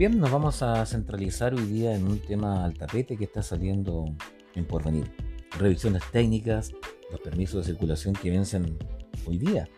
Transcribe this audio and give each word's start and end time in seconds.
Bien, 0.00 0.18
nos 0.18 0.30
vamos 0.30 0.62
a 0.62 0.86
centralizar 0.86 1.52
hoy 1.52 1.66
día 1.66 1.94
en 1.94 2.06
un 2.06 2.20
tema 2.20 2.64
al 2.64 2.72
tapete 2.72 3.18
que 3.18 3.24
está 3.24 3.42
saliendo 3.42 4.06
en 4.54 4.64
porvenir. 4.64 5.14
Revisiones 5.58 6.02
técnicas, 6.10 6.72
los 7.10 7.20
permisos 7.20 7.56
de 7.66 7.72
circulación 7.72 8.14
que 8.14 8.30
vencen 8.30 8.78
hoy 9.26 9.36
día, 9.36 9.68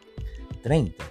30 0.62 1.04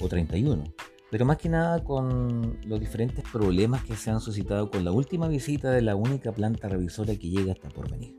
o 0.00 0.08
31. 0.08 0.64
Pero 1.12 1.24
más 1.26 1.38
que 1.38 1.48
nada 1.48 1.84
con 1.84 2.58
los 2.66 2.80
diferentes 2.80 3.24
problemas 3.30 3.84
que 3.84 3.94
se 3.94 4.10
han 4.10 4.20
suscitado 4.20 4.68
con 4.68 4.84
la 4.84 4.90
última 4.90 5.28
visita 5.28 5.70
de 5.70 5.82
la 5.82 5.94
única 5.94 6.32
planta 6.32 6.68
revisora 6.68 7.14
que 7.14 7.30
llega 7.30 7.52
hasta 7.52 7.68
porvenir. 7.68 8.16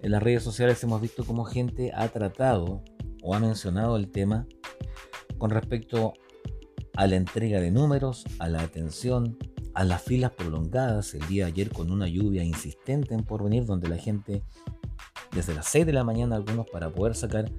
En 0.00 0.12
las 0.12 0.22
redes 0.22 0.42
sociales 0.42 0.82
hemos 0.82 1.02
visto 1.02 1.26
cómo 1.26 1.44
gente 1.44 1.92
ha 1.94 2.08
tratado 2.08 2.82
o 3.22 3.34
ha 3.34 3.38
mencionado 3.38 3.98
el 3.98 4.10
tema 4.10 4.46
con 5.36 5.50
respecto 5.50 6.14
a 6.98 7.06
la 7.06 7.14
entrega 7.14 7.60
de 7.60 7.70
números, 7.70 8.24
a 8.40 8.48
la 8.48 8.60
atención, 8.60 9.38
a 9.72 9.84
las 9.84 10.02
filas 10.02 10.32
prolongadas 10.32 11.14
el 11.14 11.24
día 11.28 11.44
de 11.44 11.52
ayer 11.52 11.70
con 11.70 11.92
una 11.92 12.08
lluvia 12.08 12.42
insistente 12.42 13.14
en 13.14 13.22
porvenir 13.22 13.66
donde 13.66 13.88
la 13.88 13.98
gente 13.98 14.42
desde 15.30 15.54
las 15.54 15.68
6 15.68 15.86
de 15.86 15.92
la 15.92 16.02
mañana 16.02 16.34
algunos 16.34 16.68
para 16.68 16.90
poder 16.90 17.14
sacar 17.14 17.52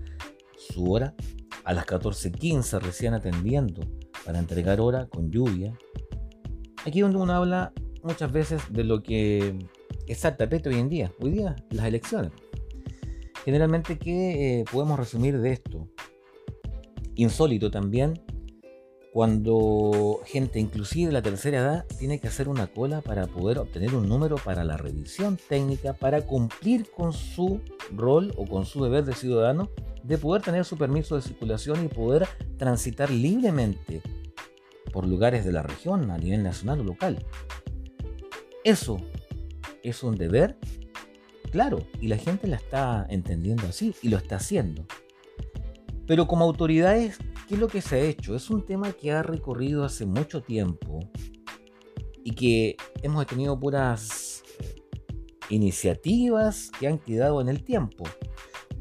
su 0.58 0.92
hora, 0.92 1.16
a 1.64 1.72
las 1.72 1.86
14.15 1.86 2.82
recién 2.82 3.14
atendiendo 3.14 3.82
para 4.26 4.40
entregar 4.40 4.82
hora 4.82 5.08
con 5.08 5.32
lluvia. 5.32 5.74
Aquí 6.86 7.00
donde 7.00 7.20
uno 7.20 7.32
habla 7.32 7.72
muchas 8.04 8.34
veces 8.34 8.62
de 8.70 8.84
lo 8.84 9.02
que 9.02 9.58
es 10.06 10.26
el 10.26 10.36
tapete 10.36 10.68
hoy 10.68 10.80
en 10.80 10.90
día, 10.90 11.14
hoy 11.22 11.32
día 11.32 11.56
las 11.70 11.86
elecciones. 11.86 12.34
Generalmente, 13.46 13.98
¿qué 13.98 14.60
eh, 14.60 14.66
podemos 14.70 15.00
resumir 15.00 15.40
de 15.40 15.54
esto? 15.54 15.88
Insólito 17.16 17.72
también 17.72 18.20
cuando 19.12 20.22
gente, 20.26 20.60
inclusive 20.60 21.08
de 21.08 21.14
la 21.14 21.22
tercera 21.22 21.58
edad, 21.60 21.86
tiene 21.98 22.20
que 22.20 22.28
hacer 22.28 22.48
una 22.48 22.68
cola 22.68 23.02
para 23.02 23.28
poder 23.28 23.58
obtener 23.58 23.96
un 23.96 24.08
número 24.08 24.36
para 24.38 24.64
la 24.64 24.78
revisión 24.78 25.38
técnica, 25.50 25.94
para 25.94 26.22
cumplir 26.22 26.90
con 26.92 27.14
su 27.14 27.62
rol 27.96 28.34
o 28.38 28.46
con 28.46 28.66
su 28.66 28.84
deber 28.84 29.06
de 29.06 29.14
ciudadano 29.14 29.70
de 30.04 30.18
poder 30.18 30.42
tener 30.42 30.64
su 30.64 30.78
permiso 30.78 31.16
de 31.16 31.22
circulación 31.22 31.84
y 31.84 31.88
poder 31.88 32.28
transitar 32.58 33.10
libremente 33.10 34.02
por 34.92 35.08
lugares 35.08 35.46
de 35.46 35.52
la 35.52 35.64
región 35.64 36.12
a 36.12 36.18
nivel 36.18 36.44
nacional 36.44 36.82
o 36.82 36.84
local. 36.84 37.26
Eso 38.64 38.98
es 39.84 40.04
un 40.04 40.18
deber, 40.18 40.58
claro, 41.52 41.86
y 42.00 42.08
la 42.08 42.18
gente 42.18 42.48
la 42.48 42.58
está 42.58 43.06
entendiendo 43.10 43.68
así 43.68 43.96
y 44.02 44.10
lo 44.10 44.18
está 44.18 44.38
haciendo. 44.38 44.86
Pero 46.10 46.28
como 46.28 46.44
autoridades 46.44 47.20
¿Qué 47.50 47.56
es 47.56 47.62
lo 47.62 47.68
que 47.68 47.82
se 47.82 47.96
ha 47.96 48.00
hecho? 48.02 48.36
Es 48.36 48.52
un 48.52 48.64
tema 48.64 48.92
que 48.92 49.12
ha 49.12 49.24
recorrido 49.24 49.84
hace 49.84 50.06
mucho 50.06 50.44
tiempo 50.44 51.00
y 52.24 52.36
que 52.36 52.78
hemos 53.02 53.26
tenido 53.26 53.60
puras 53.60 54.44
eh, 54.60 54.76
iniciativas 55.50 56.70
que 56.80 56.88
han 56.88 57.00
quedado 57.00 57.42
en 57.42 57.50
el 57.50 57.64
tiempo. 57.64 58.04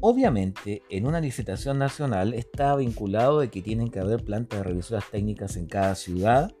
Obviamente, 0.01 0.83
en 0.91 1.07
una 1.07 1.19
licitación 1.19 1.79
nacional 1.79 2.35
está 2.35 2.75
vinculado 2.75 3.39
de 3.39 3.49
que 3.49 3.63
tienen 3.63 3.89
que 3.89 3.99
haber 3.99 4.23
plantas 4.23 4.59
de 4.59 4.65
revisoras 4.65 5.09
técnicas 5.09 5.57
en 5.57 5.65
cada 5.65 5.95
ciudad. 5.95 6.51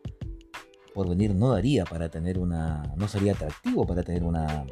Por 0.95 1.07
venir 1.09 1.35
no 1.35 1.51
daría 1.51 1.85
para 1.85 2.09
tener 2.09 2.39
una, 2.39 2.91
no 2.97 3.07
sería 3.07 3.33
atractivo 3.33 3.85
para 3.85 4.01
tener 4.01 4.23
una, 4.23 4.65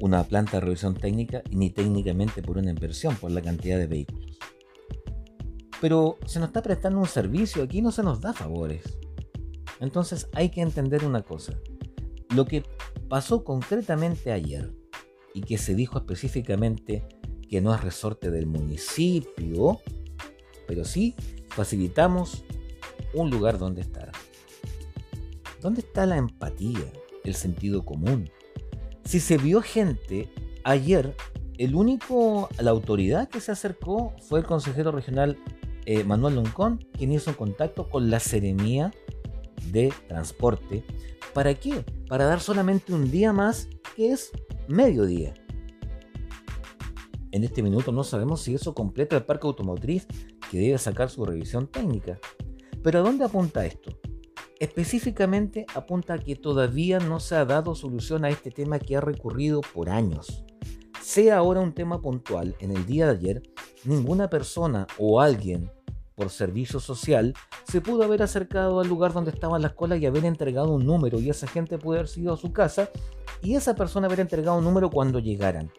una 0.00 0.24
planta 0.24 0.58
de 0.58 0.60
revisión 0.60 0.94
técnica, 0.94 1.42
ni 1.50 1.70
técnicamente 1.70 2.42
por 2.42 2.58
una 2.58 2.70
inversión, 2.70 3.16
por 3.16 3.30
la 3.30 3.42
cantidad 3.42 3.78
de 3.78 3.86
vehículos. 3.86 4.38
Pero 5.80 6.18
se 6.26 6.38
nos 6.38 6.48
está 6.48 6.62
prestando 6.62 6.98
un 6.98 7.06
servicio, 7.06 7.62
aquí 7.62 7.82
no 7.82 7.92
se 7.92 8.02
nos 8.02 8.20
da 8.20 8.32
favores. 8.32 8.82
Entonces 9.80 10.28
hay 10.32 10.48
que 10.48 10.60
entender 10.60 11.04
una 11.04 11.22
cosa. 11.22 11.54
Lo 12.34 12.46
que 12.46 12.64
pasó 13.08 13.44
concretamente 13.44 14.32
ayer 14.32 14.72
y 15.34 15.42
que 15.42 15.58
se 15.58 15.74
dijo 15.74 15.98
específicamente 15.98 17.06
que 17.48 17.60
no 17.60 17.74
es 17.74 17.82
resorte 17.82 18.30
del 18.30 18.46
municipio, 18.46 19.80
pero 20.66 20.84
sí 20.84 21.14
facilitamos 21.48 22.44
un 23.12 23.30
lugar 23.30 23.58
donde 23.58 23.82
estar. 23.82 24.10
¿Dónde 25.60 25.80
está 25.80 26.06
la 26.06 26.16
empatía, 26.16 26.84
el 27.24 27.34
sentido 27.34 27.84
común? 27.84 28.30
Si 29.04 29.20
se 29.20 29.36
vio 29.36 29.62
gente 29.62 30.30
ayer, 30.64 31.14
el 31.58 31.74
único, 31.74 32.48
la 32.58 32.70
autoridad 32.70 33.28
que 33.28 33.40
se 33.40 33.52
acercó 33.52 34.14
fue 34.28 34.40
el 34.40 34.46
consejero 34.46 34.90
regional 34.90 35.38
eh, 35.86 36.02
Manuel 36.04 36.36
Loncón, 36.36 36.84
quien 36.96 37.12
hizo 37.12 37.36
contacto 37.36 37.88
con 37.88 38.10
la 38.10 38.18
Seremía 38.18 38.90
de 39.70 39.92
Transporte. 40.08 40.84
¿Para 41.34 41.54
qué? 41.54 41.84
Para 42.08 42.24
dar 42.24 42.40
solamente 42.40 42.94
un 42.94 43.10
día 43.10 43.32
más, 43.32 43.68
que 43.94 44.10
es 44.10 44.32
mediodía. 44.68 45.34
En 47.32 47.44
este 47.44 47.62
minuto 47.62 47.92
no 47.92 48.04
sabemos 48.04 48.42
si 48.42 48.54
eso 48.54 48.74
completa 48.74 49.16
el 49.16 49.24
parque 49.24 49.46
automotriz 49.46 50.06
que 50.50 50.58
debe 50.58 50.78
sacar 50.78 51.10
su 51.10 51.24
revisión 51.24 51.66
técnica. 51.66 52.18
Pero 52.82 53.00
¿a 53.00 53.02
dónde 53.02 53.24
apunta 53.24 53.66
esto? 53.66 53.98
Específicamente 54.60 55.66
apunta 55.74 56.14
a 56.14 56.18
que 56.18 56.36
todavía 56.36 56.98
no 57.00 57.20
se 57.20 57.34
ha 57.34 57.44
dado 57.44 57.74
solución 57.74 58.24
a 58.24 58.30
este 58.30 58.50
tema 58.50 58.78
que 58.78 58.96
ha 58.96 59.00
recurrido 59.00 59.60
por 59.60 59.90
años. 59.90 60.44
Sea 61.02 61.38
ahora 61.38 61.60
un 61.60 61.74
tema 61.74 62.00
puntual, 62.00 62.54
en 62.60 62.70
el 62.70 62.86
día 62.86 63.06
de 63.06 63.12
ayer, 63.12 63.42
ninguna 63.84 64.30
persona 64.30 64.86
o 64.98 65.20
alguien 65.20 65.70
por 66.14 66.30
servicio 66.30 66.78
social 66.78 67.34
se 67.64 67.80
pudo 67.80 68.04
haber 68.04 68.22
acercado 68.22 68.80
al 68.80 68.88
lugar 68.88 69.12
donde 69.12 69.32
estaban 69.32 69.62
las 69.62 69.72
colas 69.72 70.00
y 70.00 70.06
haber 70.06 70.24
entregado 70.24 70.72
un 70.72 70.86
número 70.86 71.18
y 71.18 71.28
esa 71.28 71.46
gente 71.46 71.78
pudo 71.78 71.94
haber 71.96 72.08
sido 72.08 72.32
a 72.32 72.36
su 72.36 72.52
casa 72.52 72.88
y 73.42 73.56
esa 73.56 73.74
persona 73.74 74.06
haber 74.06 74.20
entregado 74.20 74.58
un 74.58 74.64
número 74.64 74.90
cuando 74.90 75.18
llegaran, 75.18 75.70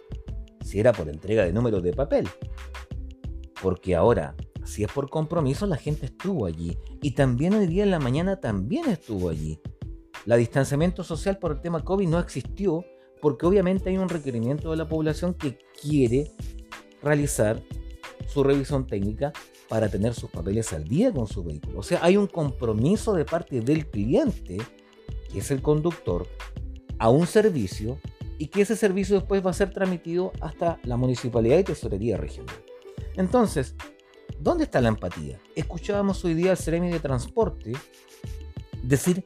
si 0.62 0.80
era 0.80 0.92
por 0.92 1.10
entrega 1.10 1.46
de 1.46 1.54
números 1.54 1.82
de 1.82 1.94
papel. 1.94 2.28
Porque 3.62 3.96
ahora, 3.96 4.36
si 4.66 4.84
es 4.84 4.92
por 4.92 5.10
compromiso, 5.10 5.66
la 5.68 5.78
gente 5.78 6.08
estuvo 6.08 6.46
allí 6.46 6.78
y 7.02 7.12
también 7.12 7.54
hoy 7.54 7.68
día 7.68 7.84
en 7.84 7.92
la 7.92 8.00
mañana 8.00 8.40
también 8.40 8.90
estuvo 8.90 9.30
allí. 9.30 9.60
La 10.26 10.36
distanciamiento 10.38 11.04
social 11.04 11.38
por 11.38 11.52
el 11.52 11.62
tema 11.62 11.84
COVID 11.84 12.08
no 12.08 12.20
existió 12.20 12.84
porque 13.22 13.46
obviamente 13.46 13.90
hay 13.90 13.98
un 13.98 14.10
requerimiento 14.10 14.72
de 14.72 14.78
la 14.78 14.88
población 14.88 15.34
que 15.34 15.58
quiere 15.82 16.32
realizar 17.02 17.62
su 18.28 18.44
revisión 18.44 18.88
técnica 18.88 19.32
para 19.70 19.90
tener 19.90 20.14
sus 20.14 20.30
papeles 20.30 20.74
al 20.74 20.84
día 20.84 21.12
con 21.12 21.28
su 21.28 21.44
vehículo. 21.44 21.80
O 21.80 21.84
sea, 21.84 22.00
hay 22.04 22.18
un 22.18 22.28
compromiso 22.28 23.14
de 23.14 23.26
parte 23.26 23.62
del 23.62 23.88
cliente, 23.90 24.58
que 25.32 25.40
es 25.40 25.52
el 25.52 25.62
conductor, 25.62 26.28
a 26.98 27.10
un 27.10 27.28
servicio 27.28 28.00
y 28.38 28.48
que 28.48 28.62
ese 28.62 28.76
servicio 28.76 29.16
después 29.16 29.46
va 29.46 29.52
a 29.52 29.54
ser 29.54 29.72
transmitido 29.72 30.32
hasta 30.42 30.80
la 30.84 30.98
municipalidad 30.98 31.60
y 31.60 31.64
tesorería 31.64 32.18
regional. 32.18 32.56
Entonces, 33.16 33.76
¿dónde 34.40 34.66
está 34.66 34.82
la 34.82 34.90
empatía? 34.90 35.40
Escuchábamos 35.56 36.24
hoy 36.26 36.34
día 36.34 36.52
al 36.52 36.58
Ceremi 36.58 36.90
de 36.90 37.00
Transporte 37.00 37.74
decir 38.84 39.24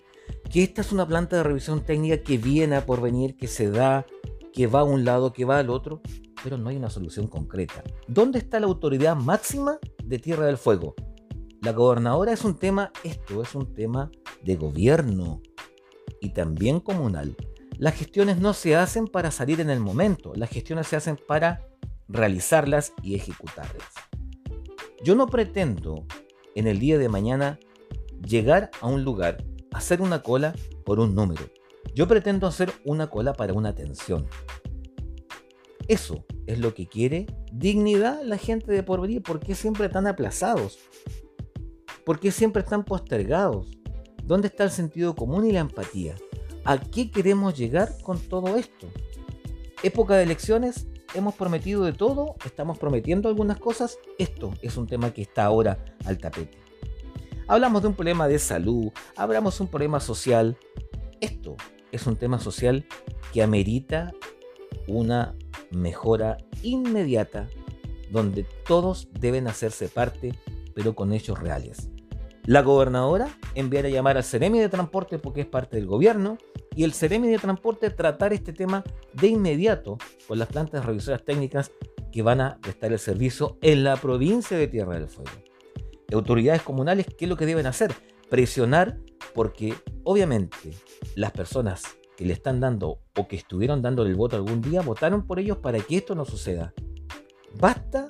que 0.49 0.63
esta 0.63 0.81
es 0.81 0.91
una 0.91 1.07
planta 1.07 1.37
de 1.37 1.43
revisión 1.43 1.81
técnica 1.81 2.21
que 2.21 2.37
viene 2.37 2.75
a 2.75 2.85
por 2.85 3.01
venir, 3.01 3.35
que 3.35 3.47
se 3.47 3.69
da, 3.69 4.05
que 4.53 4.67
va 4.67 4.81
a 4.81 4.83
un 4.83 5.05
lado, 5.05 5.33
que 5.33 5.45
va 5.45 5.59
al 5.59 5.69
otro, 5.69 6.01
pero 6.43 6.57
no 6.57 6.69
hay 6.69 6.77
una 6.77 6.89
solución 6.89 7.27
concreta. 7.27 7.83
¿Dónde 8.07 8.39
está 8.39 8.59
la 8.59 8.67
autoridad 8.67 9.15
máxima 9.15 9.77
de 10.03 10.19
Tierra 10.19 10.45
del 10.45 10.57
Fuego? 10.57 10.95
La 11.61 11.73
gobernadora 11.73 12.31
es 12.31 12.43
un 12.45 12.57
tema, 12.57 12.91
esto 13.03 13.41
es 13.41 13.53
un 13.53 13.73
tema 13.73 14.09
de 14.43 14.55
gobierno 14.55 15.41
y 16.21 16.29
también 16.29 16.79
comunal. 16.79 17.35
Las 17.77 17.95
gestiones 17.95 18.39
no 18.39 18.53
se 18.53 18.75
hacen 18.75 19.07
para 19.07 19.31
salir 19.31 19.59
en 19.61 19.69
el 19.69 19.79
momento, 19.79 20.33
las 20.35 20.49
gestiones 20.49 20.87
se 20.87 20.95
hacen 20.95 21.17
para 21.27 21.67
realizarlas 22.07 22.93
y 23.03 23.15
ejecutarlas. 23.15 24.08
Yo 25.03 25.15
no 25.15 25.27
pretendo 25.27 26.05
en 26.55 26.67
el 26.67 26.79
día 26.79 26.97
de 26.97 27.07
mañana 27.07 27.59
llegar 28.25 28.69
a 28.81 28.87
un 28.87 29.03
lugar 29.03 29.43
hacer 29.71 30.01
una 30.01 30.21
cola 30.21 30.53
por 30.83 30.99
un 30.99 31.15
número. 31.15 31.43
Yo 31.95 32.07
pretendo 32.07 32.47
hacer 32.47 32.71
una 32.83 33.09
cola 33.09 33.33
para 33.33 33.53
una 33.53 33.69
atención. 33.69 34.27
Eso 35.87 36.25
es 36.47 36.59
lo 36.59 36.73
que 36.73 36.87
quiere 36.87 37.27
dignidad 37.51 38.21
la 38.23 38.37
gente 38.37 38.71
de 38.71 38.83
porvenir. 38.83 39.23
¿Por 39.23 39.39
qué 39.39 39.55
siempre 39.55 39.87
están 39.87 40.05
aplazados? 40.05 40.79
¿Por 42.03 42.19
qué 42.19 42.31
siempre 42.31 42.61
están 42.61 42.83
postergados? 42.83 43.67
¿Dónde 44.23 44.49
está 44.49 44.65
el 44.65 44.71
sentido 44.71 45.15
común 45.15 45.47
y 45.47 45.51
la 45.51 45.61
empatía? 45.61 46.15
¿A 46.65 46.77
qué 46.77 47.09
queremos 47.09 47.57
llegar 47.57 47.89
con 48.03 48.19
todo 48.19 48.57
esto? 48.57 48.87
Época 49.81 50.17
de 50.17 50.23
elecciones, 50.23 50.87
hemos 51.13 51.35
prometido 51.35 51.83
de 51.83 51.93
todo, 51.93 52.35
estamos 52.45 52.77
prometiendo 52.77 53.29
algunas 53.29 53.59
cosas. 53.59 53.97
Esto 54.17 54.53
es 54.61 54.77
un 54.77 54.87
tema 54.87 55.13
que 55.13 55.21
está 55.21 55.45
ahora 55.45 55.83
al 56.05 56.17
tapete. 56.17 56.57
Hablamos 57.47 57.81
de 57.81 57.87
un 57.87 57.95
problema 57.95 58.27
de 58.27 58.39
salud, 58.39 58.91
hablamos 59.15 59.57
de 59.57 59.63
un 59.63 59.69
problema 59.69 59.99
social. 59.99 60.57
Esto 61.19 61.55
es 61.91 62.05
un 62.05 62.15
tema 62.15 62.39
social 62.39 62.85
que 63.33 63.41
amerita 63.41 64.13
una 64.87 65.35
mejora 65.71 66.37
inmediata 66.61 67.47
donde 68.11 68.45
todos 68.65 69.07
deben 69.19 69.47
hacerse 69.47 69.87
parte, 69.87 70.33
pero 70.73 70.95
con 70.95 71.13
hechos 71.13 71.39
reales. 71.39 71.89
La 72.49 72.63
gobernadora 72.63 73.29
enviar 73.53 73.85
a 73.85 73.89
llamar 73.89 74.17
al 74.17 74.23
Ceremi 74.23 74.59
de 74.59 74.69
Transporte 74.69 75.19
porque 75.19 75.41
es 75.41 75.45
parte 75.45 75.77
del 75.77 75.85
gobierno 75.85 76.39
y 76.75 76.83
el 76.83 76.95
Ceremi 76.95 77.27
de 77.27 77.37
Transporte 77.37 77.91
tratar 77.91 78.33
este 78.33 78.53
tema 78.53 78.83
de 79.13 79.27
inmediato 79.27 79.99
con 80.27 80.39
las 80.39 80.47
plantas 80.47 80.83
revisoras 80.83 81.23
técnicas 81.23 81.71
que 82.11 82.23
van 82.23 82.41
a 82.41 82.57
prestar 82.59 82.91
el 82.91 82.97
servicio 82.97 83.59
en 83.61 83.83
la 83.83 83.97
provincia 83.97 84.57
de 84.57 84.67
Tierra 84.67 84.95
del 84.95 85.07
Fuego. 85.07 85.29
Autoridades 86.11 86.63
comunales, 86.63 87.05
¿qué 87.15 87.25
es 87.25 87.29
lo 87.29 87.37
que 87.37 87.45
deben 87.45 87.67
hacer? 87.67 87.93
Presionar 88.31 88.97
porque 89.35 89.75
obviamente 90.03 90.73
las 91.13 91.31
personas 91.31 91.83
que 92.17 92.25
le 92.25 92.33
están 92.33 92.59
dando 92.59 92.97
o 93.15 93.27
que 93.27 93.35
estuvieron 93.35 93.83
dándole 93.83 94.09
el 94.09 94.15
voto 94.15 94.37
algún 94.37 94.63
día 94.63 94.81
votaron 94.81 95.27
por 95.27 95.37
ellos 95.37 95.57
para 95.57 95.77
que 95.81 95.97
esto 95.97 96.15
no 96.15 96.25
suceda. 96.25 96.73
Basta 97.59 98.07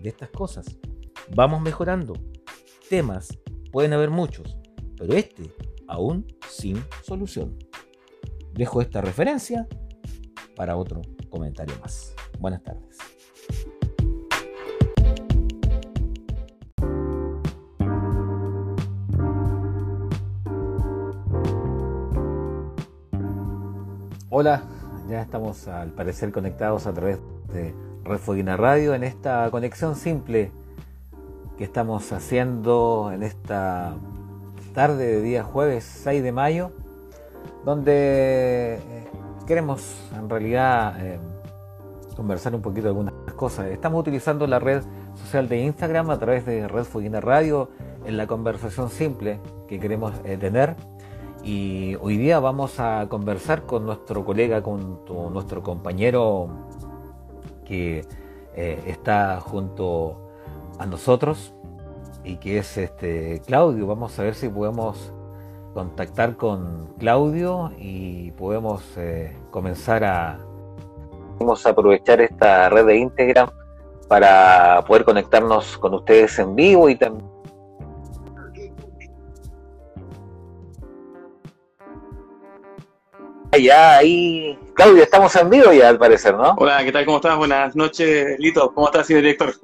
de 0.00 0.08
estas 0.08 0.30
cosas. 0.30 0.78
Vamos 1.36 1.60
mejorando. 1.60 2.14
Temas, 2.88 3.38
pueden 3.72 3.94
haber 3.94 4.10
muchos, 4.10 4.56
pero 4.96 5.14
este 5.14 5.50
aún 5.88 6.26
sin 6.48 6.80
solución. 7.02 7.58
Dejo 8.52 8.80
esta 8.82 9.00
referencia 9.00 9.66
para 10.54 10.76
otro 10.76 11.00
comentario 11.30 11.74
más. 11.80 12.14
Buenas 12.38 12.62
tardes. 12.62 12.98
Hola, 24.28 24.62
ya 25.08 25.22
estamos 25.22 25.66
al 25.68 25.92
parecer 25.92 26.30
conectados 26.32 26.86
a 26.86 26.92
través 26.92 27.18
de 27.52 27.74
Red 28.04 28.56
Radio 28.56 28.94
en 28.94 29.04
esta 29.04 29.50
conexión 29.50 29.94
simple 29.94 30.50
estamos 31.62 32.12
haciendo 32.12 33.10
en 33.12 33.22
esta 33.22 33.94
tarde 34.74 35.06
de 35.06 35.22
día 35.22 35.44
jueves 35.44 35.84
6 35.84 36.22
de 36.22 36.32
mayo, 36.32 36.72
donde 37.64 38.74
eh, 38.76 38.80
queremos 39.46 39.96
en 40.16 40.28
realidad 40.28 40.94
eh, 41.04 41.20
conversar 42.16 42.54
un 42.54 42.62
poquito 42.62 42.84
de 42.84 42.88
algunas 42.88 43.14
cosas. 43.36 43.66
Estamos 43.66 44.00
utilizando 44.00 44.46
la 44.46 44.58
red 44.58 44.82
social 45.14 45.48
de 45.48 45.60
Instagram 45.60 46.10
a 46.10 46.18
través 46.18 46.44
de 46.46 46.66
Red 46.66 46.84
Fuguina 46.84 47.20
Radio 47.20 47.70
en 48.04 48.16
la 48.16 48.26
conversación 48.26 48.90
simple 48.90 49.38
que 49.68 49.78
queremos 49.78 50.12
eh, 50.24 50.36
tener 50.36 50.74
y 51.44 51.96
hoy 51.96 52.16
día 52.16 52.40
vamos 52.40 52.80
a 52.80 53.06
conversar 53.08 53.62
con 53.66 53.86
nuestro 53.86 54.24
colega, 54.24 54.62
con 54.62 55.00
nuestro 55.32 55.62
compañero 55.62 56.48
que 57.64 58.04
está 58.54 59.40
junto 59.40 60.31
a 60.82 60.86
nosotros 60.86 61.54
y 62.24 62.36
que 62.36 62.58
es 62.58 62.76
este 62.76 63.40
Claudio. 63.46 63.86
Vamos 63.86 64.18
a 64.18 64.22
ver 64.24 64.34
si 64.34 64.48
podemos 64.48 65.12
contactar 65.74 66.36
con 66.36 66.94
Claudio 66.98 67.72
y 67.78 68.32
podemos 68.32 68.82
eh, 68.96 69.36
comenzar 69.50 70.04
a... 70.04 70.38
Vamos 71.38 71.64
a 71.64 71.70
aprovechar 71.70 72.20
esta 72.20 72.68
red 72.68 72.86
de 72.86 72.96
Instagram 72.98 73.50
para 74.08 74.84
poder 74.86 75.04
conectarnos 75.04 75.78
con 75.78 75.94
ustedes 75.94 76.38
en 76.38 76.54
vivo 76.54 76.88
y 76.88 76.96
también 76.96 77.32
ya 83.58 83.98
ahí, 83.98 84.58
Claudio, 84.74 85.02
estamos 85.02 85.34
en 85.36 85.50
vivo 85.50 85.72
ya 85.72 85.88
al 85.88 85.98
parecer, 85.98 86.34
¿no? 86.34 86.54
Hola, 86.56 86.82
¿qué 86.84 86.90
tal? 86.90 87.04
¿Cómo 87.04 87.18
estás? 87.18 87.36
Buenas 87.36 87.76
noches, 87.76 88.38
Lito. 88.38 88.72
¿Cómo 88.74 88.86
estás, 88.86 89.06
señor 89.06 89.22
director? 89.22 89.54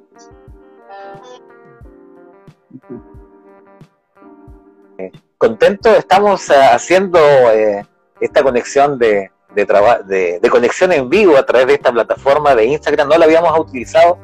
Contento, 5.38 5.94
estamos 5.94 6.50
eh, 6.50 6.54
haciendo 6.72 7.18
eh, 7.52 7.86
esta 8.20 8.42
conexión 8.42 8.98
de, 8.98 9.30
de, 9.54 10.38
de, 10.40 10.50
conexión 10.50 10.92
en 10.92 11.08
vivo 11.08 11.36
a 11.36 11.46
través 11.46 11.68
de 11.68 11.74
esta 11.74 11.92
plataforma 11.92 12.54
de 12.56 12.64
Instagram. 12.64 13.08
No 13.08 13.16
la 13.16 13.24
habíamos 13.24 13.56
utilizado 13.58 14.18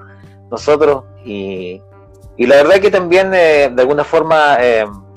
nosotros 0.50 1.04
y, 1.24 1.80
y 2.36 2.46
la 2.46 2.56
verdad 2.56 2.80
que 2.80 2.90
también 2.90 3.32
eh, 3.32 3.70
de 3.72 3.82
alguna 3.82 4.02
forma 4.02 4.58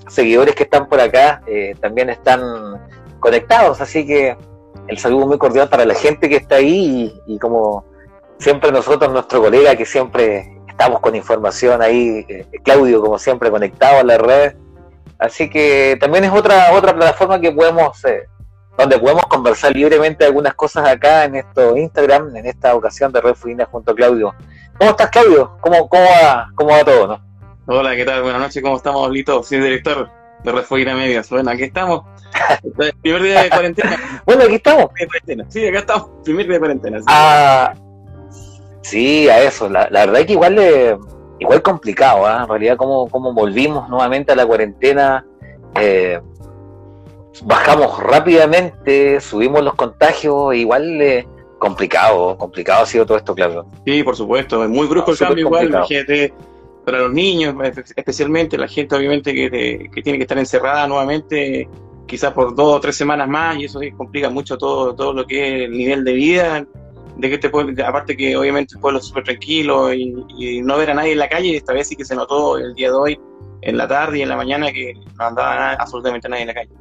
seguidores 0.07 0.56
que 0.56 0.63
están 0.63 0.88
por 0.88 1.01
acá 1.01 1.41
también 1.81 2.12
están 2.12 2.41
conectados. 3.19 3.81
Así 3.81 4.06
que 4.06 4.38
el 4.88 4.97
saludo 4.97 5.27
muy 5.27 5.38
cordial 5.38 5.68
para 5.68 5.85
la 5.85 5.95
gente 5.95 6.29
que 6.29 6.38
está 6.38 6.56
ahí 6.56 7.19
y, 7.25 7.39
como 7.39 7.85
siempre 8.38 8.71
nosotros, 8.71 9.12
nuestro 9.12 9.41
colega 9.41 9.75
que 9.75 9.85
siempre 9.85 10.56
estamos 10.77 11.00
con 11.00 11.15
información 11.15 11.81
ahí, 11.81 12.24
eh, 12.29 12.45
Claudio 12.63 13.01
como 13.01 13.18
siempre 13.18 13.50
conectado 13.50 14.00
a 14.00 14.03
la 14.03 14.19
red. 14.19 14.53
Así 15.18 15.50
que 15.50 15.97
también 16.00 16.24
es 16.24 16.31
otra 16.31 16.71
otra 16.71 16.94
plataforma 16.94 17.41
que 17.41 17.51
podemos 17.51 18.06
eh, 18.06 18.27
donde 18.77 19.00
podemos 19.00 19.25
conversar 19.25 19.75
libremente 19.75 20.24
algunas 20.24 20.53
cosas 20.53 20.88
acá 20.88 21.25
en 21.25 21.38
esto 21.38 21.75
Instagram, 21.75 22.35
en 22.35 22.45
esta 22.45 22.75
ocasión 22.75 23.12
de 23.12 23.21
Red 23.21 23.33
Fuina 23.33 23.65
junto 23.65 23.91
a 23.91 23.95
Claudio. 23.95 24.35
¿Cómo 24.77 24.91
estás, 24.91 25.09
Claudio? 25.09 25.57
¿Cómo, 25.62 25.89
cómo, 25.89 26.03
va, 26.03 26.51
cómo 26.53 26.69
va 26.69 26.83
todo? 26.83 27.07
No? 27.07 27.21
Hola, 27.65 27.95
¿qué 27.95 28.06
tal? 28.06 28.21
Buenas 28.21 28.39
noches, 28.39 28.62
¿cómo 28.62 28.77
estamos, 28.77 29.09
Lito? 29.09 29.41
Soy 29.41 29.59
director 29.59 30.12
de 30.44 30.51
Red 30.51 30.63
Fuina 30.63 30.94
Medias. 30.94 31.27
Bueno, 31.31 31.50
aquí 31.50 31.63
estamos 31.63 32.03
primer 33.01 33.24
día 33.24 33.41
de 33.41 33.50
cuarentena. 33.50 34.21
bueno, 34.27 34.44
aquí 34.44 34.56
estamos. 34.56 34.91
Sí, 35.50 35.65
acá 35.65 35.79
estamos. 35.79 36.09
Primer 36.24 36.45
día 36.45 36.53
de 36.53 36.59
cuarentena. 36.59 37.00
Sí, 37.00 37.06
ah, 37.07 37.74
sí 38.88 39.30
a 39.30 39.42
eso. 39.42 39.69
La, 39.69 39.88
verdad 39.89 40.22
es 40.22 40.25
que 40.25 40.34
igual, 40.34 40.56
le, 40.56 40.98
igual 41.39 41.62
complicado, 41.62 42.28
¿eh? 42.28 42.42
En 42.42 42.48
realidad, 42.48 42.78
como, 42.78 43.10
como 43.10 43.34
volvimos 43.34 43.89
nuevamente 43.89 44.31
a 44.31 44.36
la 44.36 44.45
cuarentena. 44.45 45.25
Eh, 45.75 46.19
bajamos 47.44 48.01
rápidamente, 48.01 49.22
subimos 49.22 49.63
los 49.63 49.75
contagios, 49.75 50.56
igual 50.56 51.01
eh, 51.01 51.28
complicado, 51.60 52.38
complicado 52.38 52.84
ha 52.84 52.86
sido 52.86 53.06
todo 53.06 53.18
esto, 53.18 53.36
claro. 53.36 53.68
Sí, 53.86 54.04
por 54.04 54.16
supuesto, 54.16 54.63
es 54.63 54.69
muy 54.69 54.88
brusco 54.88 55.12
el 55.12 55.18
cambio 55.18 55.45
igual, 55.45 55.68
imagínate, 55.68 56.34
para 56.84 57.00
los 57.00 57.13
niños, 57.13 57.54
especialmente 57.95 58.57
la 58.57 58.68
gente 58.68 58.95
obviamente 58.95 59.34
que, 59.34 59.89
que 59.94 60.01
tiene 60.01 60.18
que 60.18 60.24
estar 60.24 60.38
encerrada 60.38 60.88
nuevamente, 60.88 61.69
quizás 62.07 62.34
por 62.34 62.56
dos 62.56 62.78
o 62.78 62.80
tres 62.80 62.95
semanas 62.95 63.28
más 63.28 63.57
y 63.57 63.66
eso 63.66 63.80
complica 63.95 64.30
mucho 64.30 64.57
todo, 64.57 64.95
todo 64.95 65.13
lo 65.13 65.28
que 65.28 65.63
es 65.63 65.66
el 65.66 65.78
nivel 65.78 66.04
de 66.04 66.13
vida 66.13 66.66
de 67.18 67.30
que 67.30 67.36
este 67.36 67.50
pueblo, 67.50 67.74
aparte 67.86 68.16
que 68.16 68.36
obviamente 68.38 68.75
el 68.75 68.81
pueblo 68.81 69.00
es 69.00 69.06
súper 69.06 69.24
tranquilo 69.24 69.94
y, 69.94 70.62
no 70.62 70.78
ver 70.78 70.92
a 70.92 70.94
nadie 70.94 71.14
en 71.14 71.19
la 71.19 71.30
calle, 71.30 71.56
esta 71.56 71.74
vez 71.74 71.88
sí 71.88 71.96
que 71.96 72.06
se 72.06 72.16
notó 72.16 72.58
el 72.58 72.74
día 72.74 72.90
de 72.90 72.96
hoy, 72.96 73.19
en 73.62 73.77
la 73.77 73.88
tarde 73.88 74.20
y 74.20 74.22
en 74.22 74.30
la 74.30 74.38
mañana, 74.38 74.72
que 74.72 74.94
no 75.18 75.25
andaba 75.25 75.74
absolutamente 75.74 76.30
nadie 76.30 76.44
en 76.44 76.48
la 76.48 76.53
calle. 76.53 76.72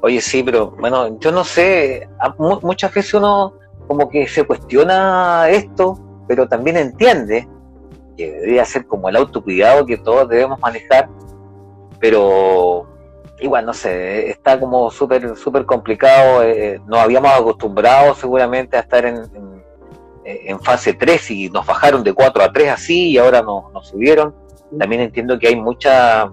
Oye, 0.00 0.20
sí, 0.20 0.42
pero 0.42 0.70
bueno, 0.72 1.18
yo 1.20 1.32
no 1.32 1.44
sé, 1.44 2.08
muchas 2.38 2.92
veces 2.92 3.14
uno 3.14 3.54
como 3.86 4.08
que 4.08 4.26
se 4.26 4.44
cuestiona 4.44 5.48
esto, 5.48 6.24
pero 6.28 6.48
también 6.48 6.76
entiende 6.76 7.48
que 8.16 8.30
debería 8.30 8.64
ser 8.64 8.86
como 8.86 9.08
el 9.08 9.16
autocuidado 9.16 9.86
que 9.86 9.96
todos 9.96 10.28
debemos 10.28 10.58
manejar 10.60 11.08
pero 12.02 12.84
igual, 13.42 13.66
no 13.66 13.74
sé, 13.74 14.30
está 14.30 14.58
como 14.58 14.90
súper 14.90 15.36
súper 15.36 15.66
complicado. 15.66 16.42
Eh, 16.42 16.80
nos 16.86 17.00
habíamos 17.00 17.32
acostumbrado 17.32 18.14
seguramente 18.14 18.76
a 18.76 18.80
estar 18.80 19.04
en, 19.04 19.22
en, 20.24 20.60
fase 20.60 20.94
3 20.94 21.30
y 21.30 21.50
nos 21.50 21.66
bajaron 21.66 22.02
de 22.02 22.12
4 22.12 22.42
a 22.42 22.52
3 22.52 22.70
así 22.70 23.10
y 23.10 23.18
ahora 23.18 23.42
nos, 23.42 23.72
nos 23.72 23.88
subieron. 23.88 24.34
También 24.78 25.02
entiendo 25.02 25.38
que 25.38 25.48
hay 25.48 25.56
mucha, 25.56 26.30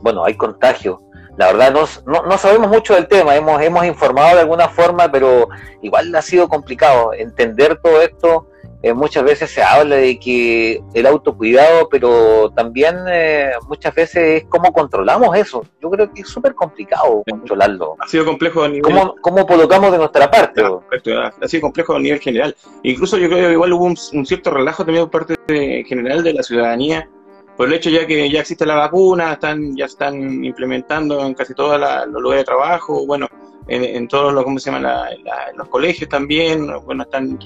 bueno, 0.00 0.24
hay 0.24 0.34
contagio. 0.34 1.02
La 1.36 1.52
verdad 1.52 1.72
no, 1.72 1.84
no, 2.10 2.22
no, 2.22 2.38
sabemos 2.38 2.68
mucho 2.68 2.94
del 2.94 3.08
tema, 3.08 3.36
hemos, 3.36 3.60
hemos 3.60 3.84
informado 3.84 4.36
de 4.36 4.40
alguna 4.40 4.68
forma, 4.68 5.10
pero 5.12 5.48
igual 5.82 6.14
ha 6.14 6.22
sido 6.22 6.48
complicado 6.48 7.12
entender 7.12 7.78
todo 7.82 8.00
esto 8.00 8.46
eh, 8.82 8.92
muchas 8.92 9.24
veces 9.24 9.50
se 9.50 9.62
habla 9.62 9.96
de 9.96 10.18
que 10.18 10.82
el 10.94 11.06
autocuidado, 11.06 11.88
pero 11.88 12.50
también 12.50 12.96
eh, 13.08 13.52
muchas 13.68 13.94
veces 13.94 14.42
es 14.42 14.44
cómo 14.48 14.72
controlamos 14.72 15.36
eso. 15.36 15.64
Yo 15.82 15.90
creo 15.90 16.12
que 16.12 16.22
es 16.22 16.28
súper 16.28 16.54
complicado 16.54 17.22
controlarlo. 17.28 17.96
Ha 17.98 18.08
sido 18.08 18.24
complejo 18.24 18.62
a 18.62 18.68
nivel... 18.68 18.82
¿Cómo, 18.82 19.14
cómo 19.20 19.46
colocamos 19.46 19.92
de 19.92 19.98
nuestra 19.98 20.30
parte? 20.30 20.62
ha 20.62 21.48
sido 21.48 21.62
complejo 21.62 21.94
a 21.94 22.00
nivel 22.00 22.20
general. 22.20 22.54
Incluso 22.82 23.16
yo 23.16 23.28
creo 23.28 23.48
que 23.48 23.52
igual 23.52 23.72
hubo 23.72 23.84
un, 23.84 23.96
cierto 23.96 24.50
relajo 24.50 24.84
también 24.84 25.08
por 25.08 25.26
parte 25.26 25.52
de, 25.52 25.84
general 25.84 26.22
de 26.22 26.34
la 26.34 26.42
ciudadanía 26.42 27.08
por 27.56 27.68
el 27.68 27.74
hecho 27.74 27.88
ya 27.88 28.06
que 28.06 28.30
ya 28.30 28.40
existe 28.40 28.66
la 28.66 28.74
vacuna, 28.74 29.32
están 29.32 29.74
ya 29.74 29.86
están 29.86 30.44
implementando 30.44 31.24
en 31.24 31.32
casi 31.32 31.54
todos 31.54 31.80
los 31.80 32.22
lugares 32.22 32.42
de 32.42 32.44
trabajo, 32.44 33.06
bueno, 33.06 33.28
en, 33.68 34.06
todos 34.08 34.32
los, 34.32 34.44
¿cómo 34.44 34.58
se 34.58 34.70
llama? 34.70 35.08
los 35.56 35.68
colegios 35.68 36.08
también, 36.08 36.70
bueno, 36.84 37.02
están 37.02 37.38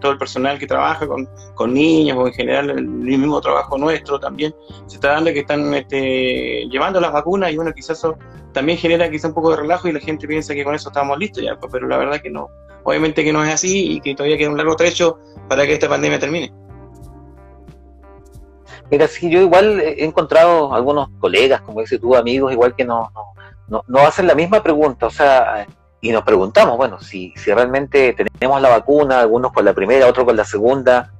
todo 0.00 0.12
el 0.12 0.18
personal 0.18 0.58
que 0.58 0.66
trabaja 0.66 1.06
con, 1.06 1.28
con 1.54 1.72
niños 1.72 2.18
o 2.18 2.26
en 2.26 2.32
general 2.34 2.70
el, 2.70 2.86
mismo 2.86 3.40
trabajo 3.40 3.78
nuestro 3.78 4.20
también, 4.20 4.54
se 4.86 4.96
está 4.96 5.12
dando 5.12 5.32
que 5.32 5.40
están 5.40 5.72
este, 5.74 6.66
llevando 6.68 7.00
las 7.00 7.12
vacunas 7.12 7.52
y 7.52 7.56
bueno, 7.56 7.72
quizás 7.72 7.98
eso 7.98 8.18
también 8.52 8.76
genera 8.76 9.10
quizás 9.10 9.30
un 9.30 9.34
poco 9.34 9.50
de 9.50 9.56
relajo 9.56 9.88
y 9.88 9.92
la 9.92 10.00
gente 10.00 10.28
piensa 10.28 10.54
que 10.54 10.64
con 10.64 10.74
eso 10.74 10.90
estamos 10.90 11.18
listos 11.18 11.42
ya, 11.42 11.58
pero 11.70 11.88
la 11.88 11.96
verdad 11.96 12.20
que 12.20 12.30
no, 12.30 12.48
obviamente 12.84 13.24
que 13.24 13.32
no 13.32 13.42
es 13.42 13.52
así 13.52 13.92
y 13.94 14.00
que 14.00 14.14
todavía 14.14 14.36
queda 14.36 14.50
un 14.50 14.58
largo 14.58 14.76
trecho 14.76 15.18
para 15.48 15.64
que 15.64 15.74
esta 15.74 15.88
pandemia 15.88 16.18
termine. 16.18 16.52
Mira, 18.90 19.08
sí, 19.08 19.30
yo 19.30 19.40
igual 19.40 19.80
he 19.80 20.04
encontrado 20.04 20.74
algunos 20.74 21.08
colegas, 21.18 21.62
como 21.62 21.80
dices 21.80 21.98
tú, 21.98 22.14
amigos, 22.14 22.52
igual 22.52 22.76
que 22.76 22.84
no, 22.84 23.10
no, 23.72 23.82
no, 23.88 24.00
hacen 24.00 24.26
la 24.26 24.34
misma 24.34 24.62
pregunta, 24.62 25.06
o 25.06 25.10
sea, 25.10 25.66
y 26.02 26.12
nos 26.12 26.22
preguntamos, 26.24 26.76
bueno, 26.76 27.00
si, 27.00 27.32
si 27.36 27.52
realmente 27.52 28.12
tenemos 28.12 28.60
la 28.60 28.68
vacuna, 28.68 29.20
algunos 29.20 29.50
con 29.52 29.64
la 29.64 29.72
primera, 29.72 30.06
otros 30.06 30.26
con 30.26 30.36
la 30.36 30.44
segunda, 30.44 31.10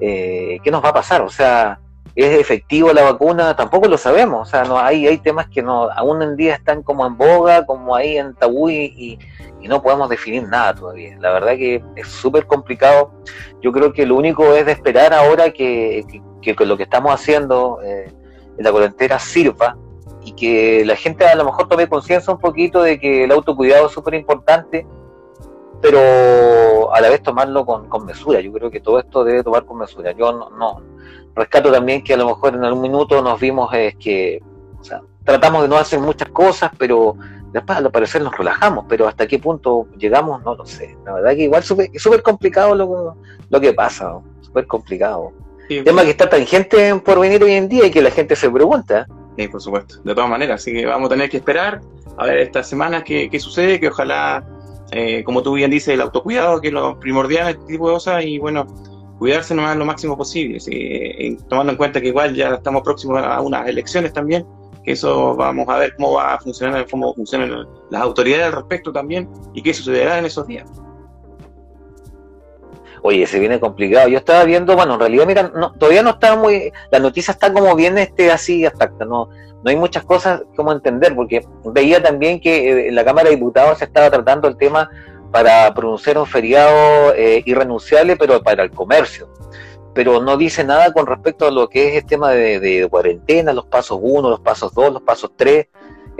eh, 0.00 0.58
¿qué 0.64 0.70
nos 0.72 0.84
va 0.84 0.88
a 0.88 0.94
pasar? 0.94 1.22
O 1.22 1.28
sea, 1.28 1.78
¿es 2.16 2.40
efectivo 2.40 2.92
la 2.92 3.02
vacuna? 3.02 3.54
Tampoco 3.54 3.86
lo 3.86 3.96
sabemos, 3.96 4.48
o 4.48 4.50
sea, 4.50 4.64
no 4.64 4.76
hay, 4.76 5.06
hay 5.06 5.18
temas 5.18 5.48
que 5.48 5.62
no, 5.62 5.88
aún 5.90 6.20
en 6.22 6.36
día 6.36 6.56
están 6.56 6.82
como 6.82 7.06
en 7.06 7.16
boga, 7.16 7.64
como 7.64 7.94
ahí 7.94 8.18
en 8.18 8.34
tabú 8.34 8.68
y, 8.68 9.18
y 9.62 9.68
no 9.68 9.80
podemos 9.80 10.08
definir 10.08 10.48
nada 10.48 10.74
todavía. 10.74 11.16
La 11.20 11.30
verdad 11.30 11.52
que 11.52 11.84
es 11.96 12.08
súper 12.08 12.46
complicado. 12.46 13.12
Yo 13.62 13.72
creo 13.72 13.92
que 13.92 14.06
lo 14.06 14.16
único 14.16 14.52
es 14.54 14.66
de 14.66 14.72
esperar 14.72 15.12
ahora 15.12 15.50
que, 15.52 16.04
que, 16.42 16.54
lo 16.64 16.76
que 16.76 16.82
estamos 16.82 17.12
haciendo 17.12 17.80
eh, 17.84 18.12
en 18.58 18.64
la 18.64 18.72
cuarentena 18.72 19.18
sirva 19.18 19.76
y 20.22 20.32
que 20.32 20.84
la 20.84 20.96
gente 20.96 21.26
a 21.26 21.34
lo 21.34 21.44
mejor 21.44 21.68
tome 21.68 21.88
conciencia 21.88 22.32
un 22.32 22.40
poquito 22.40 22.82
de 22.82 22.98
que 22.98 23.24
el 23.24 23.32
autocuidado 23.32 23.86
es 23.86 23.92
súper 23.92 24.14
importante, 24.14 24.86
pero 25.80 26.92
a 26.92 27.00
la 27.00 27.08
vez 27.08 27.22
tomarlo 27.22 27.64
con, 27.64 27.88
con, 27.88 28.04
mesura. 28.04 28.40
Yo 28.40 28.52
creo 28.52 28.70
que 28.70 28.80
todo 28.80 28.98
esto 28.98 29.24
debe 29.24 29.42
tomar 29.42 29.64
con 29.64 29.78
mesura. 29.78 30.12
Yo 30.12 30.32
no, 30.32 30.50
no 30.50 30.82
rescato 31.34 31.72
también 31.72 32.02
que 32.02 32.14
a 32.14 32.16
lo 32.16 32.26
mejor 32.26 32.54
en 32.54 32.64
algún 32.64 32.82
minuto 32.82 33.22
nos 33.22 33.40
vimos 33.40 33.72
es 33.72 33.94
que 33.96 34.42
o 34.78 34.84
sea, 34.84 35.00
tratamos 35.24 35.62
de 35.62 35.68
no 35.68 35.76
hacer 35.76 36.00
muchas 36.00 36.28
cosas, 36.30 36.70
pero 36.78 37.16
después 37.52 37.78
al 37.78 37.90
parecer 37.90 38.22
nos 38.22 38.36
relajamos, 38.36 38.84
pero 38.88 39.06
hasta 39.08 39.26
qué 39.26 39.38
punto 39.38 39.86
llegamos 39.96 40.42
no 40.44 40.54
lo 40.54 40.66
sé. 40.66 40.96
La 41.04 41.14
verdad 41.14 41.30
que 41.32 41.44
igual 41.44 41.62
es 41.62 42.02
súper 42.02 42.22
complicado 42.22 42.74
lo, 42.74 43.16
lo 43.48 43.60
que 43.60 43.72
pasa, 43.72 44.18
súper 44.40 44.66
complicado. 44.66 45.32
El 45.68 45.84
Tema 45.84 46.02
que 46.02 46.10
está 46.10 46.28
tan 46.28 46.44
gente 46.46 46.94
por 46.96 47.20
venir 47.20 47.44
hoy 47.44 47.52
en 47.52 47.68
día 47.68 47.86
y 47.86 47.90
que 47.90 48.02
la 48.02 48.10
gente 48.10 48.34
se 48.34 48.50
pregunta. 48.50 49.06
Sí, 49.36 49.48
por 49.48 49.60
supuesto, 49.60 49.96
de 50.02 50.14
todas 50.14 50.30
maneras. 50.30 50.60
Así 50.60 50.72
que 50.72 50.86
vamos 50.86 51.06
a 51.06 51.10
tener 51.10 51.30
que 51.30 51.38
esperar 51.38 51.80
a 52.18 52.26
ver 52.26 52.38
estas 52.38 52.68
semanas 52.68 53.04
qué, 53.04 53.30
qué 53.30 53.40
sucede, 53.40 53.80
que 53.80 53.88
ojalá, 53.88 54.46
eh, 54.92 55.22
como 55.24 55.42
tú 55.42 55.54
bien 55.54 55.70
dices, 55.70 55.94
el 55.94 56.00
autocuidado, 56.00 56.60
que 56.60 56.68
es 56.68 56.74
lo 56.74 56.98
primordial, 56.98 57.50
este 57.50 57.64
tipo 57.66 57.88
de 57.88 57.94
cosas, 57.94 58.24
y 58.24 58.38
bueno, 58.38 58.66
cuidarse 59.18 59.54
nomás 59.54 59.76
lo 59.76 59.84
máximo 59.84 60.16
posible, 60.16 60.58
eh, 60.70 61.36
tomando 61.48 61.72
en 61.72 61.76
cuenta 61.76 62.00
que 62.00 62.08
igual 62.08 62.34
ya 62.34 62.54
estamos 62.54 62.82
próximos 62.82 63.22
a 63.22 63.40
unas 63.40 63.68
elecciones 63.68 64.12
también, 64.12 64.46
que 64.82 64.92
eso 64.92 65.36
vamos 65.36 65.68
a 65.68 65.76
ver 65.76 65.94
cómo 65.96 66.14
va 66.14 66.34
a 66.34 66.40
funcionar, 66.40 66.86
cómo 66.90 67.14
funcionan 67.14 67.66
las 67.90 68.00
autoridades 68.02 68.46
al 68.46 68.52
respecto 68.52 68.92
también 68.92 69.28
y 69.52 69.62
qué 69.62 69.74
sucederá 69.74 70.18
en 70.18 70.24
esos 70.24 70.46
días. 70.46 70.66
Oye, 73.02 73.26
se 73.26 73.38
viene 73.38 73.60
complicado. 73.60 74.08
Yo 74.08 74.18
estaba 74.18 74.44
viendo, 74.44 74.76
bueno, 74.76 74.94
en 74.94 75.00
realidad, 75.00 75.26
mira, 75.26 75.52
no, 75.54 75.72
todavía 75.72 76.02
no 76.02 76.10
está 76.10 76.36
muy, 76.36 76.72
la 76.90 76.98
noticia 76.98 77.32
está 77.32 77.52
como 77.52 77.74
bien 77.74 77.98
este 77.98 78.30
así 78.30 78.64
abstracta, 78.64 79.04
no, 79.04 79.28
no 79.62 79.70
hay 79.70 79.76
muchas 79.76 80.04
cosas 80.04 80.42
como 80.56 80.72
entender, 80.72 81.14
porque 81.14 81.44
veía 81.64 82.02
también 82.02 82.40
que 82.40 82.70
eh, 82.70 82.88
en 82.88 82.94
la 82.94 83.04
Cámara 83.04 83.28
de 83.28 83.36
Diputados 83.36 83.78
se 83.78 83.84
estaba 83.84 84.10
tratando 84.10 84.48
el 84.48 84.56
tema 84.56 84.88
para 85.30 85.72
pronunciar 85.74 86.18
un 86.18 86.26
feriado 86.26 87.14
eh, 87.14 87.42
irrenunciable, 87.44 88.16
pero 88.16 88.42
para 88.42 88.62
el 88.62 88.70
comercio 88.70 89.28
pero 89.94 90.20
no 90.20 90.36
dice 90.36 90.64
nada 90.64 90.92
con 90.92 91.06
respecto 91.06 91.46
a 91.46 91.50
lo 91.50 91.68
que 91.68 91.88
es 91.88 92.02
el 92.02 92.06
tema 92.06 92.30
de, 92.30 92.86
cuarentena, 92.90 93.52
los 93.52 93.66
pasos 93.66 93.98
1, 94.00 94.30
los 94.30 94.40
pasos 94.40 94.72
2, 94.72 94.92
los 94.94 95.02
pasos 95.02 95.32
3. 95.36 95.66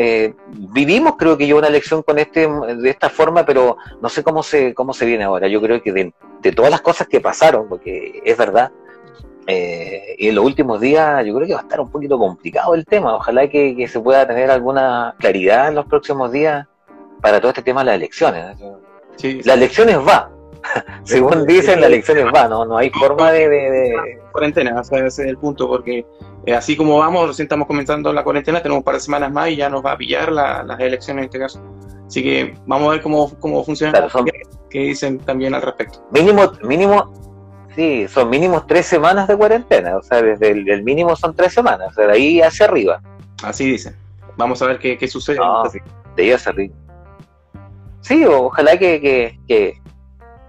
Eh, 0.03 0.33
vivimos, 0.73 1.17
creo 1.19 1.37
que 1.37 1.47
yo, 1.47 1.59
una 1.59 1.67
elección 1.67 2.03
con 2.03 2.19
este, 2.19 2.49
de 2.49 2.89
esta 2.89 3.11
forma, 3.11 3.45
pero 3.45 3.77
no 4.01 4.09
sé 4.09 4.23
cómo 4.23 4.43
se, 4.43 4.73
cómo 4.73 4.95
se 4.95 5.05
viene 5.05 5.25
ahora. 5.25 5.47
Yo 5.47 5.61
creo 5.61 5.83
que 5.83 5.93
de, 5.93 6.53
todas 6.53 6.71
las 6.71 6.81
cosas 6.81 7.07
que 7.07 7.21
pasaron, 7.21 7.69
porque 7.69 8.23
es 8.25 8.35
verdad, 8.35 8.73
eh, 9.47 10.17
en 10.19 10.35
los 10.35 10.43
últimos 10.43 10.81
días 10.81 11.23
yo 11.27 11.35
creo 11.35 11.47
que 11.47 11.53
va 11.53 11.61
a 11.61 11.65
estar 11.65 11.83
un 11.83 11.91
poquito 11.91 12.19
complicado 12.19 12.75
el 12.75 12.87
tema. 12.87 13.15
Ojalá 13.15 13.47
que, 13.51 13.87
se 13.87 14.01
pueda 14.01 14.27
tener 14.27 14.51
alguna 14.51 15.15
claridad 15.19 15.69
en 15.69 15.75
los 15.75 15.85
próximos 15.85 16.33
días 16.33 16.67
para 17.21 17.39
todo 17.39 17.51
este 17.51 17.61
tema 17.61 17.83
de 17.83 17.87
las 17.89 17.97
elecciones. 17.97 18.57
Las 19.45 19.57
elecciones 19.59 19.99
va, 19.99 20.31
Según 21.05 21.47
dicen, 21.47 21.81
la 21.81 21.87
elección 21.87 22.19
es 22.19 22.27
va, 22.27 22.49
¿no? 22.49 22.77
hay 22.77 22.91
forma 22.91 23.33
de... 23.33 23.95
Cuarentena, 24.33 24.81
ese 24.81 25.07
es 25.07 25.19
el 25.19 25.37
punto, 25.39 25.69
porque 25.69 26.07
eh, 26.47 26.55
así 26.55 26.77
como 26.77 26.99
vamos, 26.99 27.27
recién 27.27 27.47
estamos 27.47 27.67
comenzando 27.67 28.13
la 28.13 28.23
cuarentena, 28.23 28.63
tenemos 28.63 28.79
un 28.79 28.85
par 28.85 28.95
de 28.95 29.01
semanas 29.01 29.33
más 29.33 29.51
y 29.51 29.57
ya 29.57 29.69
nos 29.69 29.85
va 29.85 29.93
a 29.93 29.97
pillar 29.97 30.31
las 30.31 30.79
elecciones 30.79 31.23
en 31.23 31.25
este 31.25 31.39
caso. 31.41 31.61
Así 32.07 32.23
que 32.23 32.55
vamos 32.67 32.89
a 32.89 32.91
ver 32.93 33.03
cómo, 33.03 33.33
cómo 33.41 33.65
funciona, 33.65 34.09
qué, 34.71 34.79
dicen 34.79 35.19
también 35.19 35.55
al 35.55 35.63
respecto. 35.63 36.01
Mínimo, 36.13 36.53
mínimo, 36.63 37.13
sí, 37.75 38.07
son 38.09 38.31
mínimos 38.31 38.67
tres 38.69 38.87
semanas 38.87 39.27
de 39.27 39.37
cuarentena, 39.37 39.97
o 39.97 40.03
sea, 40.03 40.23
desde 40.23 40.51
el, 40.51 40.83
mínimo 40.85 41.17
son 41.17 41.35
tres 41.35 41.53
semanas, 41.53 41.89
o 41.91 41.95
sea, 41.95 42.07
de 42.07 42.13
ahí 42.13 42.41
hacia 42.41 42.67
arriba. 42.67 43.03
Así 43.43 43.65
dicen. 43.69 43.97
Vamos 44.37 44.63
a 44.63 44.67
ver 44.67 44.79
qué, 44.79 45.09
sucede. 45.09 45.39
de 46.17 46.23
ahí 46.23 46.31
hacia 46.31 46.53
arriba. 46.53 46.75
Sí, 48.01 48.25
ojalá 48.25 48.79
que, 48.79 49.01
que 49.01 49.39
que 49.47 49.81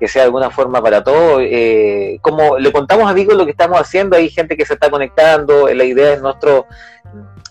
sea 0.08 0.24
de 0.24 0.25
alguna 0.27 0.50
forma 0.50 0.81
para 0.81 1.03
todos. 1.03 1.41
Eh, 1.43 2.20
como 2.22 2.58
le 2.58 2.72
contamos 2.72 3.10
a 3.10 3.13
Vigo 3.13 3.34
lo 3.34 3.46
que 3.46 3.51
estamos 3.51 3.79
haciendo, 3.79 4.15
hay 4.15 4.29
gente 4.29 4.58
que 4.58 4.65
se 4.65 4.74
está 4.74 4.89
conectando, 4.89 5.67
la 5.67 5.84
idea 5.84 6.13
es 6.13 6.22
nuestro 6.22 6.65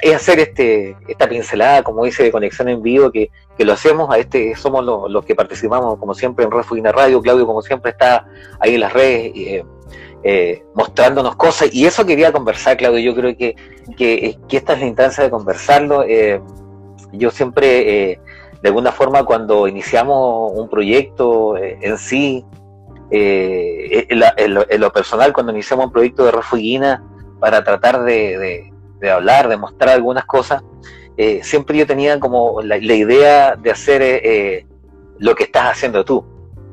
es 0.00 0.14
hacer 0.14 0.40
este 0.40 0.96
esta 1.08 1.28
pincelada, 1.28 1.82
como 1.82 2.04
dice, 2.04 2.22
de 2.22 2.32
conexión 2.32 2.68
en 2.68 2.82
vivo, 2.82 3.10
que, 3.10 3.30
lo 3.58 3.74
hacemos, 3.74 4.10
a 4.10 4.18
este 4.18 4.56
somos 4.56 4.82
los, 4.84 5.24
que 5.24 5.34
participamos, 5.34 5.98
como 5.98 6.14
siempre, 6.14 6.46
en 6.46 6.50
Refugina 6.50 6.92
Radio, 6.92 7.20
Claudio, 7.20 7.46
como 7.46 7.60
siempre, 7.60 7.90
está 7.90 8.26
ahí 8.58 8.76
en 8.76 8.80
las 8.80 8.92
redes, 8.94 9.32
eh, 9.36 9.64
eh, 10.24 10.62
mostrándonos 10.74 11.36
cosas, 11.36 11.68
y 11.70 11.84
eso 11.84 12.06
quería 12.06 12.32
conversar, 12.32 12.78
Claudio, 12.78 13.00
yo 13.00 13.14
creo 13.14 13.36
que, 13.36 13.54
que, 13.98 14.38
que 14.48 14.56
esta 14.56 14.72
es 14.72 14.80
la 14.80 14.86
instancia 14.86 15.24
de 15.24 15.30
conversarlo. 15.30 16.06
yo 17.12 17.30
siempre 17.30 18.18
de 18.62 18.68
alguna 18.68 18.92
forma 18.92 19.24
cuando 19.24 19.66
iniciamos 19.66 20.52
un 20.54 20.68
proyecto 20.68 21.56
eh, 21.56 21.78
en 21.80 21.98
sí, 21.98 22.44
eh, 23.10 24.06
en, 24.08 24.80
lo 24.80 24.92
personal, 24.92 25.32
cuando 25.32 25.52
iniciamos 25.52 25.86
un 25.86 25.92
proyecto 25.92 26.24
de 26.24 26.32
Refuguina 26.32 27.02
para 27.40 27.64
tratar 27.64 28.04
de, 28.04 28.70
hablar, 29.10 29.48
de 29.48 29.56
mostrar 29.56 29.94
algunas 29.94 30.26
cosas, 30.26 30.62
eh, 31.16 31.40
siempre 31.42 31.78
yo 31.78 31.86
tenía 31.86 32.20
como 32.20 32.60
la, 32.62 32.76
idea 32.76 33.56
de 33.56 33.70
hacer 33.70 34.66
lo 35.18 35.34
que 35.34 35.44
estás 35.44 35.72
haciendo 35.72 36.04
tú 36.04 36.24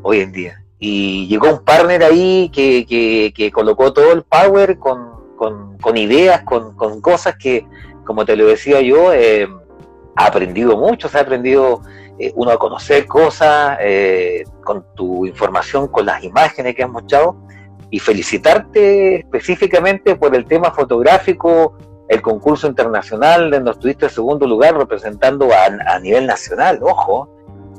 hoy 0.03 0.19
en 0.19 0.31
día. 0.31 0.63
Y 0.79 1.27
llegó 1.27 1.49
un 1.49 1.63
partner 1.63 2.03
ahí 2.03 2.49
que, 2.53 2.85
que, 3.33 3.51
colocó 3.51 3.93
todo 3.93 4.13
el 4.13 4.23
power 4.23 4.77
con, 4.77 5.35
con, 5.35 5.77
con 5.79 5.97
ideas, 5.97 6.43
con, 6.43 6.75
con, 6.75 7.01
cosas 7.01 7.35
que, 7.37 7.65
como 8.05 8.25
te 8.25 8.35
lo 8.35 8.45
decía 8.45 8.79
yo, 8.81 9.11
eh, 9.11 9.47
ha 10.17 10.25
aprendido 10.25 10.75
mucho, 10.75 11.07
se 11.07 11.17
ha 11.17 11.21
aprendido 11.21 11.81
eh, 12.19 12.33
uno 12.35 12.51
a 12.51 12.57
conocer 12.57 13.05
cosas 13.05 13.77
eh, 13.79 14.43
con 14.63 14.83
tu 14.95 15.27
información, 15.27 15.87
con 15.87 16.07
las 16.07 16.23
imágenes 16.23 16.75
que 16.75 16.83
has 16.83 16.89
mostrado 16.89 17.37
y 17.91 17.99
felicitarte 17.99 19.17
específicamente 19.17 20.15
por 20.15 20.35
el 20.35 20.45
tema 20.45 20.71
fotográfico, 20.71 21.77
el 22.09 22.21
concurso 22.21 22.67
internacional 22.67 23.51
donde 23.51 23.71
estuviste 23.71 24.05
en 24.05 24.11
segundo 24.11 24.47
lugar 24.47 24.75
representando 24.75 25.49
a, 25.53 25.99
nivel 25.99 26.25
nacional, 26.25 26.79
ojo, 26.81 27.29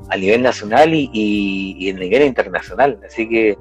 a 0.09 0.16
nivel 0.16 0.42
nacional 0.42 0.95
y, 0.95 1.11
y, 1.12 1.88
en 1.88 1.97
nivel 1.97 2.23
internacional. 2.23 3.00
Así 3.04 3.28
que, 3.28 3.59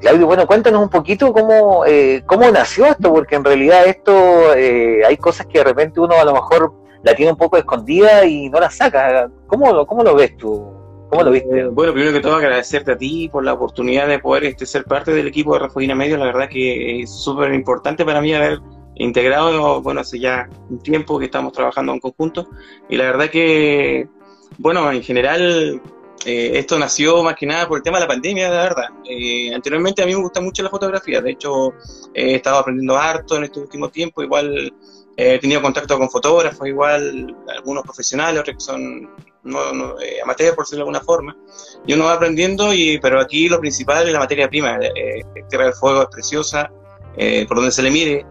Claudio, 0.00 0.26
bueno, 0.26 0.46
cuéntanos 0.46 0.80
un 0.80 0.88
poquito 0.88 1.32
cómo, 1.32 1.84
eh, 1.84 2.22
cómo 2.26 2.48
nació 2.52 2.86
esto, 2.86 3.12
porque 3.12 3.34
en 3.34 3.44
realidad 3.44 3.86
esto 3.86 4.52
hay 4.52 5.16
cosas 5.16 5.46
que 5.46 5.58
de 5.58 5.64
repente 5.64 5.98
uno 5.98 6.14
a 6.14 6.24
lo 6.24 6.34
mejor 6.34 6.81
la 7.02 7.14
tiene 7.14 7.32
un 7.32 7.38
poco 7.38 7.56
escondida 7.56 8.24
y 8.24 8.48
no 8.48 8.60
la 8.60 8.70
saca. 8.70 9.30
¿Cómo 9.46 9.72
lo, 9.72 9.86
cómo 9.86 10.02
lo 10.02 10.14
ves 10.14 10.36
tú? 10.36 10.72
¿Cómo 11.10 11.24
lo 11.24 11.30
viste? 11.30 11.60
Eh, 11.60 11.66
bueno, 11.66 11.92
primero 11.92 12.12
que 12.12 12.20
todo 12.20 12.36
agradecerte 12.36 12.92
a 12.92 12.96
ti 12.96 13.28
por 13.30 13.44
la 13.44 13.52
oportunidad 13.52 14.08
de 14.08 14.18
poder 14.18 14.44
este, 14.44 14.64
ser 14.64 14.84
parte 14.84 15.12
del 15.12 15.26
equipo 15.26 15.52
de 15.54 15.60
Refugina 15.60 15.94
Medio. 15.94 16.16
La 16.16 16.26
verdad 16.26 16.48
que 16.48 17.02
es 17.02 17.10
súper 17.10 17.52
importante 17.52 18.04
para 18.04 18.20
mí 18.20 18.32
haber 18.32 18.60
integrado, 18.94 19.82
bueno, 19.82 20.00
hace 20.00 20.18
ya 20.18 20.48
un 20.70 20.78
tiempo 20.80 21.18
que 21.18 21.26
estamos 21.26 21.52
trabajando 21.52 21.92
en 21.92 22.00
conjunto. 22.00 22.48
Y 22.88 22.96
la 22.96 23.04
verdad 23.04 23.28
que, 23.28 24.08
bueno, 24.58 24.90
en 24.90 25.02
general 25.02 25.82
eh, 26.24 26.52
esto 26.54 26.78
nació 26.78 27.22
más 27.22 27.34
que 27.34 27.46
nada 27.46 27.66
por 27.66 27.78
el 27.78 27.82
tema 27.82 27.98
de 27.98 28.04
la 28.04 28.08
pandemia, 28.08 28.48
la 28.48 28.62
verdad. 28.62 28.88
Eh, 29.08 29.52
anteriormente 29.54 30.02
a 30.02 30.06
mí 30.06 30.14
me 30.14 30.22
gusta 30.22 30.40
mucho 30.40 30.62
la 30.62 30.70
fotografía, 30.70 31.20
de 31.20 31.32
hecho 31.32 31.72
he 32.14 32.36
estado 32.36 32.58
aprendiendo 32.58 32.96
harto 32.96 33.36
en 33.36 33.44
este 33.44 33.60
último 33.60 33.88
tiempo, 33.88 34.22
igual 34.22 34.72
He 35.16 35.38
tenido 35.38 35.60
contacto 35.60 35.98
con 35.98 36.10
fotógrafos, 36.10 36.66
igual, 36.66 37.36
algunos 37.48 37.82
profesionales, 37.84 38.40
otros 38.40 38.56
que 38.56 38.60
son 38.60 39.10
no, 39.44 40.00
eh, 40.00 40.20
amateurs, 40.22 40.54
por 40.54 40.64
decirlo 40.64 40.84
de 40.84 40.90
alguna 40.90 41.00
forma. 41.00 41.36
Y 41.86 41.92
uno 41.92 42.04
va 42.04 42.14
aprendiendo, 42.14 42.72
y, 42.72 42.98
pero 42.98 43.20
aquí 43.20 43.48
lo 43.48 43.60
principal 43.60 44.06
es 44.06 44.12
la 44.12 44.20
materia 44.20 44.48
prima. 44.48 44.78
Eh, 44.80 45.22
Tierra 45.48 45.66
del 45.66 45.74
Fuego 45.74 46.02
es 46.02 46.08
preciosa, 46.08 46.70
eh, 47.16 47.44
por 47.46 47.58
donde 47.58 47.72
se 47.72 47.82
le 47.82 47.90
mire, 47.90 48.26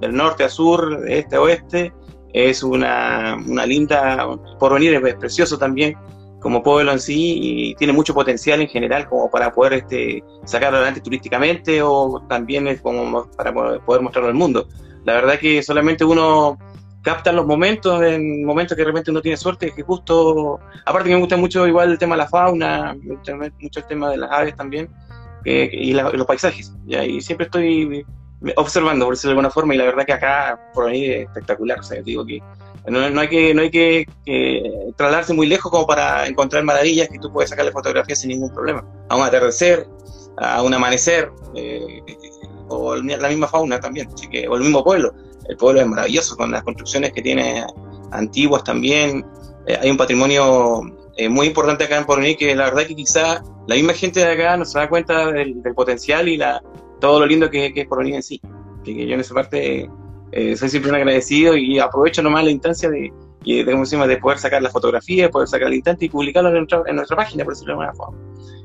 del 0.00 0.14
norte 0.14 0.44
a 0.44 0.48
sur, 0.48 1.00
de 1.00 1.18
este 1.18 1.36
a 1.36 1.40
oeste. 1.40 1.92
Es 2.32 2.62
una, 2.62 3.36
una 3.46 3.66
linda 3.66 4.26
porvenir, 4.58 4.94
es 4.94 5.14
precioso 5.16 5.58
también 5.58 5.96
como 6.42 6.62
pueblo 6.62 6.92
en 6.92 7.00
sí 7.00 7.38
y 7.40 7.74
tiene 7.76 7.92
mucho 7.92 8.12
potencial 8.12 8.60
en 8.60 8.68
general 8.68 9.08
como 9.08 9.30
para 9.30 9.52
poder 9.52 9.74
este, 9.74 10.22
sacarlo 10.44 10.78
adelante 10.78 11.00
turísticamente 11.00 11.80
o 11.82 12.24
también 12.28 12.76
como 12.82 13.30
para 13.36 13.52
poder 13.52 14.02
mostrarlo 14.02 14.28
al 14.28 14.34
mundo. 14.34 14.66
La 15.04 15.14
verdad 15.14 15.38
que 15.38 15.62
solamente 15.62 16.04
uno 16.04 16.58
capta 17.02 17.32
los 17.32 17.46
momentos, 17.46 18.02
en 18.02 18.44
momentos 18.44 18.76
que 18.76 18.84
realmente 18.84 19.10
uno 19.10 19.20
tiene 19.20 19.36
suerte, 19.36 19.72
que 19.74 19.82
justo, 19.82 20.60
aparte 20.86 21.10
me 21.10 21.16
gusta 21.16 21.36
mucho 21.36 21.66
igual 21.66 21.90
el 21.90 21.98
tema 21.98 22.14
de 22.14 22.22
la 22.22 22.28
fauna, 22.28 22.96
mucho 23.02 23.80
el 23.80 23.86
tema 23.86 24.10
de 24.10 24.16
las 24.16 24.30
aves 24.30 24.56
también, 24.56 24.88
y 25.44 25.92
los 25.92 26.26
paisajes, 26.26 26.72
y 26.86 27.20
siempre 27.20 27.46
estoy 27.46 28.06
observando, 28.56 29.04
por 29.04 29.14
decirlo 29.14 29.30
de 29.30 29.32
alguna 29.34 29.50
forma, 29.50 29.74
y 29.74 29.78
la 29.78 29.84
verdad 29.84 30.06
que 30.06 30.12
acá 30.12 30.70
por 30.72 30.88
ahí 30.88 31.06
es 31.06 31.26
espectacular, 31.26 31.80
o 31.80 31.82
sea, 31.82 32.00
digo 32.02 32.24
que 32.24 32.40
no, 32.86 33.20
hay 33.20 33.28
que, 33.28 33.54
no 33.54 33.62
hay 33.62 33.70
que, 33.70 34.06
trasladarse 34.96 35.34
muy 35.34 35.48
lejos 35.48 35.70
como 35.70 35.86
para 35.86 36.26
encontrar 36.26 36.62
maravillas 36.62 37.08
que 37.08 37.18
tú 37.18 37.32
puedes 37.32 37.50
sacarle 37.50 37.72
fotografías 37.72 38.20
sin 38.20 38.30
ningún 38.30 38.52
problema, 38.52 38.84
a 39.08 39.16
un 39.16 39.22
atardecer, 39.22 39.88
a 40.36 40.62
un 40.62 40.72
amanecer, 40.72 41.30
eh, 41.54 42.00
o 42.72 42.96
la 42.96 43.28
misma 43.28 43.48
fauna 43.48 43.80
también, 43.80 44.08
así 44.12 44.28
que, 44.28 44.48
o 44.48 44.56
el 44.56 44.62
mismo 44.62 44.82
pueblo. 44.82 45.12
El 45.48 45.56
pueblo 45.56 45.80
es 45.80 45.86
maravilloso 45.86 46.36
con 46.36 46.50
las 46.50 46.62
construcciones 46.62 47.12
que 47.12 47.22
tiene 47.22 47.64
antiguas 48.10 48.64
también. 48.64 49.24
Eh, 49.66 49.78
hay 49.80 49.90
un 49.90 49.96
patrimonio 49.96 50.80
eh, 51.16 51.28
muy 51.28 51.46
importante 51.48 51.84
acá 51.84 51.98
en 51.98 52.04
Porvenir 52.04 52.36
que 52.36 52.54
la 52.54 52.64
verdad 52.64 52.86
que 52.86 52.94
quizá 52.94 53.42
la 53.66 53.74
misma 53.74 53.92
gente 53.94 54.20
de 54.20 54.32
acá 54.32 54.56
no 54.56 54.64
se 54.64 54.78
da 54.78 54.88
cuenta 54.88 55.30
del, 55.32 55.60
potencial 55.74 56.28
y 56.28 56.36
la, 56.36 56.62
todo 57.00 57.20
lo 57.20 57.26
lindo 57.26 57.50
que, 57.50 57.72
es 57.74 57.86
Porvenir 57.86 58.16
en 58.16 58.22
sí. 58.22 58.40
que 58.84 59.06
yo 59.06 59.14
en 59.14 59.20
esa 59.20 59.34
parte 59.34 59.90
soy 60.56 60.68
siempre 60.70 60.90
un 60.90 60.96
agradecido 60.96 61.56
y 61.56 61.78
aprovecho 61.78 62.22
nomás 62.22 62.44
la 62.44 62.50
instancia 62.50 62.88
de, 62.88 63.12
de, 63.44 63.64
de 63.64 64.16
poder 64.18 64.38
sacar 64.38 64.62
las 64.62 64.72
fotografías, 64.72 65.30
poder 65.30 65.48
sacar 65.48 65.68
el 65.68 65.74
instante 65.74 66.06
y 66.06 66.08
publicarlo 66.08 66.50
en 66.50 66.56
nuestra, 66.56 66.82
en 66.86 66.96
nuestra 66.96 67.16
página, 67.16 67.44
por 67.44 67.54
decirlo 67.54 67.76
de 67.76 67.84
alguna 67.84 67.94
forma. 67.94 68.18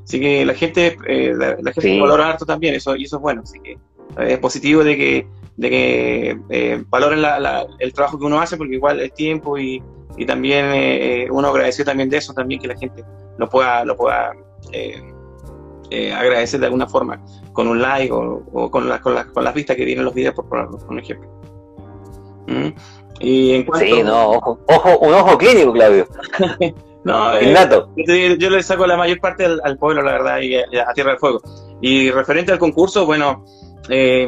Así 0.04 0.20
que 0.20 0.46
la 0.46 0.54
gente, 0.54 0.98
eh, 1.08 1.34
la, 1.36 1.72
gente 1.74 2.00
valora 2.00 2.30
harto 2.30 2.46
también, 2.46 2.76
eso, 2.76 2.96
y 2.96 3.04
eso 3.04 3.18
es 3.18 3.22
bueno. 3.22 3.42
Así 3.44 3.60
que 3.60 3.78
eh, 4.18 4.34
es 4.34 4.40
positivo 4.40 4.84
de 4.84 4.98
que, 4.98 5.28
de 5.58 5.70
que 5.70 6.40
eh, 6.50 6.84
valoren 6.90 7.24
el 7.80 7.94
trabajo 7.94 8.20
que 8.20 8.26
uno 8.26 8.40
hace, 8.40 8.58
porque 8.58 8.76
igual 8.76 9.00
es 9.00 9.14
tiempo 9.14 9.58
y, 9.58 9.82
y 10.18 10.26
también 10.26 11.32
uno 11.32 11.48
agradeció 11.50 11.86
también 11.86 12.10
de 12.10 12.18
eso, 12.18 12.34
también 12.34 12.62
que 12.62 12.68
la 12.68 12.78
gente 12.78 13.04
lo 13.38 13.50
pueda, 13.50 13.86
lo 13.86 13.96
pueda 13.96 14.34
agradecer 16.16 16.60
de 16.60 16.66
alguna 16.66 16.88
forma, 16.88 17.24
con 17.54 17.68
un 17.68 17.82
like 17.82 18.12
o, 18.12 18.70
con, 18.70 18.90
con, 19.00 19.16
con, 19.34 19.44
las 19.44 19.54
vistas 19.54 19.76
que 19.76 19.86
tienen 19.86 20.06
los 20.06 20.14
videos, 20.14 20.36
por 20.36 20.48
poner 20.48 20.68
un 20.68 21.00
ejemplo. 21.00 21.30
¿Mm? 22.48 22.70
Y 23.20 23.56
en 23.56 23.64
cuanto... 23.64 23.86
Sí, 23.86 24.04
no, 24.04 24.32
ojo, 24.32 24.60
ojo, 24.68 25.00
un 25.00 25.14
ojo 25.14 25.38
clínico, 25.38 25.74
Claudio. 25.74 26.08
No, 27.08 27.34
eh, 27.38 28.38
yo, 28.38 28.50
le 28.50 28.62
saco 28.62 28.86
la 28.86 28.98
mayor 28.98 29.22
parte 29.22 29.46
al, 29.46 29.78
pueblo, 29.78 30.02
la 30.02 30.12
verdad, 30.12 30.42
y 30.42 30.56
a, 30.56 30.94
Tierra 30.94 31.12
del 31.12 31.20
Fuego. 31.20 31.40
Y 31.80 32.12
referente 32.12 32.52
al 32.52 32.60
concurso, 32.60 33.06
bueno, 33.06 33.46
eh, 33.90 34.28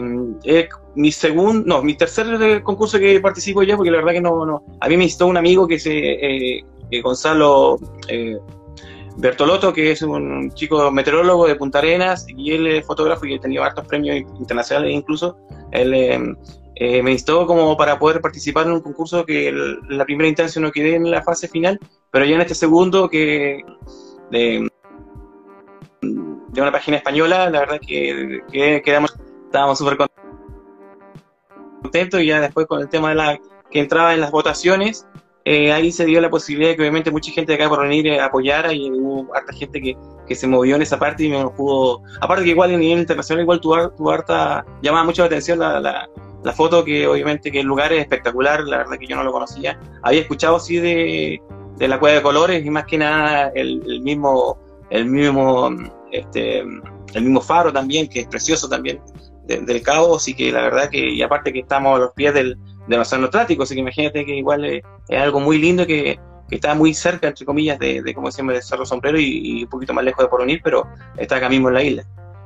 mi 0.95 1.11
segundo, 1.11 1.63
no, 1.65 1.81
mi 1.83 1.95
tercer 1.95 2.61
concurso 2.63 2.99
que 2.99 3.19
participo 3.19 3.63
ya, 3.63 3.75
porque 3.77 3.91
la 3.91 3.97
verdad 3.97 4.13
que 4.13 4.21
no, 4.21 4.45
no. 4.45 4.63
A 4.79 4.89
mí 4.89 4.97
me 4.97 5.05
instó 5.05 5.27
un 5.27 5.37
amigo 5.37 5.67
que 5.67 5.79
se, 5.79 5.91
eh, 5.93 6.63
Gonzalo 7.01 7.79
eh, 8.07 8.37
Bertolotto, 9.17 9.73
que 9.73 9.91
es 9.91 10.01
un 10.01 10.51
chico 10.53 10.91
meteorólogo 10.91 11.47
de 11.47 11.55
Punta 11.55 11.79
Arenas, 11.79 12.25
y 12.27 12.51
él 12.51 12.67
es 12.67 12.85
fotógrafo 12.85 13.25
y 13.25 13.35
ha 13.35 13.39
tenido 13.39 13.63
hartos 13.63 13.85
premios 13.87 14.17
internacionales 14.39 14.93
incluso. 14.93 15.37
Él 15.71 15.93
eh, 16.75 17.03
me 17.03 17.11
instó 17.11 17.45
como 17.45 17.75
para 17.75 17.99
poder 17.99 18.21
participar 18.21 18.65
en 18.65 18.73
un 18.73 18.81
concurso 18.81 19.25
que 19.25 19.53
la 19.89 20.05
primera 20.05 20.29
instancia 20.29 20.61
no 20.61 20.71
quedé 20.71 20.95
en 20.95 21.11
la 21.11 21.21
fase 21.21 21.47
final, 21.47 21.79
pero 22.11 22.25
ya 22.25 22.35
en 22.35 22.41
este 22.41 22.55
segundo 22.55 23.09
que 23.09 23.61
de, 24.31 24.67
una 26.01 26.71
página 26.71 26.97
española, 26.97 27.49
la 27.49 27.59
verdad 27.59 27.79
que, 27.85 28.41
que 28.51 28.81
quedamos, 28.83 29.13
estábamos 29.49 29.77
súper 29.77 29.97
contentos 31.81 32.21
y 32.21 32.27
ya 32.27 32.39
después 32.39 32.67
con 32.67 32.81
el 32.81 32.89
tema 32.89 33.09
de 33.09 33.15
la 33.15 33.39
que 33.69 33.79
entraba 33.79 34.13
en 34.13 34.21
las 34.21 34.31
votaciones, 34.31 35.07
eh, 35.45 35.71
ahí 35.71 35.91
se 35.91 36.05
dio 36.05 36.21
la 36.21 36.29
posibilidad 36.29 36.71
de 36.71 36.75
que 36.75 36.81
obviamente 36.83 37.11
mucha 37.11 37.31
gente 37.31 37.53
acá 37.53 37.67
por 37.69 37.81
venir 37.81 38.19
a 38.19 38.25
apoyar 38.25 38.71
y 38.73 38.91
hubo 38.91 39.33
harta 39.35 39.53
gente 39.53 39.81
que, 39.81 39.97
que 40.27 40.35
se 40.35 40.47
movió 40.47 40.75
en 40.75 40.81
esa 40.81 40.97
parte 40.99 41.23
y 41.23 41.29
me 41.29 41.47
pudo, 41.49 42.01
aparte 42.21 42.43
que 42.43 42.51
igual 42.51 42.71
en 42.71 42.79
nivel 42.79 42.99
internacional 42.99 43.43
igual 43.43 43.59
tu, 43.59 43.73
tu 43.97 44.09
harta, 44.09 44.65
llamaba 44.81 45.05
mucho 45.05 45.21
la 45.23 45.27
atención 45.27 45.59
la, 45.59 46.07
la 46.43 46.53
foto 46.53 46.83
que 46.85 47.07
obviamente 47.07 47.51
que 47.51 47.59
el 47.59 47.67
lugar 47.67 47.91
es 47.93 48.01
espectacular, 48.01 48.63
la 48.63 48.77
verdad 48.77 48.97
que 48.97 49.07
yo 49.07 49.15
no 49.15 49.23
lo 49.23 49.31
conocía. 49.31 49.79
Había 50.03 50.21
escuchado 50.21 50.55
así 50.55 50.77
de, 50.77 51.41
de 51.77 51.87
la 51.87 51.99
cueva 51.99 52.17
de 52.17 52.21
colores 52.21 52.65
y 52.65 52.69
más 52.69 52.85
que 52.85 52.97
nada 52.97 53.51
el, 53.55 54.01
mismo 54.01 54.57
el 54.89 55.05
mismo 55.05 55.69
este 56.11 56.59
el 56.59 57.23
mismo 57.23 57.41
faro 57.41 57.71
también 57.71 58.07
que 58.07 58.21
es 58.21 58.27
precioso 58.27 58.67
también 58.69 59.01
del 59.49 59.81
cabo, 59.81 60.15
así 60.15 60.33
que 60.33 60.51
la 60.51 60.61
verdad 60.61 60.89
que 60.89 61.09
y 61.09 61.21
aparte 61.21 61.51
que 61.51 61.59
estamos 61.59 61.95
a 61.95 61.99
los 61.99 62.13
pies 62.13 62.33
del, 62.33 62.57
del 62.87 62.99
océano 62.99 63.27
Atlántico, 63.27 63.63
así 63.63 63.73
que 63.73 63.81
imagínate 63.81 64.25
que 64.25 64.35
igual 64.35 64.65
es, 64.65 64.83
algo 65.09 65.39
muy 65.39 65.57
lindo 65.57 65.85
que, 65.87 66.19
que, 66.47 66.55
está 66.55 66.75
muy 66.75 66.93
cerca 66.93 67.27
entre 67.27 67.45
comillas 67.45 67.79
de, 67.79 68.13
como 68.13 68.27
decimos 68.27 68.53
de 68.53 68.61
Cerro 68.61 68.85
Sombrero 68.85 69.19
y, 69.19 69.63
un 69.63 69.69
poquito 69.69 69.93
más 69.93 70.03
lejos 70.03 70.23
de 70.23 70.29
Poronil, 70.29 70.61
pero 70.63 70.87
está 71.17 71.37
acá 71.37 71.49
mismo 71.49 71.69
en 71.69 71.73
la 71.73 71.83
isla. 71.83 72.05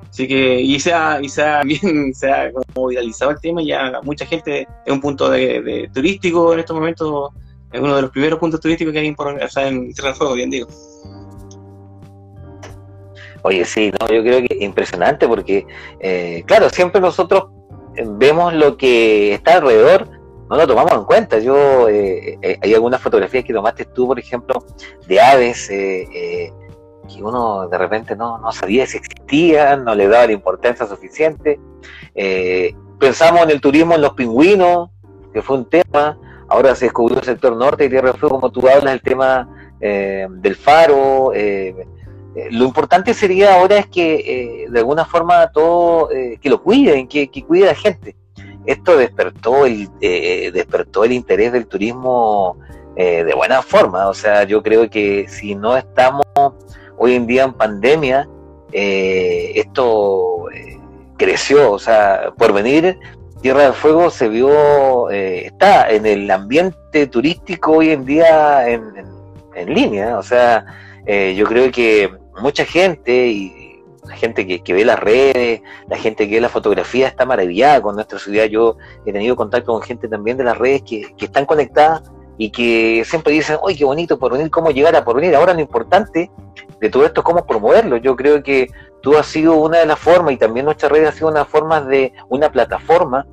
Así 0.10 0.28
que, 0.28 0.62
y 0.62 0.80
se 0.80 0.94
ha, 0.94 1.20
y 1.22 1.28
se 1.28 1.42
ha 1.42 1.62
bien, 1.66 2.14
se 2.14 2.32
ha 2.32 2.52
como 2.52 2.88
viralizado 2.88 3.32
el 3.32 3.40
tema, 3.40 3.62
ya 3.64 4.00
mucha 4.04 4.26
gente 4.26 4.68
es 4.86 4.94
un 4.94 5.02
punto 5.02 5.30
de, 5.30 5.90
turístico 5.94 6.54
en 6.54 6.60
estos 6.60 6.76
momentos, 6.76 7.32
es 7.72 7.82
uno 7.82 7.96
de 7.96 8.04
los 8.04 8.12
primeros 8.12 8.40
puntos 8.40 8.60
turísticos 8.60 8.94
que 8.94 9.00
hay 9.00 9.08
en, 9.08 9.16
o 9.20 9.50
sea, 9.50 9.68
en 9.68 9.92
Tierra 9.94 10.10
del 10.10 10.18
Fuego, 10.18 10.34
bien 10.36 10.50
digo. 10.50 10.68
Oye, 13.44 13.66
sí, 13.66 13.92
no, 14.00 14.08
yo 14.08 14.24
creo 14.24 14.40
que 14.40 14.56
es 14.56 14.62
impresionante 14.62 15.28
porque, 15.28 15.68
eh, 16.00 16.44
claro, 16.46 16.70
siempre 16.70 17.00
nosotros 17.00 17.48
vemos 17.96 18.54
lo 18.54 18.78
que 18.78 19.34
está 19.34 19.56
alrededor, 19.56 20.08
no 20.50 20.56
lo 20.56 20.68
tomamos 20.68 20.94
en 20.94 21.04
cuenta. 21.04 21.40
Yo, 21.40 21.88
eh, 21.88 22.40
eh, 22.42 22.58
hay 22.62 22.74
algunas 22.74 23.02
fotografías 23.02 23.44
que 23.44 23.54
tomaste 23.54 23.86
tú, 23.86 24.08
por 24.08 24.20
ejemplo, 24.20 24.66
de 25.08 25.22
aves, 25.22 25.70
eh, 25.70 26.52
que 27.08 27.22
uno 27.22 27.68
de 27.68 27.78
repente 27.78 28.16
no, 28.16 28.38
no 28.38 28.52
sabía 28.52 28.88
si 28.88 28.98
existían, 28.98 29.84
no 29.84 29.94
le 29.94 30.08
daba 30.08 30.28
la 30.28 30.34
importancia 30.34 30.86
suficiente. 30.86 31.60
Eh, 32.16 32.74
pensamos 33.00 33.44
en 33.44 33.50
el 33.50 33.62
turismo 33.62 33.96
en 33.96 34.02
los 34.02 34.14
pingüinos, 34.14 34.90
que 35.34 35.42
fue 35.42 35.58
un 35.58 35.70
tema, 35.70 36.18
ahora 36.48 36.76
se 36.76 36.86
descubrió 36.86 37.20
el 37.20 37.26
sector 37.26 37.56
norte 37.56 37.86
y 37.86 37.90
Tierra 37.90 38.12
del 38.12 38.20
Fuego, 38.20 38.40
como 38.40 38.52
tú 38.52 38.68
hablas, 38.68 38.94
el 38.94 39.02
tema 39.02 39.50
eh, 39.82 40.28
del 40.30 40.56
faro. 40.56 41.34
Eh, 41.34 41.76
lo 42.52 42.66
importante 42.66 43.14
sería 43.14 43.56
ahora 43.56 43.78
es 43.78 43.88
que 43.88 44.68
de 44.70 44.80
alguna 44.80 45.06
forma 45.06 45.48
todo, 45.52 46.10
que 46.10 46.50
lo 46.50 46.62
cuiden, 46.62 47.08
que, 47.08 47.30
cuide 47.46 47.66
a 47.66 47.74
la 47.74 47.76
gente. 47.76 48.16
Esto 48.66 48.98
despertó 48.98 49.66
el, 49.66 49.90
despertó 50.00 51.04
el 51.04 51.12
interés 51.12 51.52
del 51.52 51.68
turismo 51.68 52.58
de 52.96 53.34
buena 53.36 53.62
forma. 53.62 54.08
O 54.08 54.14
sea, 54.14 54.46
yo 54.46 54.64
creo 54.64 54.90
que 54.90 55.28
si 55.28 55.54
no 55.54 55.78
estamos 55.78 56.26
hoy 56.98 57.16
en 57.16 57.28
día 57.28 57.44
en 57.44 57.54
pandemia, 57.54 58.28
eh, 58.72 59.52
esto 59.56 60.50
eh, 60.52 60.80
creció, 61.18 61.72
o 61.72 61.80
sea, 61.80 62.34
por 62.38 62.54
venir, 62.54 62.98
Tierra 63.42 63.64
del 63.64 63.74
Fuego 63.74 64.10
se 64.10 64.28
vio, 64.30 65.12
eh, 65.12 65.46
está 65.46 65.90
en 65.92 66.08
el 66.08 66.30
ambiente 66.32 67.08
turístico 67.08 67.74
hoy 67.74 67.92
en 67.92 68.06
día 68.06 68.68
en, 68.68 68.84
línea, 69.68 70.18
o 70.18 70.24
sea, 70.24 70.66
yo 71.06 71.46
creo 71.46 71.72
que 71.72 72.12
mucha 72.42 72.66
gente 72.66 73.28
y 73.28 73.84
la 74.06 74.16
gente 74.16 74.46
que, 74.46 74.74
ve 74.74 74.84
las 74.84 75.00
redes, 75.00 75.62
la 75.88 75.98
gente 75.98 76.28
que 76.28 76.36
ve 76.36 76.42
la 76.42 76.50
fotografía 76.50 77.08
está 77.08 77.26
maravillada 77.26 77.82
con 77.82 77.96
nuestra 77.96 78.20
ciudad. 78.20 78.46
Yo 78.46 78.78
he 79.06 79.14
tenido 79.14 79.36
contacto 79.36 79.72
con 79.72 79.82
gente 79.82 80.08
también 80.08 80.38
de 80.38 80.44
las 80.44 80.58
redes 80.58 80.84
que, 80.84 81.14
que 81.18 81.26
están 81.26 81.46
conectadas 81.46 82.12
y 82.38 82.50
que 82.50 83.04
siempre 83.06 83.34
dicen, 83.34 83.58
¡ay, 83.66 83.76
qué 83.76 83.86
bonito 83.86 84.18
por 84.18 84.34
venir, 84.34 84.50
cómo 84.50 84.72
llegar 84.72 84.96
a 84.96 85.06
por 85.06 85.16
venir! 85.16 85.36
Ahora 85.36 85.54
lo 85.54 85.62
importante 85.62 86.32
de 86.80 86.90
todo 86.90 87.06
esto 87.06 87.22
es 87.22 87.26
cómo 87.26 87.46
promoverlo. 87.46 87.98
Yo 87.98 88.16
creo 88.16 88.42
que 88.44 88.68
tú 89.02 89.18
has 89.18 89.28
sido 89.28 89.56
una 89.56 89.80
de 89.80 89.86
las 89.86 90.00
formas 90.00 90.34
y 90.34 90.38
también 90.38 90.66
nuestra 90.66 90.90
red 90.90 91.06
ha 91.06 91.12
sido 91.12 91.30
una 91.30 91.46
forma 91.46 91.82
de 91.82 92.14
una 92.30 92.52
plataforma 92.52 93.26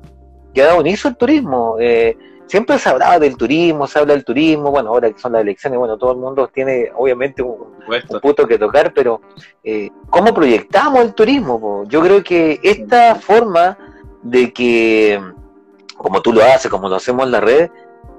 que 0.53 0.61
ha 0.61 0.67
dado 0.67 0.81
inicio 0.81 1.09
al 1.09 1.17
turismo. 1.17 1.77
Eh, 1.79 2.17
siempre 2.51 2.77
se 2.77 2.89
hablaba 2.89 3.17
del 3.17 3.37
turismo, 3.37 3.87
se 3.87 3.97
habla 3.97 4.13
del 4.13 4.25
turismo, 4.25 4.71
bueno, 4.71 4.89
ahora 4.89 5.09
que 5.09 5.17
son 5.17 5.31
las 5.31 5.41
elecciones, 5.41 5.79
bueno, 5.79 5.97
todo 5.97 6.11
el 6.11 6.17
mundo 6.17 6.49
tiene 6.53 6.91
obviamente 6.93 7.41
un, 7.41 7.77
un 7.87 8.19
punto 8.19 8.45
que 8.45 8.57
tocar, 8.57 8.91
pero 8.93 9.21
eh, 9.63 9.89
¿cómo 10.09 10.33
proyectamos 10.33 10.99
el 10.99 11.13
turismo? 11.13 11.85
Yo 11.87 12.01
creo 12.01 12.21
que 12.21 12.59
esta 12.61 13.15
forma 13.15 13.77
de 14.21 14.51
que, 14.51 15.21
como 15.95 16.21
tú 16.21 16.33
lo 16.33 16.43
haces, 16.43 16.69
como 16.69 16.89
lo 16.89 16.97
hacemos 16.97 17.25
en 17.25 17.31
la 17.31 17.39
red, 17.39 17.69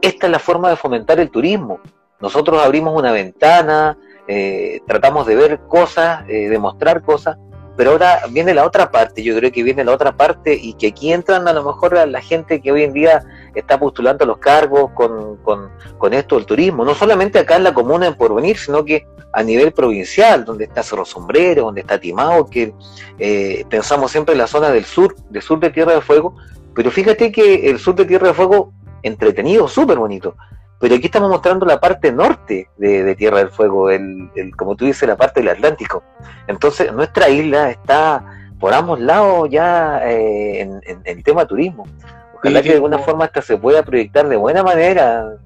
esta 0.00 0.26
es 0.28 0.32
la 0.32 0.38
forma 0.38 0.70
de 0.70 0.76
fomentar 0.76 1.20
el 1.20 1.30
turismo. 1.30 1.80
Nosotros 2.18 2.58
abrimos 2.64 2.98
una 2.98 3.12
ventana, 3.12 3.98
eh, 4.26 4.80
tratamos 4.86 5.26
de 5.26 5.36
ver 5.36 5.60
cosas, 5.68 6.24
eh, 6.26 6.48
de 6.48 6.58
mostrar 6.58 7.02
cosas, 7.02 7.36
pero 7.76 7.92
ahora 7.92 8.20
viene 8.30 8.54
la 8.54 8.66
otra 8.66 8.90
parte, 8.90 9.22
yo 9.22 9.34
creo 9.36 9.50
que 9.50 9.62
viene 9.62 9.84
la 9.84 9.92
otra 9.92 10.16
parte 10.16 10.54
y 10.54 10.74
que 10.74 10.88
aquí 10.88 11.12
entran 11.12 11.48
a 11.48 11.52
lo 11.52 11.64
mejor 11.64 12.06
la 12.06 12.20
gente 12.20 12.60
que 12.60 12.70
hoy 12.70 12.82
en 12.82 12.92
día 12.92 13.24
está 13.54 13.78
postulando 13.78 14.26
los 14.26 14.38
cargos 14.38 14.90
con, 14.92 15.36
con, 15.38 16.12
esto 16.12 16.36
del 16.36 16.46
turismo, 16.46 16.84
no 16.84 16.94
solamente 16.94 17.38
acá 17.38 17.56
en 17.56 17.64
la 17.64 17.72
comuna 17.72 18.06
en 18.06 18.14
Porvenir, 18.14 18.58
sino 18.58 18.84
que 18.84 19.06
a 19.32 19.42
nivel 19.42 19.72
provincial, 19.72 20.44
donde 20.44 20.64
está 20.64 20.82
Cerro 20.82 21.04
Sombrero, 21.04 21.64
donde 21.64 21.80
está 21.80 21.98
Timao, 21.98 22.46
que 22.46 22.74
eh, 23.18 23.64
pensamos 23.68 24.10
siempre 24.10 24.32
en 24.32 24.38
la 24.38 24.46
zona 24.46 24.70
del 24.70 24.84
sur, 24.84 25.14
del 25.30 25.42
sur 25.42 25.58
de 25.58 25.70
Tierra 25.70 25.92
del 25.92 26.02
Fuego, 26.02 26.36
Pero 26.74 26.90
fíjate 26.90 27.32
que 27.32 27.70
el 27.70 27.78
sur 27.78 27.94
de 27.94 28.04
Tierra 28.04 28.26
del 28.26 28.36
Fuego, 28.36 28.72
entretenido, 29.02 29.68
súper 29.68 29.98
bonito. 29.98 30.36
Pero 30.82 30.96
aquí 30.96 31.06
estamos 31.06 31.30
mostrando 31.30 31.64
la 31.64 31.78
parte 31.78 32.10
norte 32.10 32.68
de, 32.76 33.14
Tierra 33.14 33.38
del 33.38 33.50
Fuego, 33.50 33.88
el, 33.88 34.28
como 34.56 34.74
tú 34.74 34.84
dices, 34.84 35.08
la 35.08 35.16
parte 35.16 35.38
del 35.38 35.50
Atlántico. 35.50 36.02
Entonces, 36.48 36.92
nuestra 36.92 37.28
isla 37.28 37.70
está 37.70 38.24
por 38.58 38.74
ambos 38.74 38.98
lados 38.98 39.48
ya 39.48 40.00
eh, 40.10 40.60
en, 40.60 40.80
el 41.04 41.22
tema 41.22 41.46
turismo. 41.46 41.86
Ojalá 42.34 42.62
que 42.62 42.70
de 42.70 42.74
alguna 42.74 42.98
forma 42.98 43.26
esta 43.26 43.40
se 43.42 43.56
pueda 43.58 43.84
proyectar 43.84 44.28
de 44.28 44.34
buena 44.34 44.64
manera 44.64 45.36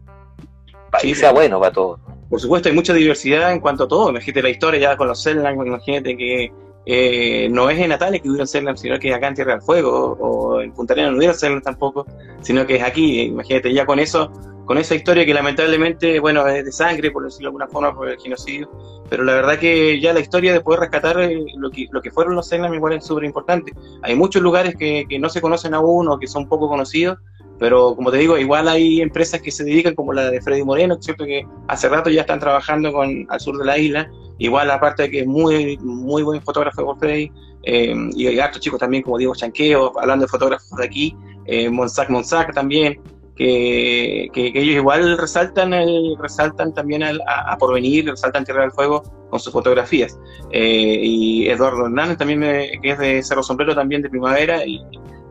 para 0.90 1.03
que 1.03 1.14
sea 1.14 1.33
bueno 1.33 1.61
para 1.61 1.70
todos. 1.70 2.01
Por 2.31 2.40
supuesto, 2.40 2.70
hay 2.70 2.75
mucha 2.75 2.94
diversidad 2.94 3.53
en 3.53 3.61
cuanto 3.61 3.85
a 3.85 3.88
todo. 3.88 4.09
Imagínate 4.09 4.42
la 4.42 4.49
historia 4.49 4.81
ya 4.81 4.96
con 4.96 5.07
los 5.07 5.22
Zelland, 5.22 5.66
imagínate 5.66 6.16
que 6.16 6.51
eh, 6.88 7.49
no 7.51 7.68
es 7.68 7.81
en 7.81 7.88
Natales 7.88 8.22
que 8.22 8.29
hubieran 8.29 8.46
Zelland, 8.46 8.79
sino 8.79 8.96
que 9.01 9.12
acá 9.12 9.27
en 9.27 9.35
Tierra 9.35 9.55
del 9.55 9.62
Fuego, 9.62 10.16
o 10.20 10.61
en 10.61 10.72
Punta 10.72 10.92
Arenas 10.94 11.11
no 11.11 11.18
hubieran 11.18 11.37
Zelland 11.37 11.64
tampoco, 11.64 12.07
sino 12.42 12.64
que 12.64 12.77
es 12.77 12.83
aquí. 12.85 13.22
Imagínate, 13.22 13.72
ya 13.72 13.85
con 13.85 13.99
eso, 13.99 14.31
con 14.64 14.79
esa 14.79 14.94
historia 14.94 15.27
que 15.27 15.35
lamentablemente, 15.35 16.20
bueno, 16.20 16.46
es 16.46 16.64
de 16.64 16.70
sangre, 16.70 17.11
por 17.11 17.25
decirlo 17.25 17.46
de 17.46 17.49
alguna 17.49 17.66
forma, 17.66 17.92
por 17.92 18.09
el 18.09 18.18
genocidio, 18.20 18.70
pero 19.11 19.25
la 19.25 19.35
verdad 19.35 19.59
que 19.59 20.01
ya 20.01 20.12
la 20.12 20.20
historia 20.20 20.53
de 20.53 20.61
poder 20.61 20.81
rescatar 20.81 21.20
eh, 21.20 21.44
lo 21.57 21.70
que, 21.72 21.88
lo 21.90 22.01
que 22.01 22.12
fueron 22.12 22.37
los 22.37 22.49
Zelland 22.49 22.75
igual 22.77 22.92
es 22.92 23.05
súper 23.05 23.25
importante. 23.25 23.72
Hay 24.03 24.14
muchos 24.14 24.40
lugares 24.40 24.77
que, 24.77 25.07
que 25.09 25.18
no 25.18 25.29
se 25.29 25.40
conocen 25.40 25.75
aún 25.75 26.07
o 26.09 26.20
que 26.20 26.29
son 26.29 26.49
poco 26.49 26.68
conocidos, 26.68 27.18
pero 27.59 27.95
como 27.97 28.11
te 28.11 28.19
digo, 28.19 28.37
igual 28.37 28.69
hay 28.69 29.01
empresas 29.01 29.40
que 29.40 29.51
se 29.51 29.64
dedican, 29.64 29.95
como 29.95 30.12
la 30.12 30.31
de 30.31 30.40
Freddy 30.40 30.62
Moreno, 30.62 30.97
¿cierto? 31.01 31.25
que 31.25 31.47
hace 31.69 31.88
rato 31.88 32.11
ya 32.11 32.23
están 32.23 32.38
trabajando 32.38 32.92
con 32.92 33.27
al 33.29 33.40
sur 33.40 33.57
de 33.57 33.64
la 33.64 33.79
isla. 33.79 34.11
Igual, 34.38 34.71
aparte 34.71 35.05
de 35.05 35.11
que 35.11 35.21
es 35.21 35.27
muy, 35.27 35.79
muy 35.79 36.23
buen 36.23 36.42
fotógrafo 36.42 36.85
por 36.85 36.99
Freddy, 36.99 37.33
eh, 37.62 37.95
y 38.14 38.27
hay 38.27 38.38
hartos 38.38 38.61
chicos 38.61 38.79
también, 38.79 39.03
como 39.03 39.16
Diego 39.16 39.35
Chanqueo, 39.35 39.99
hablando 39.99 40.27
de 40.27 40.29
fotógrafos 40.29 40.77
de 40.79 40.85
aquí, 40.85 41.16
eh, 41.47 41.71
Monsac 41.71 42.11
Monsac 42.11 42.53
también, 42.53 43.01
que, 43.35 44.29
que, 44.33 44.47
ellos 44.55 44.77
igual 44.77 45.19
resaltan 45.19 45.73
resaltan 46.19 46.73
también 46.73 47.03
a, 47.03 47.12
a, 47.27 47.59
Porvenir, 47.59 48.09
resaltan 48.09 48.45
Tierra 48.45 48.62
del 48.62 48.73
Fuego 48.73 49.03
con 49.31 49.40
sus 49.40 49.53
fotografías. 49.53 50.19
Eh, 50.53 51.01
y 51.03 51.49
Eduardo 51.49 51.87
Hernández 51.87 52.19
también, 52.19 52.40
que 52.40 52.90
es 52.90 52.99
de 52.99 53.23
Cerro 53.23 53.42
Sombrero, 53.42 53.75
también 53.75 54.03
de 54.03 54.11
Primavera, 54.11 54.64
y 54.64 54.81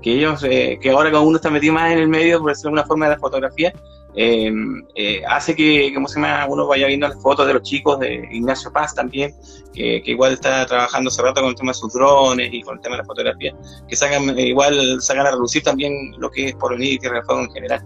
que 0.06 0.13
ellos, 0.13 0.44
eh, 0.44 0.78
que 0.80 0.91
ahora 0.91 1.10
cada 1.10 1.24
uno 1.24 1.38
está 1.38 1.50
metido 1.50 1.74
más 1.74 1.91
en 1.91 1.98
el 1.98 2.08
medio, 2.08 2.39
por 2.39 2.52
decirlo 2.52 2.70
de 2.70 2.82
alguna 2.82 2.88
forma, 2.88 3.06
de 3.08 3.15
la 3.15 3.20
fotografía, 3.20 3.74
eh, 4.15 4.54
eh, 4.94 5.24
hace 5.28 5.56
que, 5.56 5.91
como 5.96 6.08
se 6.08 6.22
llama, 6.22 6.46
uno 6.48 6.68
vaya 6.68 6.86
viendo 6.86 7.08
las 7.08 7.20
fotos 7.20 7.48
de 7.48 7.56
los 7.56 7.63
chicos, 7.63 8.00
de 8.00 8.30
Ignacio 8.32 8.72
Paz 8.72 8.94
también, 8.94 9.34
que, 9.74 10.04
igual 10.06 10.34
está 10.34 10.63
trabajando 10.68 11.08
hace 11.08 11.24
rato 11.24 11.41
con 11.41 11.50
el 11.50 11.56
tema 11.56 11.72
de 11.72 11.80
sus 11.80 11.91
drones 11.91 12.54
y 12.54 12.62
con 12.62 12.76
el 12.76 12.82
tema 12.82 12.98
de 12.98 13.02
la 13.02 13.06
fotografía, 13.06 13.56
que 13.88 13.96
sacan, 13.96 14.38
igual 14.38 15.02
sacan 15.02 15.26
a 15.26 15.32
reducir 15.32 15.63
también 15.63 16.13
lo 16.20 16.30
que 16.30 16.50
es 16.50 16.56
por 16.56 16.74
venir 16.74 16.94
y 16.94 17.00
Tierra 17.00 17.15
del 17.15 17.26
Fuego 17.26 17.41
en 17.41 17.52
general. 17.52 17.84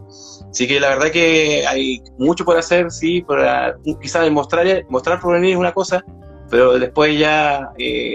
Así 0.49 0.67
que 0.67 0.77
la 0.77 0.89
verdad 0.89 1.11
que 1.11 1.65
hay 1.65 2.03
mucho 2.17 2.43
por 2.43 2.57
hacer, 2.57 2.91
sí, 2.91 3.21
para 3.21 3.77
quizás 4.01 4.29
mostrar, 4.29 4.85
mostrar 4.89 5.21
por 5.21 5.35
venir 5.35 5.51
es 5.51 5.57
una 5.57 5.71
cosa, 5.71 6.03
pero 6.49 6.79
después 6.79 7.17
ya 7.17 7.71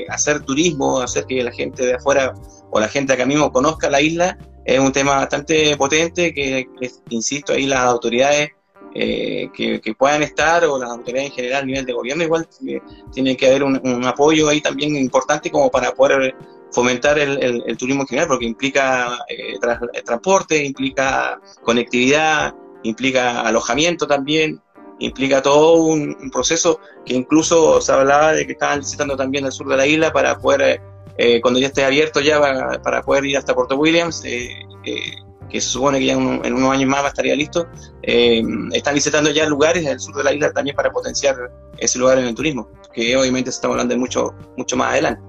hacer 0.09 0.41
turismo, 0.41 1.01
hacer 1.01 1.25
que 1.27 1.43
la 1.43 1.53
gente 1.53 1.85
de 1.87 1.95
afuera 1.95 2.35
o 2.71 2.81
la 2.81 2.89
gente 2.89 3.13
acá 3.13 3.25
mismo 3.27 3.53
conozca 3.53 3.89
la 3.89 4.01
isla, 4.01 4.37
es 4.65 4.79
un 4.79 4.93
tema 4.93 5.17
bastante 5.17 5.77
potente 5.77 6.33
que, 6.33 6.67
insisto, 7.11 7.53
ahí 7.53 7.67
las 7.67 7.81
autoridades 7.81 8.51
eh, 8.95 9.51
que, 9.53 9.95
puedan 9.99 10.23
estar 10.23 10.65
o 10.65 10.79
las 10.79 10.89
autoridades 10.89 11.31
en 11.31 11.37
general 11.37 11.63
a 11.65 11.67
nivel 11.67 11.85
de 11.85 11.93
gobierno 11.93 12.23
igual 12.23 12.49
eh, 12.67 12.81
tiene 13.13 13.37
que 13.37 13.49
haber 13.49 13.65
un, 13.65 14.05
apoyo 14.05 14.49
ahí 14.49 14.61
también 14.61 14.95
importante 14.97 15.51
como 15.51 15.71
para 15.71 15.93
poder 15.93 16.35
fomentar 16.71 17.19
el, 17.19 17.77
turismo 17.77 18.03
en 18.03 18.07
general 18.07 18.29
porque 18.29 18.47
implica 18.47 19.19
eh, 19.29 19.59
transporte, 20.05 20.65
implica 20.65 21.41
conectividad, 21.63 22.55
implica 22.85 23.41
alojamiento 23.41 24.07
también, 24.07 24.61
implica 24.99 25.43
todo 25.43 25.75
un, 25.83 26.17
un, 26.21 26.31
proceso 26.31 26.81
que 27.05 27.15
incluso 27.15 27.81
se 27.81 27.93
hablaba 27.93 28.33
de 28.33 28.47
que 28.47 28.53
estaban 28.53 28.81
visitando 28.81 29.17
también 29.17 29.45
el 29.45 29.53
sur 29.53 29.69
de 29.69 29.77
la 29.77 29.87
isla 29.87 30.13
para 30.13 30.39
poder 30.39 30.81
eh, 31.17 31.41
cuando 31.41 31.61
ya 31.61 31.69
esté 31.69 31.85
abierto 31.85 32.21
ya 32.21 32.41
para, 32.83 33.03
poder 33.03 33.25
ir 33.25 33.39
hasta 33.39 33.55
Puerto 33.55 33.77
Williams, 33.77 34.25
eh, 34.25 34.51
eh, 34.85 35.13
que 35.49 35.61
se 35.61 35.69
supone 35.69 36.01
que 36.01 36.07
ya 36.07 36.15
en 36.15 36.55
unos 36.55 36.73
años 36.73 36.89
más 36.89 37.05
estaría 37.07 37.37
listo, 37.37 37.69
están 38.03 38.95
visitando 38.95 39.31
ya 39.31 39.47
lugares 39.47 39.85
en 39.85 39.93
el 39.93 40.01
sur 40.01 40.17
de 40.17 40.25
la 40.25 40.33
isla 40.33 40.53
también 40.53 40.75
para 40.75 40.91
potenciar 40.91 41.37
ese 41.79 41.99
lugar 41.99 42.19
en 42.19 42.25
el 42.25 42.35
turismo, 42.35 42.69
que 42.93 43.17
obviamente 43.17 43.53
se 43.53 43.59
está 43.59 43.69
hablando 43.69 43.95
de 43.95 44.01
mucho, 44.01 44.35
mucho 44.57 44.77
más 44.77 44.93
adelante. 44.93 45.23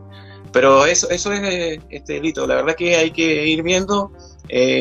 Pero 0.55 0.85
eso, 0.85 1.09
eso 1.09 1.33
es 1.33 1.79
este 1.89 2.13
delito. 2.13 2.47
La 2.47 2.55
verdad 2.55 2.75
que 2.75 2.95
hay 2.95 3.11
que 3.11 3.45
ir 3.45 3.61
viendo. 3.61 4.11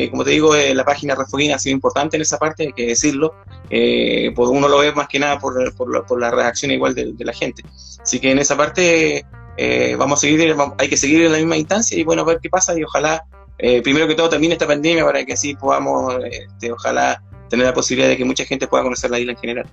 como 0.09 0.23
te 0.23 0.29
digo, 0.29 0.55
la 0.55 0.85
página 0.85 1.15
Refoguina 1.15 1.55
ha 1.55 1.59
sido 1.59 1.75
importante 1.75 2.15
en 2.15 2.21
esa 2.21 2.37
parte, 2.37 2.63
hay 2.63 2.73
que 2.73 2.87
decirlo. 2.87 3.35
pues 3.69 4.49
uno 4.49 4.69
lo 4.69 4.79
ve 4.79 4.93
más 4.93 5.09
que 5.09 5.19
nada 5.19 5.37
por, 5.37 5.75
por, 5.75 6.19
la, 6.19 6.31
reacción 6.31 6.71
igual 6.71 6.95
de, 6.95 7.11
de, 7.11 7.25
la 7.25 7.33
gente. 7.33 7.61
Así 8.01 8.21
que 8.21 8.31
en 8.31 8.39
esa 8.39 8.55
parte 8.55 9.25
eh, 9.57 9.95
vamos 9.97 10.19
a 10.19 10.21
seguir, 10.21 10.55
hay 10.77 10.89
que 10.89 10.97
seguir 10.97 11.21
en 11.25 11.31
la 11.31 11.37
misma 11.37 11.57
instancia 11.57 11.97
y 11.97 12.03
bueno, 12.03 12.23
a 12.23 12.25
ver 12.25 12.39
qué 12.41 12.49
pasa 12.49 12.77
y 12.77 12.83
ojalá, 12.83 13.25
eh, 13.57 13.81
primero 13.81 14.07
que 14.07 14.15
todo, 14.15 14.29
termine 14.29 14.53
esta 14.53 14.67
pandemia 14.67 15.05
para 15.05 15.23
que 15.23 15.33
así 15.33 15.55
podamos, 15.55 16.15
este, 16.29 16.71
ojalá, 16.71 17.21
tener 17.49 17.65
la 17.65 17.73
posibilidad 17.73 18.09
de 18.09 18.17
que 18.17 18.25
mucha 18.25 18.43
gente 18.45 18.67
pueda 18.67 18.83
conocer 18.83 19.11
la 19.11 19.19
isla 19.19 19.31
en 19.31 19.37
general. 19.37 19.69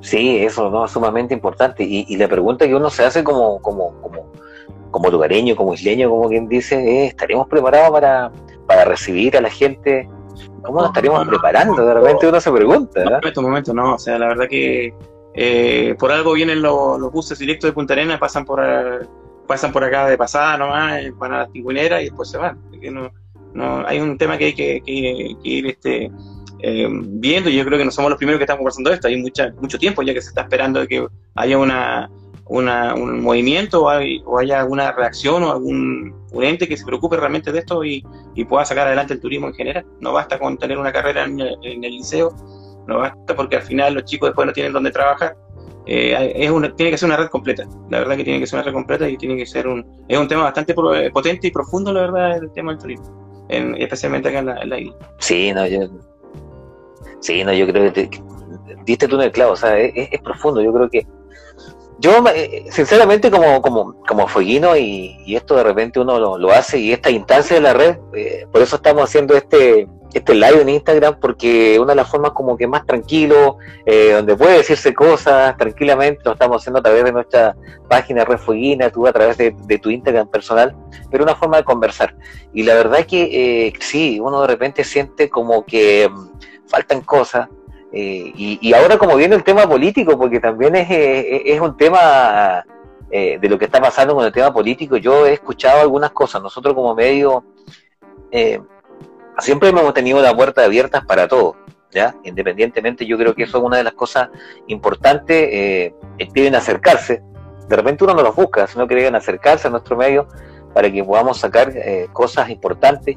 Sí, 0.00 0.38
eso 0.38 0.70
¿no? 0.70 0.84
es 0.84 0.90
sumamente 0.90 1.34
importante. 1.34 1.84
Y, 1.84 2.16
la 2.16 2.28
pregunta 2.28 2.66
que 2.66 2.74
uno 2.74 2.90
se 2.90 3.04
hace 3.04 3.24
como, 3.24 3.60
como, 3.60 4.00
como, 4.00 4.32
como 4.90 5.10
lugareño, 5.10 5.56
como 5.56 5.74
isleño, 5.74 6.08
como 6.08 6.28
quien 6.28 6.48
dice, 6.48 7.04
es, 7.04 7.10
¿estaremos 7.10 7.48
preparados 7.48 7.90
para, 7.90 8.32
para 8.66 8.84
recibir 8.84 9.36
a 9.36 9.40
la 9.40 9.50
gente? 9.50 10.08
¿Cómo 10.62 10.80
nos 10.80 10.90
estaríamos 10.90 11.26
preparando? 11.26 11.84
De 11.84 11.94
repente 11.94 12.28
uno 12.28 12.40
se 12.40 12.52
pregunta. 12.52 13.02
en 13.02 13.26
estos 13.26 13.42
momentos 13.42 13.74
no, 13.74 13.94
o 13.94 13.98
sea, 13.98 14.18
la 14.18 14.28
verdad 14.28 14.46
que 14.48 14.94
eh, 15.34 15.94
por 15.98 16.10
algo 16.10 16.32
vienen 16.32 16.62
los, 16.62 17.00
buses 17.12 17.38
directos 17.38 17.68
de 17.68 17.72
Punta 17.72 17.94
Arenas, 17.94 18.18
pasan 18.18 18.44
por 18.44 18.60
pasan 19.46 19.72
por 19.72 19.82
acá 19.82 20.06
de 20.06 20.18
pasada 20.18 20.58
nomás, 20.58 21.00
eh, 21.00 21.12
van 21.16 21.32
a 21.32 21.38
las 21.38 21.52
tingüineras 21.52 22.02
y 22.02 22.06
después 22.06 22.28
se 22.28 22.38
van. 22.38 22.58
No, 22.92 23.10
no, 23.54 23.86
hay 23.86 24.00
un 24.00 24.18
tema 24.18 24.36
que 24.36 24.46
hay 24.46 24.52
que, 24.52 24.82
ir 24.84 25.66
este, 25.66 26.10
eh, 26.60 26.88
viendo 26.90 27.50
y 27.50 27.56
yo 27.56 27.64
creo 27.64 27.78
que 27.78 27.84
no 27.84 27.90
somos 27.90 28.10
los 28.10 28.18
primeros 28.18 28.38
que 28.38 28.44
estamos 28.44 28.58
conversando 28.58 28.92
esto. 28.92 29.08
Hay 29.08 29.16
mucha, 29.16 29.52
mucho 29.60 29.78
tiempo 29.78 30.02
ya 30.02 30.14
que 30.14 30.22
se 30.22 30.28
está 30.28 30.42
esperando 30.42 30.86
que 30.86 31.06
haya 31.34 31.58
una, 31.58 32.10
un 32.46 33.22
movimiento 33.22 33.84
o, 33.84 34.38
haya 34.38 34.60
alguna 34.60 34.92
reacción 34.92 35.42
o 35.42 35.52
algún 35.52 36.14
ente 36.40 36.68
que 36.68 36.76
se 36.76 36.84
preocupe 36.84 37.16
realmente 37.16 37.52
de 37.52 37.60
esto 37.60 37.84
y, 37.84 38.04
pueda 38.48 38.64
sacar 38.64 38.86
adelante 38.86 39.14
el 39.14 39.20
turismo 39.20 39.48
en 39.48 39.54
general. 39.54 39.84
No 40.00 40.12
basta 40.12 40.38
con 40.38 40.56
tener 40.58 40.78
una 40.78 40.92
carrera 40.92 41.24
en 41.24 41.40
el 41.40 41.80
liceo 41.80 42.34
no 42.88 42.98
basta 42.98 43.36
porque 43.36 43.56
al 43.56 43.62
final 43.62 43.94
los 43.94 44.04
chicos 44.04 44.30
después 44.30 44.46
no 44.46 44.52
tienen 44.52 44.72
dónde 44.72 44.90
trabajar. 44.90 45.36
Eh, 45.86 46.32
es 46.34 46.50
una, 46.50 46.74
tiene 46.74 46.90
que 46.90 46.98
ser 46.98 47.06
una 47.06 47.16
red 47.16 47.28
completa, 47.28 47.66
la 47.88 48.00
verdad 48.00 48.16
que 48.16 48.24
tiene 48.24 48.40
que 48.40 48.46
ser 48.46 48.58
una 48.58 48.64
red 48.64 48.74
completa 48.74 49.08
y 49.08 49.16
tiene 49.16 49.36
que 49.36 49.46
ser 49.46 49.66
un, 49.66 49.86
es 50.06 50.18
un 50.18 50.28
tema 50.28 50.42
bastante 50.42 50.74
eh, 50.96 51.10
potente 51.10 51.46
y 51.46 51.50
profundo, 51.50 51.92
la 51.94 52.02
verdad, 52.02 52.42
el 52.42 52.52
tema 52.52 52.72
del 52.72 52.80
turismo, 52.80 53.46
especialmente 53.48 54.28
acá 54.28 54.40
en 54.40 54.68
la, 54.68 54.80
isla. 54.80 54.96
Sí, 55.18 55.50
no, 55.54 55.66
yo, 55.66 55.88
sí, 57.20 57.44
no, 57.44 57.52
yo 57.52 57.66
creo 57.66 57.92
que, 57.92 58.10
diste 58.84 59.08
tú 59.08 59.16
en 59.16 59.22
el 59.22 59.32
clavo, 59.32 59.52
o 59.52 59.56
sea, 59.56 59.78
es, 59.78 60.20
profundo, 60.22 60.60
yo 60.60 60.72
creo 60.72 60.90
que 60.90 61.06
yo, 62.00 62.12
eh, 62.32 62.66
sinceramente, 62.70 63.28
como, 63.30 63.60
como, 63.60 64.00
como 64.06 64.28
fueguino, 64.28 64.76
y, 64.76 65.34
esto 65.34 65.56
de 65.56 65.64
repente 65.64 65.98
uno 65.98 66.38
lo, 66.38 66.50
hace, 66.52 66.78
y 66.78 66.92
esta 66.92 67.10
instancia 67.10 67.56
de 67.56 67.62
la 67.62 67.74
red, 67.74 67.96
por 68.52 68.62
eso 68.62 68.76
estamos 68.76 69.02
haciendo 69.02 69.34
este, 69.34 69.88
este 70.12 70.34
live 70.34 70.62
en 70.62 70.68
Instagram 70.70 71.18
porque 71.20 71.78
una 71.78 71.92
de 71.92 71.96
las 71.96 72.08
formas 72.08 72.32
como 72.32 72.56
que 72.56 72.66
más 72.66 72.86
tranquilo, 72.86 73.58
eh, 73.84 74.12
donde 74.12 74.36
puede 74.36 74.58
decirse 74.58 74.94
cosas 74.94 75.56
tranquilamente, 75.56 76.22
lo 76.24 76.32
estamos 76.32 76.62
haciendo 76.62 76.78
a 76.78 76.82
través 76.82 77.04
de 77.04 77.12
nuestra 77.12 77.56
página 77.88 78.24
Refuguina, 78.24 78.90
tú 78.90 79.06
a 79.06 79.12
través 79.12 79.36
de, 79.36 79.78
tu 79.78 79.90
Instagram 79.90 80.28
personal, 80.28 80.74
pero 81.10 81.24
una 81.24 81.36
forma 81.36 81.58
de 81.58 81.64
conversar. 81.64 82.14
Y 82.54 82.62
la 82.62 82.74
verdad 82.74 83.00
es 83.00 83.06
que 83.06 83.66
eh, 83.66 83.72
sí, 83.80 84.18
uno 84.20 84.40
de 84.40 84.46
repente 84.46 84.82
siente 84.84 85.28
como 85.28 85.64
que 85.64 86.08
mm, 86.08 86.37
faltan 86.68 87.00
cosas. 87.00 87.48
Eh, 87.92 88.32
y, 88.36 88.72
ahora 88.74 88.98
como 88.98 89.16
viene 89.16 89.34
el 89.34 89.44
tema 89.44 89.66
político, 89.66 90.18
porque 90.18 90.40
también 90.40 90.76
es, 90.76 90.88
es 90.90 91.60
un 91.60 91.76
tema 91.76 92.64
de 93.10 93.48
lo 93.48 93.58
que 93.58 93.64
está 93.64 93.80
pasando 93.80 94.14
con 94.14 94.26
el 94.26 94.32
tema 94.32 94.52
político, 94.52 94.98
yo 94.98 95.26
he 95.26 95.32
escuchado 95.32 95.80
algunas 95.80 96.10
cosas, 96.10 96.42
nosotros 96.42 96.74
como 96.74 96.94
medio 96.94 97.42
siempre 99.38 99.68
hemos 99.68 99.94
tenido 99.94 100.20
las 100.20 100.34
puertas 100.34 100.64
abiertas 100.64 101.04
para 101.04 101.28
todo, 101.28 101.56
¿ya? 101.90 102.14
Independientemente, 102.24 103.06
yo 103.06 103.16
creo 103.16 103.34
que 103.34 103.44
eso 103.44 103.58
es 103.58 103.64
una 103.64 103.78
de 103.78 103.84
las 103.84 103.94
cosas 103.94 104.28
importantes, 104.66 105.48
eh, 105.50 105.94
quieren 106.32 106.54
acercarse, 106.54 107.22
de 107.68 107.76
repente 107.76 108.04
uno 108.04 108.14
no 108.14 108.22
los 108.22 108.34
busca, 108.34 108.66
sino 108.66 108.86
que 108.86 108.94
deben 108.94 109.14
acercarse 109.14 109.68
a 109.68 109.70
nuestro 109.70 109.96
medio 109.96 110.26
para 110.74 110.90
que 110.90 111.02
podamos 111.04 111.38
sacar 111.38 111.72
eh, 111.74 112.08
cosas 112.12 112.50
importantes, 112.50 113.16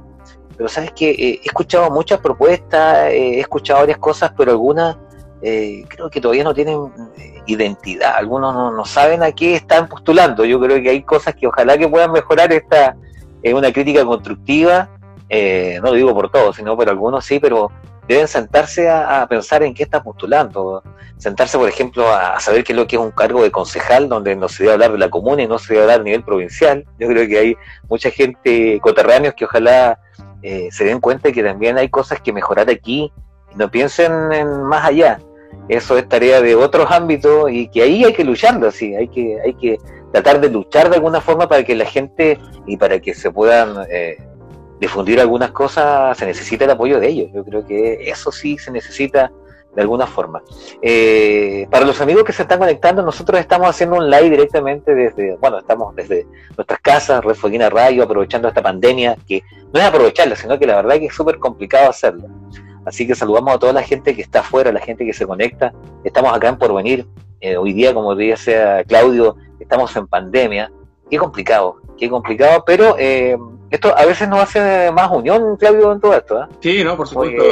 pero 0.62 0.70
sabes 0.70 0.92
que 0.92 1.10
eh, 1.10 1.42
he 1.44 1.48
escuchado 1.48 1.90
muchas 1.90 2.20
propuestas, 2.20 3.10
eh, 3.10 3.38
he 3.38 3.40
escuchado 3.40 3.80
varias 3.80 3.98
cosas, 3.98 4.32
pero 4.38 4.52
algunas 4.52 4.96
creo 5.42 6.08
que 6.12 6.22
todavía 6.22 6.44
no 6.44 6.54
tienen 6.54 6.78
identidad, 7.48 8.14
algunos 8.16 8.54
no, 8.54 8.72
no, 8.72 8.86
saben 8.86 9.24
a 9.24 9.32
qué 9.32 9.56
están 9.56 9.88
postulando, 9.88 10.46
yo 10.46 10.60
creo 10.60 10.80
que 10.84 10.92
hay 10.92 11.02
cosas 11.02 11.34
que 11.34 11.48
ojalá 11.48 11.80
que 11.80 11.88
puedan 11.88 12.12
mejorar 12.12 12.54
esta 12.54 12.96
es 13.42 13.54
una 13.54 13.74
crítica 13.74 14.06
constructiva, 14.06 14.88
eh, 15.30 15.80
no 15.82 15.90
lo 15.90 15.96
digo 15.96 16.14
por 16.14 16.30
todos, 16.30 16.56
sino 16.56 16.76
por 16.76 16.90
algunos 16.90 17.26
sí, 17.26 17.40
pero 17.40 17.72
deben 18.08 18.28
sentarse 18.28 18.90
a, 18.90 19.26
pensar 19.30 19.64
en 19.64 19.74
qué 19.74 19.84
está 19.84 20.04
postulando, 20.04 20.84
sentarse, 21.18 21.58
por 21.58 21.70
ejemplo, 21.70 22.14
a, 22.14 22.40
saber 22.40 22.64
qué 22.64 22.74
es 22.74 22.78
lo 22.78 22.86
que 22.86 22.98
es 22.98 23.02
un 23.02 23.12
cargo 23.12 23.42
de 23.42 23.52
concejal, 23.52 24.10
donde 24.10 24.36
no 24.36 24.50
se 24.50 24.64
debe 24.64 24.74
hablar 24.74 24.92
de 24.92 24.98
la 24.98 25.10
comuna 25.10 25.42
y 25.42 25.48
no 25.48 25.58
se 25.58 25.74
debe 25.74 25.84
hablar 25.84 26.02
a 26.02 26.04
nivel 26.04 26.24
provincial. 26.24 26.86
Yo 27.00 27.08
creo 27.08 27.28
que 27.28 27.40
hay 27.40 27.56
mucha 27.90 28.12
gente, 28.12 28.80
coterráneos, 28.82 29.34
que 29.36 29.46
ojalá 29.46 29.98
eh, 30.42 30.70
se 30.72 30.86
den 30.86 31.00
cuenta 31.00 31.32
que 31.32 31.44
también 31.44 31.78
hay 31.78 31.90
cosas 31.90 32.22
que 32.22 32.34
mejorar 32.34 32.70
aquí 32.70 33.12
y 33.54 33.56
no 33.56 33.70
piensen 33.70 34.32
en 34.32 34.64
más 34.64 34.86
allá. 34.86 35.20
Eso 35.68 35.98
es 35.98 36.08
tarea 36.08 36.42
de 36.42 36.56
otros 36.56 36.90
ámbitos 36.90 37.52
y 37.52 37.68
que 37.68 37.84
ahí 37.84 38.04
hay 38.04 38.14
que 38.14 38.24
lucharlo, 38.24 38.68
así, 38.68 38.96
hay 38.96 39.08
que, 39.08 39.38
hay 39.44 39.54
que 39.54 39.78
tratar 40.12 40.42
de 40.42 40.50
luchar 40.50 40.90
de 40.90 40.96
alguna 40.96 41.22
forma 41.22 41.48
para 41.48 41.64
que 41.64 41.76
la 41.76 41.86
gente 41.86 42.40
y 42.66 42.78
para 42.78 43.00
que 43.00 43.14
se 43.14 43.32
puedan 43.32 43.86
eh, 43.90 44.18
difundir 44.80 45.20
algunas 45.20 45.52
cosas, 45.52 46.18
se 46.18 46.26
necesita 46.26 46.66
el 46.66 46.72
apoyo 46.72 47.00
de 47.00 47.08
ellos. 47.08 47.30
Yo 47.34 47.44
creo 47.46 47.66
que 47.66 48.10
eso 48.10 48.32
sí 48.32 48.58
se 48.58 48.72
necesita 48.72 49.32
de 49.76 49.82
alguna 49.82 50.06
forma. 50.08 50.42
Eh, 50.82 51.68
para 51.72 51.86
los 51.86 52.00
amigos 52.02 52.24
que 52.24 52.34
se 52.34 52.42
están 52.44 52.60
conectando, 52.60 53.02
nosotros 53.02 53.40
estamos 53.40 53.70
haciendo 53.70 53.98
un 53.98 54.10
live 54.10 54.30
directamente 54.30 54.94
desde, 54.94 55.38
bueno, 55.38 55.60
estamos 55.60 55.96
desde 55.96 56.26
nuestras 56.58 56.80
casas, 56.82 57.24
Refueguina 57.24 57.70
Radio, 57.70 58.04
aprovechando 58.04 58.48
esta 58.48 58.62
pandemia, 58.62 59.16
que 59.28 59.44
no 59.74 59.80
es 59.80 59.86
aprovecharla, 59.86 60.36
sino 60.36 60.60
que 60.60 60.66
la 60.66 60.76
verdad 60.76 60.96
que 60.96 61.06
es 61.06 61.14
súper 61.14 61.40
complicado 61.40 61.90
hacerlo. 61.90 62.28
Así 62.86 63.06
que 63.06 63.16
saludamos 63.16 63.56
a 63.56 63.60
toda 63.60 63.74
la 63.74 63.84
gente 63.84 64.16
que 64.16 64.22
está 64.22 64.40
afuera, 64.40 64.72
la 64.72 64.80
gente 64.80 65.06
que 65.06 65.14
se 65.14 65.26
conecta. 65.26 65.74
Estamos 66.04 66.34
acá 66.36 66.50
en 66.50 66.58
Porvenir. 66.58 67.06
Eh, 67.40 67.58
hoy 67.58 67.74
día, 67.74 67.94
como 67.94 68.16
decía 68.16 68.84
Claudio, 68.86 69.36
estamos 69.60 69.96
en 69.96 70.08
pandemia. 70.08 70.72
Qué 71.10 71.18
complicado, 71.18 71.78
qué 71.98 72.10
complicado, 72.10 72.64
pero 72.66 72.96
eh, 72.98 73.38
esto 73.70 73.96
a 73.98 74.06
veces 74.06 74.28
nos 74.28 74.42
hace 74.42 74.92
más 74.92 75.12
unión, 75.12 75.58
Claudio, 75.58 75.92
en 75.92 76.00
todo 76.00 76.14
esto. 76.14 76.42
¿eh? 76.42 76.46
Sí, 76.60 76.84
no, 76.84 76.98
por 76.98 77.08
supuesto. 77.08 77.44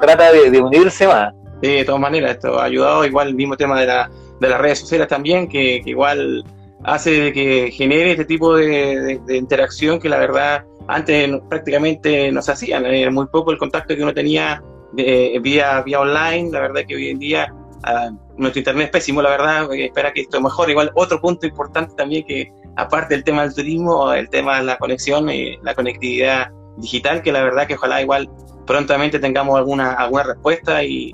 trata 0.00 0.32
de, 0.32 0.60
unirse 0.60 1.06
más. 1.06 1.32
De 1.60 1.84
todas 1.84 2.00
maneras, 2.00 2.32
esto 2.32 2.58
ha 2.58 2.64
ayudado. 2.64 3.04
Igual 3.04 3.28
el 3.28 3.34
mismo 3.34 3.56
tema 3.56 3.80
de, 3.80 3.86
la, 3.86 4.10
de 4.40 4.48
las 4.48 4.60
redes 4.60 4.80
sociales 4.80 5.08
también, 5.08 5.48
que, 5.48 5.82
igual 5.84 6.44
hace 6.84 7.32
que 7.32 7.70
genere 7.72 8.12
este 8.12 8.24
tipo 8.24 8.56
de, 8.56 9.20
interacción 9.28 9.98
que 9.98 10.08
la 10.08 10.18
verdad 10.18 10.64
antes 10.88 11.28
prácticamente 11.48 12.30
no 12.30 12.40
se 12.42 12.52
hacían, 12.52 12.86
era 12.86 13.10
muy 13.10 13.26
poco 13.26 13.50
el 13.50 13.58
contacto 13.58 13.96
que 13.96 14.02
uno 14.02 14.14
tenía 14.14 14.62
de, 14.92 15.38
vía, 15.42 15.82
vía 15.82 16.00
online, 16.00 16.50
la 16.52 16.60
verdad 16.60 16.82
que 16.86 16.94
hoy 16.94 17.08
en 17.08 17.18
día 17.18 17.52
ah, 17.82 18.10
nuestro 18.36 18.60
internet 18.60 18.86
es 18.86 18.90
pésimo, 18.92 19.20
la 19.20 19.30
verdad, 19.30 19.68
espera 19.74 20.12
que 20.12 20.22
esto 20.22 20.40
mejore. 20.40 20.72
Igual 20.72 20.92
otro 20.94 21.20
punto 21.20 21.46
importante 21.46 21.94
también 21.96 22.24
que 22.24 22.52
aparte 22.76 23.14
del 23.14 23.24
tema 23.24 23.42
del 23.42 23.54
turismo, 23.54 24.12
el 24.12 24.28
tema 24.28 24.58
de 24.58 24.64
la 24.64 24.78
conexión 24.78 25.28
y 25.28 25.56
la 25.62 25.74
conectividad 25.74 26.50
digital, 26.76 27.22
que 27.22 27.32
la 27.32 27.42
verdad 27.42 27.66
que 27.66 27.74
ojalá 27.74 28.02
igual 28.02 28.30
prontamente 28.66 29.18
tengamos 29.18 29.56
alguna, 29.56 29.94
alguna 29.94 30.22
respuesta 30.24 30.84
y, 30.84 31.12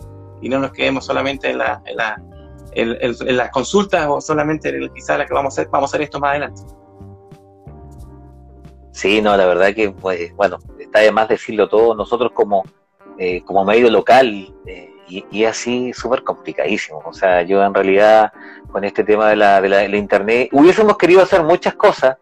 no 0.49 0.59
nos 0.59 0.73
quedemos 0.73 1.05
solamente 1.05 1.51
en, 1.51 1.59
la, 1.59 1.83
en, 1.85 1.97
la, 1.97 2.23
en, 2.73 3.37
las 3.37 3.51
consultas 3.51 4.07
o 4.09 4.21
solamente 4.21 4.69
en 4.69 4.93
quizá 4.93 5.19
la 5.19 5.27
que 5.27 5.35
vamos 5.35 5.53
a 5.53 5.63
hacer, 5.63 5.71
vamos 5.71 5.91
a 5.91 5.91
hacer 5.91 6.03
esto 6.03 6.21
más 6.21 6.31
adelante. 6.31 6.63
Sí, 8.93 9.23
no, 9.23 9.37
la 9.37 9.47
verdad 9.47 9.75
que, 9.75 9.91
pues, 9.91 10.35
bueno, 10.37 10.59
está 10.79 11.01
de 11.01 11.11
más 11.11 11.29
decirlo 11.29 11.69
todo. 11.69 11.95
Nosotros 11.95 12.33
como, 12.33 12.63
eh, 13.19 13.43
como 13.45 13.65
medio 13.65 13.91
local, 13.91 14.55
eh, 14.67 14.93
y, 15.31 15.45
así 15.45 15.93
súper 15.93 16.23
complicadísimo. 16.23 17.03
O 17.05 17.13
sea, 17.13 17.43
yo 17.43 17.63
en 17.63 17.75
realidad 17.75 18.33
con 18.71 18.85
este 18.85 19.05
tema 19.05 19.29
de 19.29 19.37
la, 19.37 19.61
de 19.61 19.69
la, 19.69 19.97
internet 19.97 20.49
hubiésemos 20.53 20.97
querido 20.97 21.23
hacer 21.23 21.43
muchas 21.43 21.75
cosas 21.75 22.17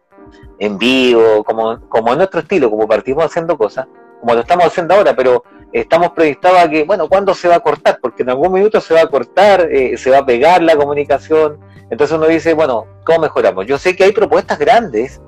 en 0.59 0.79
vivo, 0.79 1.45
como, 1.45 1.81
como 1.89 2.13
en 2.13 2.19
nuestro 2.19 2.41
estilo, 2.41 2.71
como 2.71 2.89
partimos 2.89 3.25
haciendo 3.25 3.57
cosas, 3.57 3.87
como 4.21 4.35
lo 4.35 4.41
estamos 4.41 4.67
haciendo 4.67 4.95
ahora, 4.95 5.15
pero 5.15 5.45
estamos 5.73 6.11
predispuestos 6.11 6.61
a 6.61 6.69
que, 6.69 6.85
bueno, 6.85 7.09
¿cuándo 7.09 7.35
se 7.35 7.49
va 7.49 7.57
a 7.57 7.61
cortar? 7.61 7.99
Porque 8.01 8.23
en 8.23 8.31
algún 8.31 8.53
minuto 8.53 8.81
se 8.81 8.95
va 8.95 9.03
a 9.03 9.07
cortar, 9.07 9.69
eh, 9.71 9.97
se 9.97 10.11
va 10.11 10.19
a 10.19 10.27
pegar 10.27 10.63
la 10.63 10.77
comunicación. 10.77 11.59
Entonces 11.91 12.17
uno 12.17 12.27
dice, 12.27 12.55
bueno, 12.55 12.87
¿cómo 13.05 13.21
mejoramos? 13.21 13.67
Yo 13.67 13.79
sé 13.79 13.97
que 13.97 14.05
hay 14.05 14.13
propuestas 14.13 14.59
grandes, 14.59 15.21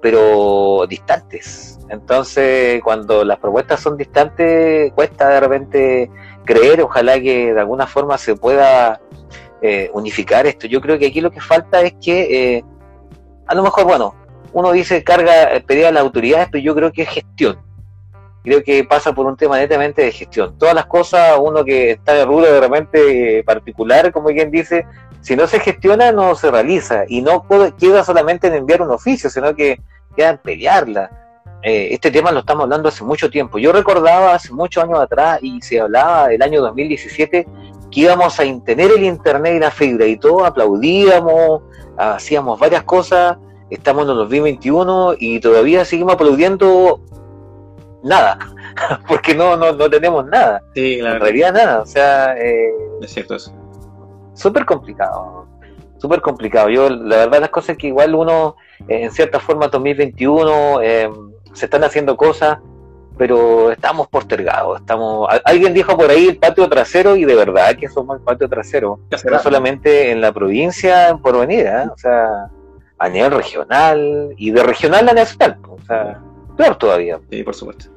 pero 0.00 0.86
distantes. 0.88 1.78
Entonces, 1.88 2.82
cuando 2.82 3.24
las 3.24 3.38
propuestas 3.38 3.80
son 3.80 3.96
distantes, 3.96 4.92
cuesta 4.94 5.28
de 5.28 5.40
repente 5.40 6.10
creer, 6.44 6.80
ojalá 6.80 7.20
que 7.20 7.52
de 7.52 7.60
alguna 7.60 7.86
forma 7.86 8.16
se 8.16 8.34
pueda 8.34 9.00
eh, 9.60 9.90
unificar 9.92 10.46
esto. 10.46 10.66
Yo 10.66 10.80
creo 10.80 10.98
que 10.98 11.06
aquí 11.06 11.20
lo 11.20 11.30
que 11.30 11.40
falta 11.40 11.82
es 11.82 11.94
que, 12.02 12.56
eh, 12.56 12.64
a 13.46 13.54
lo 13.54 13.62
mejor, 13.62 13.84
bueno, 13.84 14.14
uno 14.52 14.72
dice 14.72 15.04
carga, 15.04 15.54
eh, 15.54 15.60
pedir 15.60 15.86
a 15.86 15.92
las 15.92 16.02
autoridades, 16.02 16.48
pero 16.50 16.64
yo 16.64 16.74
creo 16.74 16.92
que 16.92 17.02
es 17.02 17.08
gestión. 17.08 17.58
Creo 18.42 18.62
que 18.62 18.84
pasa 18.84 19.12
por 19.12 19.26
un 19.26 19.36
tema 19.36 19.58
netamente 19.58 20.02
de 20.02 20.12
gestión. 20.12 20.56
Todas 20.58 20.74
las 20.74 20.86
cosas, 20.86 21.38
uno 21.40 21.64
que 21.64 21.92
está 21.92 22.14
de 22.14 22.24
rubro 22.24 22.52
de 22.52 22.60
repente 22.60 23.44
particular, 23.44 24.10
como 24.12 24.28
quien 24.28 24.50
dice, 24.50 24.84
si 25.20 25.36
no 25.36 25.46
se 25.46 25.60
gestiona, 25.60 26.10
no 26.12 26.34
se 26.34 26.50
realiza. 26.50 27.04
Y 27.08 27.22
no 27.22 27.46
queda 27.78 28.04
solamente 28.04 28.48
en 28.48 28.54
enviar 28.54 28.82
un 28.82 28.90
oficio, 28.90 29.30
sino 29.30 29.54
que 29.54 29.80
queda 30.16 30.30
en 30.30 30.38
pelearla 30.38 31.22
eh, 31.64 31.94
este 31.94 32.10
tema 32.10 32.32
lo 32.32 32.40
estamos 32.40 32.64
hablando 32.64 32.88
hace 32.88 33.04
mucho 33.04 33.30
tiempo. 33.30 33.58
Yo 33.58 33.72
recordaba 33.72 34.34
hace 34.34 34.52
muchos 34.52 34.82
años 34.82 34.98
atrás 34.98 35.38
y 35.42 35.60
se 35.62 35.80
hablaba 35.80 36.28
del 36.28 36.42
año 36.42 36.60
2017 36.60 37.46
que 37.90 38.00
íbamos 38.00 38.40
a 38.40 38.44
tener 38.64 38.90
el 38.90 39.04
internet 39.04 39.54
y 39.56 39.60
la 39.60 39.70
fibra 39.70 40.06
y 40.06 40.16
todo, 40.16 40.44
aplaudíamos, 40.44 41.62
hacíamos 41.96 42.58
varias 42.58 42.82
cosas, 42.82 43.36
estamos 43.70 44.04
en 44.04 44.10
el 44.10 44.16
2021 44.16 45.14
y 45.18 45.38
todavía 45.40 45.84
seguimos 45.84 46.14
aplaudiendo 46.14 47.00
nada, 48.02 48.38
porque 49.08 49.34
no, 49.34 49.56
no, 49.56 49.72
no 49.72 49.90
tenemos 49.90 50.26
nada. 50.26 50.62
Sí, 50.74 50.98
en 51.00 51.20
realidad 51.20 51.52
nada, 51.52 51.80
o 51.80 51.86
sea... 51.86 52.36
Eh, 52.36 52.72
es 53.00 53.12
cierto 53.12 53.34
eso. 53.34 53.52
Súper 54.34 54.64
complicado, 54.64 55.46
súper 55.98 56.20
complicado. 56.20 56.68
Yo, 56.68 56.88
la 56.88 57.16
verdad, 57.16 57.40
las 57.40 57.50
cosas 57.50 57.76
que 57.76 57.88
igual 57.88 58.14
uno, 58.14 58.56
en 58.88 59.10
cierta 59.10 59.40
forma, 59.40 59.68
2021... 59.68 60.80
Eh, 60.82 61.10
se 61.52 61.66
están 61.66 61.84
haciendo 61.84 62.16
cosas, 62.16 62.58
pero 63.18 63.70
estamos 63.70 64.08
postergados. 64.08 64.80
Estamos, 64.80 65.28
alguien 65.44 65.74
dijo 65.74 65.96
por 65.96 66.10
ahí 66.10 66.28
el 66.28 66.38
patio 66.38 66.68
trasero 66.68 67.16
y 67.16 67.24
de 67.24 67.34
verdad 67.34 67.76
que 67.76 67.88
somos 67.88 68.18
el 68.18 68.24
patio 68.24 68.48
trasero. 68.48 69.00
No 69.10 69.38
solamente 69.38 70.10
en 70.10 70.20
la 70.20 70.32
provincia, 70.32 71.08
en 71.08 71.18
porvenir, 71.18 71.66
¿eh? 71.66 71.88
o 71.92 71.96
sea, 71.96 72.50
a 72.98 73.08
nivel 73.08 73.32
regional 73.32 74.34
y 74.36 74.50
de 74.50 74.62
regional 74.62 75.08
a 75.08 75.12
nacional, 75.12 75.58
o 75.68 75.80
sea, 75.86 76.20
peor 76.56 76.76
todavía. 76.76 77.20
Sí, 77.30 77.42
por 77.42 77.54
supuesto. 77.54 77.91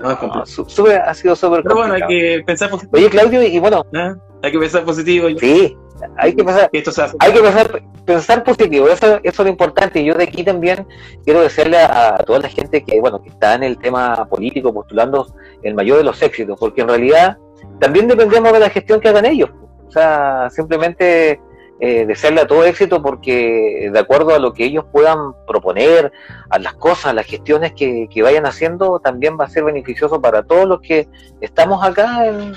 Ha 0.00 1.14
sido 1.14 1.36
súper 1.36 1.62
Pero 1.62 1.76
bueno, 1.76 1.94
hay 1.94 2.02
que 2.06 2.42
pensar 2.46 2.70
positivo. 2.70 2.96
Oye, 2.96 3.10
Claudio, 3.10 3.42
y 3.42 3.58
bueno. 3.58 3.84
¿Ah? 3.94 4.14
Hay 4.42 4.52
que 4.52 4.58
pensar 4.58 4.84
positivo. 4.84 5.28
Sí, 5.38 5.76
hay 6.16 6.34
que 6.34 6.44
pensar, 6.44 6.70
hay 6.72 7.32
que 7.32 7.82
pensar, 8.04 8.44
positivo, 8.44 8.88
eso, 8.88 9.20
es 9.22 9.38
lo 9.38 9.48
importante. 9.48 10.00
Y 10.00 10.06
yo 10.06 10.14
de 10.14 10.24
aquí 10.24 10.42
también 10.42 10.86
quiero 11.24 11.40
decirle 11.42 11.78
a, 11.78 12.18
toda 12.26 12.40
la 12.40 12.48
gente 12.48 12.82
que, 12.82 13.00
bueno, 13.00 13.22
que 13.22 13.28
está 13.28 13.54
en 13.54 13.62
el 13.62 13.78
tema 13.78 14.26
político 14.26 14.72
postulando 14.72 15.26
el 15.62 15.74
mayor 15.74 15.98
de 15.98 16.04
los 16.04 16.20
éxitos, 16.22 16.58
porque 16.58 16.80
en 16.80 16.88
realidad 16.88 17.38
también 17.80 18.08
dependemos 18.08 18.52
de 18.52 18.60
la 18.60 18.70
gestión 18.70 19.00
que 19.00 19.08
hagan 19.08 19.26
ellos. 19.26 19.50
O 19.86 19.90
sea, 19.90 20.48
simplemente 20.50 21.40
eh, 21.84 22.06
desearle 22.06 22.42
a 22.42 22.46
todo 22.46 22.62
éxito 22.62 23.02
porque 23.02 23.90
de 23.92 23.98
acuerdo 23.98 24.32
a 24.32 24.38
lo 24.38 24.52
que 24.52 24.66
ellos 24.66 24.84
puedan 24.92 25.34
proponer, 25.48 26.12
a 26.48 26.60
las 26.60 26.74
cosas, 26.74 27.06
a 27.06 27.12
las 27.12 27.26
gestiones 27.26 27.72
que, 27.72 28.08
vayan 28.22 28.46
haciendo, 28.46 29.00
también 29.00 29.36
va 29.36 29.46
a 29.46 29.48
ser 29.48 29.64
beneficioso 29.64 30.20
para 30.20 30.44
todos 30.44 30.68
los 30.68 30.80
que 30.80 31.08
estamos 31.40 31.84
acá 31.84 32.24
en, 32.28 32.52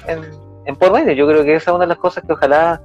en, 0.68 0.76
por 0.76 1.12
Yo 1.16 1.28
creo 1.28 1.44
que 1.44 1.56
esa 1.56 1.72
es 1.72 1.76
una 1.76 1.86
de 1.86 1.90
las 1.90 1.98
cosas 1.98 2.24
que 2.24 2.34
ojalá 2.34 2.84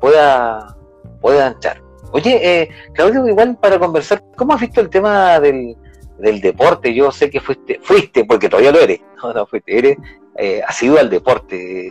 pueda, 0.00 0.76
pueda 1.20 1.48
entrar. 1.48 1.82
Oye, 2.12 2.38
eh, 2.40 2.68
Claudio, 2.94 3.26
igual 3.26 3.58
para 3.60 3.76
conversar, 3.80 4.22
¿cómo 4.36 4.54
has 4.54 4.60
visto 4.60 4.80
el 4.80 4.90
tema 4.90 5.40
del, 5.40 5.76
del 6.18 6.40
deporte? 6.40 6.94
Yo 6.94 7.10
sé 7.10 7.28
que 7.28 7.40
fuiste, 7.40 7.80
fuiste, 7.82 8.24
porque 8.26 8.48
todavía 8.48 8.70
lo 8.70 8.78
eres, 8.78 9.00
no, 9.24 9.32
no 9.32 9.44
fuiste, 9.44 9.76
eres, 9.76 9.98
eh, 10.36 10.62
has 10.64 10.80
ido 10.84 11.00
al 11.00 11.10
deporte. 11.10 11.88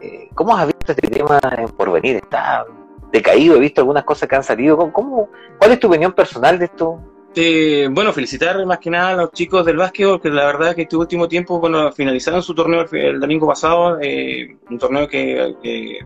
Eh, 0.00 0.28
¿Cómo 0.34 0.56
has 0.56 0.68
visto 0.68 0.92
este 0.92 1.06
tema 1.06 1.38
en 1.58 1.68
porvenir? 1.68 2.16
¿Está 2.16 2.64
decaído? 3.12 3.56
He 3.56 3.60
visto 3.60 3.82
algunas 3.82 4.04
cosas 4.04 4.28
que 4.28 4.36
han 4.36 4.42
salido. 4.42 4.92
¿Cómo, 4.92 5.28
¿Cuál 5.58 5.72
es 5.72 5.80
tu 5.80 5.86
opinión 5.86 6.12
personal 6.12 6.58
de 6.58 6.64
esto? 6.64 7.00
Eh, 7.34 7.88
bueno, 7.90 8.12
felicitar 8.12 8.64
más 8.66 8.78
que 8.78 8.90
nada 8.90 9.10
a 9.10 9.16
los 9.16 9.32
chicos 9.32 9.64
del 9.64 9.78
básquet, 9.78 10.20
que 10.20 10.28
la 10.28 10.44
verdad 10.46 10.74
que 10.74 10.82
este 10.82 10.96
último 10.96 11.28
tiempo, 11.28 11.58
bueno, 11.58 11.90
finalizaron 11.92 12.42
su 12.42 12.54
torneo 12.54 12.84
el, 12.92 13.20
domingo 13.20 13.46
pasado, 13.46 13.98
eh, 14.02 14.56
un 14.68 14.78
torneo 14.78 15.08
que, 15.08 15.98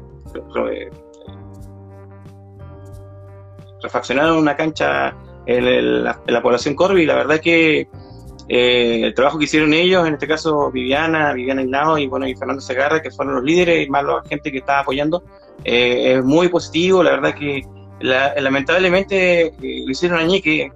refaccionaron 3.83 4.39
una 4.39 4.57
cancha 4.57 5.17
en, 5.47 6.05
la, 6.05 6.43
población 6.43 6.75
Corby 6.75 7.07
la 7.07 7.15
verdad 7.15 7.41
que 7.41 7.89
eh, 8.49 9.01
el 9.03 9.15
trabajo 9.15 9.39
que 9.39 9.45
hicieron 9.45 9.73
ellos, 9.73 10.07
en 10.07 10.15
este 10.15 10.29
caso 10.29 10.71
Viviana, 10.71 11.33
Viviana 11.33 11.63
Islao 11.63 11.99
y 11.99 12.07
bueno 12.07 12.29
y 12.29 12.37
Fernando 12.37 12.61
Segarra, 12.61 13.03
que 13.03 13.11
fueron 13.11 13.37
los 13.37 13.45
líderes 13.45 13.87
y 13.87 13.91
más 13.91 14.05
la 14.05 14.23
gente 14.29 14.53
que 14.53 14.59
estaba 14.59 14.81
apoyando, 14.81 15.25
eh, 15.65 16.15
es 16.15 16.25
muy 16.25 16.49
positivo, 16.49 17.03
la 17.03 17.11
verdad 17.11 17.35
que 17.35 17.63
lamentablemente 18.01 19.55
lo 19.59 19.91
hicieron 19.91 20.21
a 20.21 20.25
Ñeque, 20.25 20.71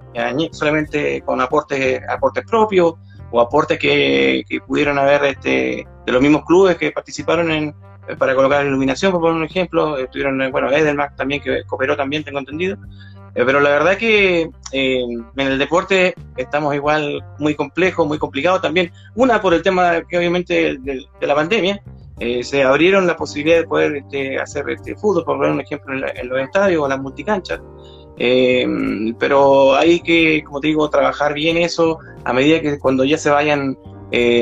solamente 0.51 1.21
con 1.21 1.39
aportes, 1.39 2.01
aportes 2.09 2.43
propios 2.45 2.95
o 3.31 3.39
aportes 3.39 3.77
que, 3.77 4.43
que 4.49 4.59
pudieron 4.61 4.97
haber 4.97 5.23
este, 5.25 5.87
de 6.05 6.11
los 6.11 6.21
mismos 6.21 6.43
clubes 6.45 6.77
que 6.77 6.91
participaron 6.91 7.51
en, 7.51 7.75
para 8.17 8.35
colocar 8.35 8.65
iluminación, 8.65 9.11
por 9.11 9.21
poner 9.21 9.37
un 9.37 9.43
ejemplo. 9.43 9.97
Estuvieron, 9.97 10.51
bueno, 10.51 10.71
Edelmac 10.71 11.15
también, 11.15 11.41
que 11.41 11.63
cooperó 11.65 11.95
también, 11.95 12.23
tengo 12.23 12.39
entendido. 12.39 12.77
Eh, 13.33 13.43
pero 13.45 13.61
la 13.61 13.69
verdad 13.69 13.97
que 13.97 14.49
eh, 14.73 15.01
en 15.03 15.47
el 15.47 15.57
deporte 15.57 16.13
estamos 16.35 16.75
igual 16.75 17.23
muy 17.39 17.55
complejo, 17.55 18.05
muy 18.05 18.17
complicado 18.17 18.59
también. 18.59 18.91
Una 19.15 19.41
por 19.41 19.53
el 19.53 19.61
tema 19.61 20.01
que 20.07 20.17
obviamente 20.17 20.77
de, 20.79 21.05
la 21.21 21.35
pandemia, 21.35 21.81
eh, 22.21 22.43
se 22.43 22.63
abrieron 22.63 23.07
la 23.07 23.17
posibilidad 23.17 23.57
de 23.57 23.67
poder 23.67 23.95
este, 23.95 24.39
hacer 24.39 24.69
este 24.69 24.95
fútbol, 24.95 25.25
por 25.25 25.37
poner 25.37 25.51
un 25.51 25.61
ejemplo, 25.61 25.93
en, 25.93 26.29
los 26.29 26.39
estadios 26.39 26.83
o 26.83 26.87
las 26.87 27.01
multicanchas. 27.01 27.59
pero 29.19 29.75
hay 29.75 29.99
que, 30.01 30.43
como 30.45 30.59
te 30.59 30.67
digo, 30.67 30.89
trabajar 30.89 31.33
bien 31.33 31.57
eso 31.57 31.97
a 32.23 32.31
medida 32.31 32.61
que 32.61 32.79
cuando 32.79 33.03
ya 33.03 33.17
se 33.17 33.29
vayan 33.29 33.77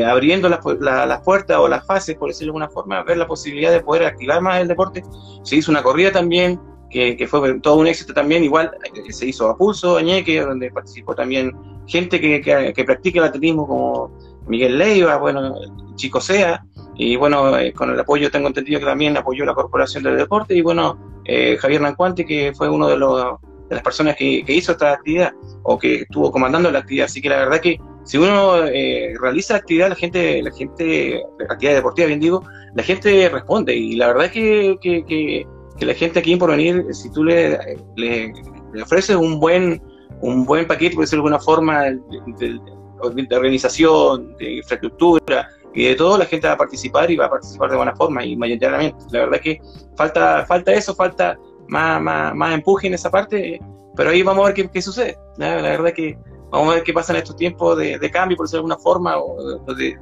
abriendo 0.06 0.50
las, 0.50 0.60
las 0.80 1.22
puertas 1.22 1.58
o 1.58 1.68
las 1.68 1.86
fases, 1.86 2.15
por 2.15 2.30
decirlo 2.30 2.54
de 2.54 2.58
alguna 2.58 2.70
forma, 2.70 3.04
ver 3.04 3.18
la 3.18 3.28
posibilidad 3.28 3.72
de 3.72 3.82
poder 3.82 4.06
activar 4.06 4.42
más 4.42 4.62
el 4.62 4.68
deporte. 4.68 5.04
Se 5.44 5.56
hizo 5.56 5.72
una 5.72 5.82
corrida 5.82 6.12
también, 6.12 6.60
que, 6.89 7.28
fue 7.28 7.60
todo 7.60 7.76
un 7.76 7.88
éxito 7.88 8.13
también, 8.13 8.44
igual 8.44 8.72
eh, 8.84 9.13
se 9.13 9.28
hizo 9.28 9.48
a 9.50 9.58
pulso, 9.58 9.98
Añeque, 9.98 10.42
donde 10.42 10.72
participó 10.72 11.15
también 11.15 11.56
gente 11.88 12.20
que, 12.20 12.42
que, 12.42 12.84
practica 12.84 13.20
el 13.20 13.26
atletismo 13.26 13.68
como 13.68 14.12
Miguel 14.49 14.77
Leiva, 14.77 15.17
bueno, 15.17 15.55
Chico 15.95 16.19
Sea, 16.19 16.63
y 16.95 17.15
bueno, 17.15 17.57
eh, 17.57 17.71
con 17.71 17.89
el 17.89 17.99
apoyo 17.99 18.29
tengo 18.29 18.47
entendido 18.47 18.79
que 18.79 18.85
también 18.85 19.15
apoyó 19.15 19.45
la 19.45 19.53
Corporación 19.53 20.03
del 20.03 20.17
Deporte, 20.17 20.55
y 20.55 20.62
bueno, 20.62 21.21
eh, 21.25 21.57
Javier 21.57 21.81
Nancuante, 21.81 22.25
que 22.25 22.51
fue 22.53 22.69
uno 22.69 22.88
de, 22.88 22.97
los, 22.97 23.39
de 23.69 23.75
las 23.75 23.83
personas 23.83 24.15
que, 24.17 24.43
hizo 24.47 24.73
esta 24.73 24.93
actividad, 24.93 25.31
o 25.63 25.77
que 25.77 26.01
estuvo 26.01 26.31
comandando 26.31 26.69
la 26.71 26.79
actividad, 26.79 27.05
así 27.05 27.21
que 27.21 27.29
la 27.29 27.38
verdad 27.38 27.62
que 27.62 27.79
si 28.03 28.17
uno 28.17 28.63
realiza 29.21 29.55
actividad, 29.55 29.89
la 29.89 29.95
gente, 29.95 30.41
la 30.41 30.51
gente, 30.51 31.21
actividad 31.49 31.75
deportiva, 31.75 32.07
bien 32.07 32.19
digo, 32.19 32.43
la 32.75 32.83
gente 32.83 33.29
responde, 33.29 33.75
y 33.75 33.95
la 33.95 34.07
verdad 34.07 34.31
que, 34.31 34.77
que 34.81 35.45
que 35.79 35.85
la 35.85 35.93
gente 35.93 36.19
aquí 36.19 36.35
por 36.35 36.51
venir, 36.51 36.85
si 36.91 37.09
tú 37.09 37.23
le, 37.23 37.57
le, 37.95 38.33
ofreces 38.83 39.15
un 39.15 39.39
buen, 39.39 39.81
un 40.21 40.45
buen 40.45 40.67
paquete, 40.67 40.95
por 40.95 41.05
decirlo 41.05 41.23
de 41.23 41.27
alguna 41.29 41.43
forma, 41.43 41.83
de, 41.83 42.59
organización, 43.01 44.35
de 44.38 44.57
infraestructura 44.57 45.49
y 45.73 45.85
de 45.85 45.95
todo, 45.95 46.17
la 46.17 46.25
gente 46.25 46.47
va 46.47 46.53
a 46.53 46.57
participar 46.57 47.09
y 47.12 47.15
va 47.15 47.25
a 47.25 47.29
participar 47.29 47.69
de 47.69 47.77
buena 47.77 47.95
forma 47.95 48.23
y 48.25 48.35
mayoritariamente. 48.35 49.05
La 49.12 49.19
verdad 49.19 49.39
que 49.39 49.59
falta, 49.95 50.45
falta 50.45 50.73
eso, 50.73 50.95
falta 50.95 51.38
más, 51.67 52.01
más, 52.01 52.35
más 52.35 52.53
empuje 52.53 52.88
en 52.88 52.95
esa 52.95 53.09
parte, 53.09 53.59
pero 53.95 54.09
ahí 54.09 54.23
vamos 54.23 54.43
a 54.43 54.47
ver 54.47 54.55
qué, 54.55 54.69
qué 54.69 54.81
sucede. 54.81 55.17
La, 55.38 55.55
verdad 55.55 55.93
que 55.93 56.17
vamos 56.49 56.71
a 56.71 56.75
ver 56.75 56.83
qué 56.83 56.93
pasa 56.93 57.13
en 57.13 57.19
estos 57.19 57.35
tiempos 57.35 57.77
de, 57.77 58.12
cambio, 58.12 58.38
por 58.38 58.45
decirlo 58.45 58.63
de 58.67 58.73
alguna 58.73 58.83
forma, 58.83 59.17
o 59.17 59.73
de, 59.75 59.95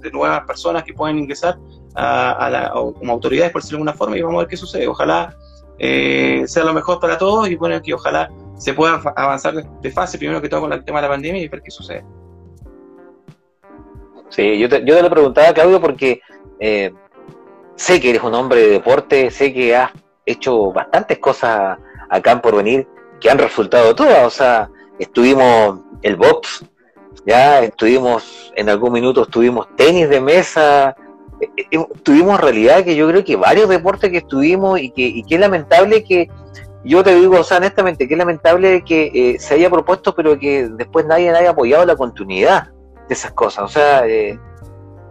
de, 0.00 0.10
nuevas 0.10 0.44
personas 0.46 0.82
que 0.82 0.92
pueden 0.94 1.18
ingresar 1.18 1.58
a, 1.94 2.48
la, 2.50 2.70
como 2.70 3.12
autoridades, 3.12 3.52
por 3.52 3.62
decirlo 3.62 3.78
de 3.78 3.90
alguna 3.90 3.98
forma, 3.98 4.16
y 4.16 4.22
vamos 4.22 4.38
a 4.38 4.42
ver 4.42 4.48
qué 4.48 4.56
sucede. 4.56 4.88
Ojalá 4.88 5.36
eh, 5.78 6.44
sea 6.46 6.64
lo 6.64 6.72
mejor 6.72 7.00
para 7.00 7.18
todos 7.18 7.48
y 7.48 7.56
bueno, 7.56 7.80
que 7.82 7.94
ojalá 7.94 8.30
se 8.56 8.74
pueda 8.74 9.00
avanzar 9.16 9.54
de 9.54 9.90
fase, 9.90 10.18
primero 10.18 10.40
que 10.40 10.48
todo 10.48 10.62
con 10.62 10.72
el 10.72 10.84
tema 10.84 11.00
de 11.00 11.08
la 11.08 11.14
pandemia 11.14 11.42
y 11.42 11.48
ver 11.48 11.62
qué 11.62 11.70
sucede. 11.70 12.04
Sí, 14.32 14.58
yo 14.58 14.66
te, 14.68 14.82
yo 14.84 14.96
te 14.96 15.02
lo 15.02 15.10
preguntaba, 15.10 15.52
Claudio, 15.52 15.78
porque 15.78 16.22
eh, 16.58 16.90
sé 17.76 18.00
que 18.00 18.10
eres 18.10 18.22
un 18.22 18.34
hombre 18.34 18.60
de 18.62 18.68
deporte, 18.70 19.30
sé 19.30 19.52
que 19.52 19.76
has 19.76 19.90
hecho 20.24 20.72
bastantes 20.72 21.18
cosas 21.18 21.78
acá 22.08 22.32
en 22.32 22.40
Porvenir 22.40 22.88
que 23.20 23.30
han 23.30 23.38
resultado 23.38 23.94
todas, 23.94 24.26
o 24.26 24.30
sea, 24.30 24.70
estuvimos 24.98 25.80
el 26.00 26.16
box, 26.16 26.64
ya 27.26 27.60
estuvimos, 27.60 28.52
en 28.56 28.70
algún 28.70 28.92
minuto 28.92 29.22
estuvimos 29.22 29.68
tenis 29.76 30.08
de 30.08 30.20
mesa, 30.20 30.96
eh, 31.40 31.78
tuvimos 32.02 32.40
realidad 32.40 32.84
que 32.84 32.96
yo 32.96 33.06
creo 33.08 33.22
que 33.22 33.36
varios 33.36 33.68
deportes 33.68 34.10
que 34.10 34.18
estuvimos 34.18 34.80
y 34.80 34.90
que, 34.92 35.22
es 35.28 35.40
lamentable 35.40 36.04
que, 36.04 36.30
yo 36.84 37.04
te 37.04 37.14
digo, 37.14 37.38
o 37.38 37.44
sea, 37.44 37.58
honestamente, 37.58 38.08
que 38.08 38.14
es 38.14 38.18
lamentable 38.18 38.82
que 38.82 39.10
eh, 39.14 39.38
se 39.38 39.54
haya 39.54 39.68
propuesto, 39.68 40.14
pero 40.14 40.38
que 40.38 40.68
después 40.70 41.04
nadie 41.04 41.30
haya 41.30 41.50
apoyado 41.50 41.84
la 41.84 41.96
continuidad 41.96 42.72
de 43.08 43.14
esas 43.14 43.32
cosas. 43.32 43.64
O 43.64 43.68
sea, 43.68 44.06
eh, 44.06 44.38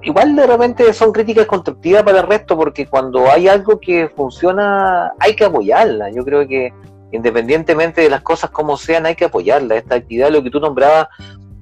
igual 0.04 0.36
de 0.36 0.48
repente 0.48 0.94
son 0.94 1.12
críticas 1.12 1.46
constructivas 1.46 2.04
para 2.04 2.20
el 2.20 2.28
resto, 2.28 2.58
porque 2.58 2.88
cuando 2.88 3.30
hay 3.30 3.48
algo 3.48 3.80
que 3.80 4.10
funciona, 4.16 5.14
hay 5.20 5.36
que 5.36 5.46
apoyarla. 5.46 6.10
Yo 6.12 6.24
creo 6.24 6.48
que 6.48 6.74
independientemente 7.12 8.02
de 8.02 8.10
las 8.10 8.22
cosas 8.22 8.50
como 8.50 8.78
sean, 8.78 9.06
hay 9.06 9.16
que 9.16 9.26
apoyarla. 9.26 9.76
Esta 9.76 9.96
actividad, 9.96 10.32
lo 10.32 10.44
que 10.44 10.50
tú 10.50 10.60
nombrabas, 10.60 11.08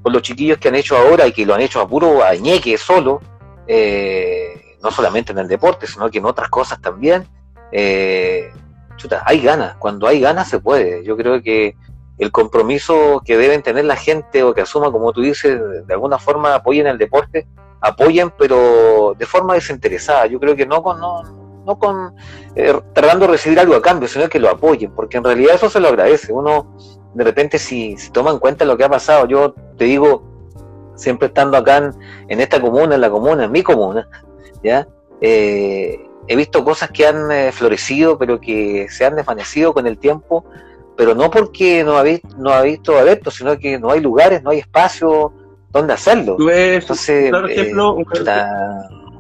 con 0.01 0.13
los 0.13 0.21
chiquillos 0.21 0.57
que 0.57 0.69
han 0.69 0.75
hecho 0.75 0.97
ahora 0.97 1.27
y 1.27 1.31
que 1.31 1.45
lo 1.45 1.55
han 1.55 1.61
hecho 1.61 1.81
a 1.81 1.87
puro 1.87 2.23
añeque 2.23 2.77
solo, 2.77 3.21
eh, 3.67 4.75
no 4.81 4.91
solamente 4.91 5.31
en 5.31 5.39
el 5.39 5.47
deporte, 5.47 5.87
sino 5.87 6.09
que 6.09 6.19
en 6.19 6.25
otras 6.25 6.49
cosas 6.49 6.79
también. 6.81 7.27
Eh, 7.71 8.51
chuta, 8.95 9.23
hay 9.25 9.41
ganas, 9.41 9.75
cuando 9.75 10.07
hay 10.07 10.19
ganas 10.19 10.49
se 10.49 10.59
puede. 10.59 11.03
Yo 11.03 11.17
creo 11.17 11.41
que 11.41 11.75
el 12.19 12.32
compromiso 12.32 13.21
que 13.25 13.38
deben 13.38 13.63
tener 13.63 13.86
la 13.86 13.95
gente 13.95 14.43
o 14.43 14.53
que 14.53 14.62
asuma, 14.62 14.91
como 14.91 15.13
tú 15.13 15.21
dices, 15.21 15.60
de 15.88 15.93
alguna 15.93 16.19
forma 16.19 16.53
apoyen 16.53 16.86
el 16.86 16.97
deporte, 16.97 17.47
apoyen, 17.82 18.32
pero 18.38 19.15
de 19.17 19.25
forma 19.25 19.53
desinteresada. 19.53 20.25
Yo 20.27 20.39
creo 20.39 20.55
que 20.55 20.65
no 20.65 20.84
con, 20.84 20.99
no, 20.99 21.23
no 21.65 21.79
con 21.79 22.13
eh, 22.55 22.77
tratando 22.93 23.25
de 23.25 23.32
recibir 23.32 23.58
algo 23.58 23.73
a 23.75 23.82
cambio, 23.82 24.10
sino 24.10 24.27
que 24.27 24.39
lo 24.39 24.49
apoyen, 24.49 24.91
porque 24.91 25.17
en 25.17 25.23
realidad 25.23 25.55
eso 25.55 25.69
se 25.69 25.79
lo 25.79 25.88
agradece. 25.88 26.34
Uno, 26.34 26.75
de 27.13 27.23
repente, 27.23 27.58
si, 27.58 27.97
si 27.97 28.12
toma 28.12 28.32
en 28.32 28.39
cuenta 28.39 28.65
lo 28.65 28.77
que 28.77 28.84
ha 28.84 28.89
pasado, 28.89 29.25
yo 29.25 29.53
te 29.77 29.86
digo, 29.86 30.23
siempre 30.95 31.27
estando 31.29 31.55
acá 31.58 31.93
en, 32.27 32.41
esta 32.41 32.60
comuna, 32.60 32.95
en 32.95 33.01
la 33.01 33.10
comuna, 33.10 33.45
en 33.45 33.51
mi 33.51 33.63
comuna, 33.63 34.10
¿ya? 34.62 34.88
Eh, 35.21 36.05
he 36.27 36.36
visto 36.36 36.65
cosas 36.65 36.91
que 36.91 37.08
han 37.08 37.32
eh, 37.32 37.51
florecido, 37.53 38.17
pero 38.17 38.41
que 38.41 38.88
se 38.89 39.05
han 39.05 39.15
desvanecido 39.15 39.73
con 39.73 39.88
el 39.88 39.97
tiempo, 39.97 40.45
pero 40.99 41.15
no 41.15 41.31
porque 41.31 41.81
no 41.81 41.97
ha, 41.97 42.03
no 42.38 42.49
ha 42.49 42.62
visto 42.62 42.97
adeptos, 42.97 43.35
sino 43.35 43.57
que 43.57 43.79
no 43.79 43.89
hay 43.89 44.01
lugares, 44.01 44.43
no 44.43 44.49
hay 44.49 44.59
espacio 44.59 45.31
donde 45.71 45.93
hacerlo. 45.93 46.35
Entonces, 46.51 47.29
claro, 47.29 47.47
ejemplo, 47.47 47.93
un 47.93 48.05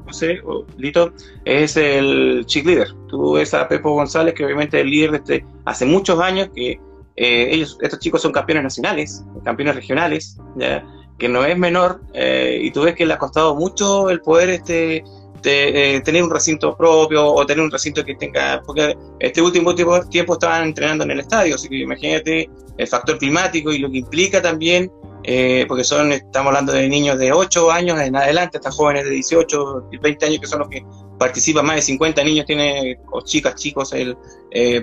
José, 0.05 0.41
Lito, 0.75 1.13
es 1.45 1.77
el 1.77 2.43
chick 2.47 2.65
leader. 2.65 2.89
Tú 3.07 3.35
ves 3.35 3.53
a 3.53 3.65
Pepo 3.69 3.93
González, 3.93 4.33
que 4.33 4.43
obviamente 4.43 4.75
es 4.77 4.83
el 4.83 4.89
líder 4.89 5.11
de 5.11 5.17
este, 5.19 5.45
hace 5.63 5.85
muchos 5.85 6.19
años, 6.19 6.49
que 6.53 6.71
eh, 7.15 7.49
ellos, 7.49 7.77
estos 7.79 7.99
chicos 7.99 8.21
son 8.21 8.33
campeones 8.33 8.63
nacionales, 8.65 9.23
campeones 9.45 9.75
regionales, 9.75 10.37
¿ya? 10.57 10.85
que 11.17 11.29
no 11.29 11.45
es 11.45 11.57
menor, 11.57 12.01
eh, 12.13 12.59
y 12.61 12.71
tú 12.71 12.81
ves 12.81 12.93
que 12.93 13.05
le 13.05 13.13
ha 13.13 13.17
costado 13.17 13.55
mucho 13.55 14.09
el 14.09 14.19
poder 14.19 14.49
este 14.49 15.05
de, 15.41 15.95
eh, 15.95 16.01
tener 16.01 16.23
un 16.23 16.29
recinto 16.29 16.75
propio 16.75 17.25
o 17.25 17.45
tener 17.45 17.63
un 17.63 17.71
recinto 17.71 18.03
que 18.03 18.15
tenga, 18.15 18.61
porque 18.65 18.95
este 19.19 19.41
último 19.41 19.73
tiempo, 19.75 19.99
tiempo 20.09 20.33
estaban 20.33 20.63
entrenando 20.63 21.03
en 21.03 21.11
el 21.11 21.19
estadio, 21.19 21.55
así 21.55 21.69
que 21.69 21.77
imagínate 21.77 22.49
el 22.77 22.87
factor 22.87 23.17
climático 23.17 23.71
y 23.71 23.79
lo 23.79 23.89
que 23.89 23.99
implica 23.99 24.41
también, 24.41 24.91
eh, 25.23 25.65
porque 25.67 25.83
son, 25.83 26.11
estamos 26.11 26.47
hablando 26.47 26.73
de 26.73 26.87
niños 26.87 27.17
de 27.19 27.31
8 27.31 27.71
años 27.71 27.99
en 27.99 28.15
adelante, 28.15 28.57
hasta 28.57 28.71
jóvenes 28.71 29.05
de 29.05 29.11
18, 29.11 29.89
20 30.01 30.25
años 30.25 30.39
que 30.39 30.47
son 30.47 30.59
los 30.59 30.69
que 30.69 30.83
participan, 31.17 31.65
más 31.65 31.77
de 31.77 31.81
50 31.81 32.23
niños 32.23 32.45
tiene, 32.45 32.99
o 33.11 33.21
chicas, 33.21 33.55
chicos, 33.55 33.93
el 33.93 34.15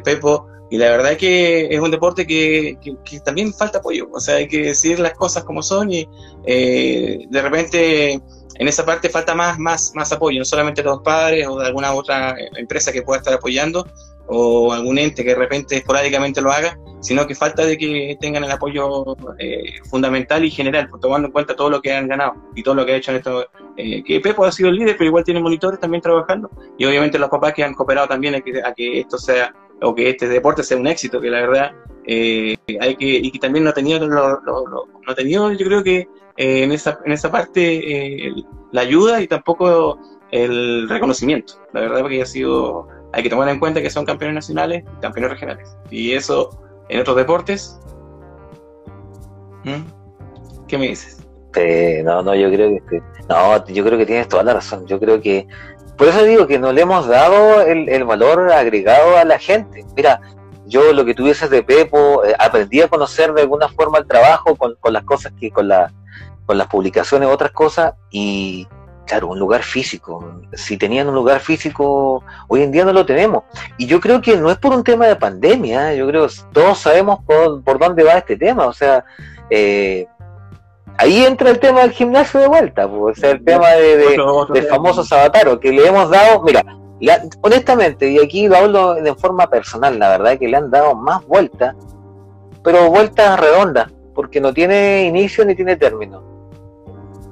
Pepo, 0.03 0.47
y 0.69 0.79
la 0.79 0.91
verdad 0.91 1.13
es 1.13 1.19
que 1.19 1.67
es 1.71 1.81
un 1.81 1.91
deporte 1.91 2.27
que, 2.27 2.77
también 3.25 3.55
falta 3.55 3.79
apoyo, 3.79 4.09
o 4.13 4.19
sea, 4.19 4.37
hay 4.37 4.49
que 4.49 4.63
decir 4.63 4.99
las 4.99 5.15
cosas 5.15 5.45
como 5.45 5.63
son 5.63 5.93
y 5.93 6.09
eh, 6.45 7.21
de 7.29 7.43
repente 7.43 8.21
en 8.59 8.69
esa 8.69 8.85
parte 8.85 9.09
falta 9.09 9.35
más, 9.35 9.59
más, 9.59 9.93
más 9.95 10.13
apoyo, 10.13 10.39
no 10.39 10.45
solamente 10.45 10.83
de 10.83 10.89
los 10.89 11.03
padres 11.03 11.47
o 11.47 11.59
de 11.59 11.67
alguna 11.67 11.93
otra 11.93 12.35
empresa 12.57 12.93
que 12.93 13.03
pueda 13.03 13.19
estar 13.19 13.35
apoyando 13.35 13.87
o 14.29 14.73
algún 14.73 14.99
ente 14.99 15.23
que 15.23 15.31
de 15.31 15.37
repente 15.37 15.77
esporádicamente 15.77 16.41
lo 16.41 16.51
haga, 16.51 16.79
sino 17.01 17.27
que 17.27 17.35
falta 17.35 17.65
de 17.65 17.79
que 17.79 18.17
tengan 18.21 18.45
el 18.45 18.51
apoyo 18.51 19.17
eh, 19.39 19.81
fundamental 19.89 20.45
y 20.45 20.51
general, 20.51 20.89
por 20.89 21.01
tomando 21.01 21.27
en 21.27 21.33
cuenta 21.33 21.55
todo 21.55 21.71
lo 21.71 21.81
que 21.81 21.93
han 21.93 22.09
ganado 22.09 22.35
y 22.55 22.63
todo 22.63 22.75
lo 22.75 22.85
que 22.85 22.93
ha 22.93 22.97
hecho 22.97 23.13
en 23.13 23.19
esto. 23.19 23.47
Eh, 23.77 24.03
que 24.03 24.21
Pepo 24.21 24.45
ha 24.45 24.53
sido 24.53 24.71
el 24.71 24.77
líder, 24.77 24.97
pero 24.97 25.09
igual 25.09 25.23
tiene 25.23 25.41
monitores 25.41 25.79
también 25.79 26.01
trabajando 26.01 26.51
y 26.79 26.87
obviamente 26.87 27.19
los 27.19 27.29
papás 27.29 27.53
que 27.53 27.63
han 27.63 27.75
cooperado 27.75 28.09
también 28.09 28.35
a 28.35 28.41
que, 28.41 29.01
esto 29.01 29.19
sea 29.19 29.55
o 29.83 29.95
que 29.95 30.11
este 30.11 30.27
deporte 30.29 30.65
sea 30.65 30.79
un 30.79 30.87
éxito, 30.87 31.21
que 31.21 31.29
la 31.29 31.41
verdad 31.43 31.73
eh, 32.07 32.57
hay 32.81 32.97
que, 32.97 33.07
y 33.07 33.31
que 33.31 33.39
también 33.39 33.65
no 33.65 33.71
ha 33.71 33.75
tenido, 33.75 34.07
no 34.09 34.87
ha 35.07 35.15
tenido 35.15 35.53
yo 35.53 35.67
creo 35.67 35.85
que 35.85 36.09
eh, 36.37 36.63
en, 36.65 36.73
esa, 36.73 36.99
en 37.05 37.13
esa 37.13 37.31
parte 37.31 38.27
eh, 38.27 38.35
la 38.73 38.81
ayuda 38.83 39.21
y 39.21 39.29
tampoco 39.29 39.99
el 40.31 40.89
reconocimiento, 40.89 41.55
la 41.73 41.81
verdad 41.81 42.01
porque 42.01 42.23
ha 42.23 42.27
sido, 42.27 42.89
hay 43.13 43.23
que 43.23 43.31
tomar 43.31 43.49
en 43.49 43.59
cuenta 43.59 43.81
que 43.81 43.91
son 43.91 44.05
campeones 44.05 44.35
nacionales, 44.35 44.85
campeones 45.01 45.31
regionales, 45.31 45.77
y 45.91 46.13
eso 46.13 46.51
en 46.89 47.01
otros 47.01 47.17
deportes, 47.17 47.81
¿qué 50.69 50.79
me 50.79 50.89
dices? 50.89 51.23
no, 52.05 52.23
no, 52.23 52.35
yo 52.35 52.51
creo 52.51 52.79
que 52.87 53.03
no, 53.29 53.67
yo 53.67 53.85
creo 53.85 53.99
que 53.99 54.07
tienes 54.07 54.29
toda 54.29 54.43
la 54.43 54.55
razón. 54.55 54.87
Yo 54.87 55.01
creo 55.01 55.21
que 55.21 55.47
por 55.97 56.09
eso 56.09 56.23
digo 56.25 56.47
que 56.47 56.59
no 56.59 56.73
le 56.73 56.83
hemos 56.83 57.07
dado 57.07 57.63
el, 57.63 58.05
valor 58.05 58.53
agregado 58.53 59.17
a 59.17 59.25
la 59.25 59.39
gente. 59.39 59.85
Mira, 59.97 60.21
yo 60.67 60.93
lo 60.93 61.05
que 61.05 61.15
tuviese 61.15 61.49
de 61.49 61.63
Pepo, 61.63 62.25
eh, 62.25 62.35
aprendí 62.39 62.83
a 62.83 62.89
conocer 62.89 63.33
de 63.33 63.43
alguna 63.43 63.69
forma 63.69 63.99
el 63.99 64.07
trabajo 64.07 64.57
con, 64.57 64.77
las 64.93 65.05
cosas 65.05 65.33
que, 65.41 65.51
con, 65.51 65.69
la, 65.69 65.93
con 66.47 66.57
las 66.57 66.69
publicaciones, 66.69 67.29
otras 67.29 67.51
cosas, 67.51 67.95
y 68.11 68.67
claro, 69.07 69.29
un 69.29 69.39
lugar 69.39 69.63
físico. 69.63 70.43
Si 70.53 70.77
tenían 70.77 71.09
un 71.09 71.15
lugar 71.15 71.41
físico, 71.41 72.23
hoy 72.49 72.63
en 72.63 72.73
día 72.73 72.85
no 72.85 72.93
lo 72.93 73.07
tenemos. 73.07 73.45
Y 73.79 73.87
yo 73.87 74.01
creo 74.01 74.21
que 74.21 74.37
no 74.37 74.51
es 74.51 74.59
por 74.59 74.73
un 74.75 74.85
tema 74.85 75.07
de 75.07 75.17
pandemia, 75.17 75.93
¿eh? 75.93 75.99
yo 75.99 76.07
creo 76.09 76.27
que 76.27 76.35
todos 76.53 76.79
sabemos 76.79 77.21
por, 77.25 77.63
por 77.63 77.79
dónde 77.79 78.03
va 78.03 78.19
este 78.19 78.37
tema, 78.37 78.67
o 78.67 78.73
sea, 78.73 79.05
eh, 79.49 80.07
ahí 80.99 81.25
entra 81.25 81.51
el 81.51 81.59
tema 81.59 81.81
del 81.81 81.93
gimnasio 81.93 82.41
de 82.41 82.49
vuelta, 82.49 82.89
pues, 82.89 83.19
o 83.19 83.21
sea, 83.21 83.31
el 83.31 83.45
tema 83.45 83.71
de, 83.71 83.97
del 83.97 84.67
famoso 84.69 85.05
Sabataro, 85.05 85.59
que 85.61 85.73
le 85.73 85.87
hemos 85.87 86.11
dado, 86.11 86.43
mira, 86.43 86.65
honestamente, 87.43 88.11
y 88.11 88.19
aquí 88.19 88.49
lo 88.49 88.57
hablo 88.57 88.95
de 88.95 89.15
forma 89.15 89.49
personal, 89.49 89.99
la 89.99 90.11
verdad 90.11 90.39
que 90.39 90.49
le 90.49 90.57
han 90.57 90.71
dado 90.71 90.95
más 90.95 91.25
vueltas, 91.27 91.75
pero 92.65 92.91
vueltas 92.91 93.39
redondas, 93.39 93.93
porque 94.15 94.41
no 94.41 94.53
tiene 94.53 95.05
inicio 95.05 95.45
ni 95.45 95.55
tiene 95.55 95.77
término. 95.77 96.36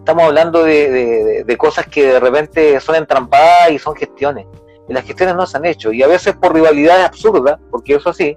Estamos 0.04 0.24
hablando 0.24 0.64
de, 0.64 1.44
de, 1.46 1.56
cosas 1.56 1.86
que 1.86 2.06
de 2.06 2.20
repente 2.20 2.78
son 2.78 2.96
entrampadas 2.96 3.70
y 3.70 3.78
son 3.78 3.96
gestiones. 3.96 4.44
Y 4.86 4.92
las 4.92 5.02
gestiones 5.02 5.34
no 5.34 5.46
se 5.46 5.56
han 5.56 5.64
hecho, 5.64 5.92
y 5.94 6.02
a 6.02 6.06
veces 6.06 6.36
por 6.36 6.52
rivalidades 6.52 7.06
absurdas, 7.06 7.58
porque 7.70 7.94
eso 7.94 8.12
sí, 8.12 8.36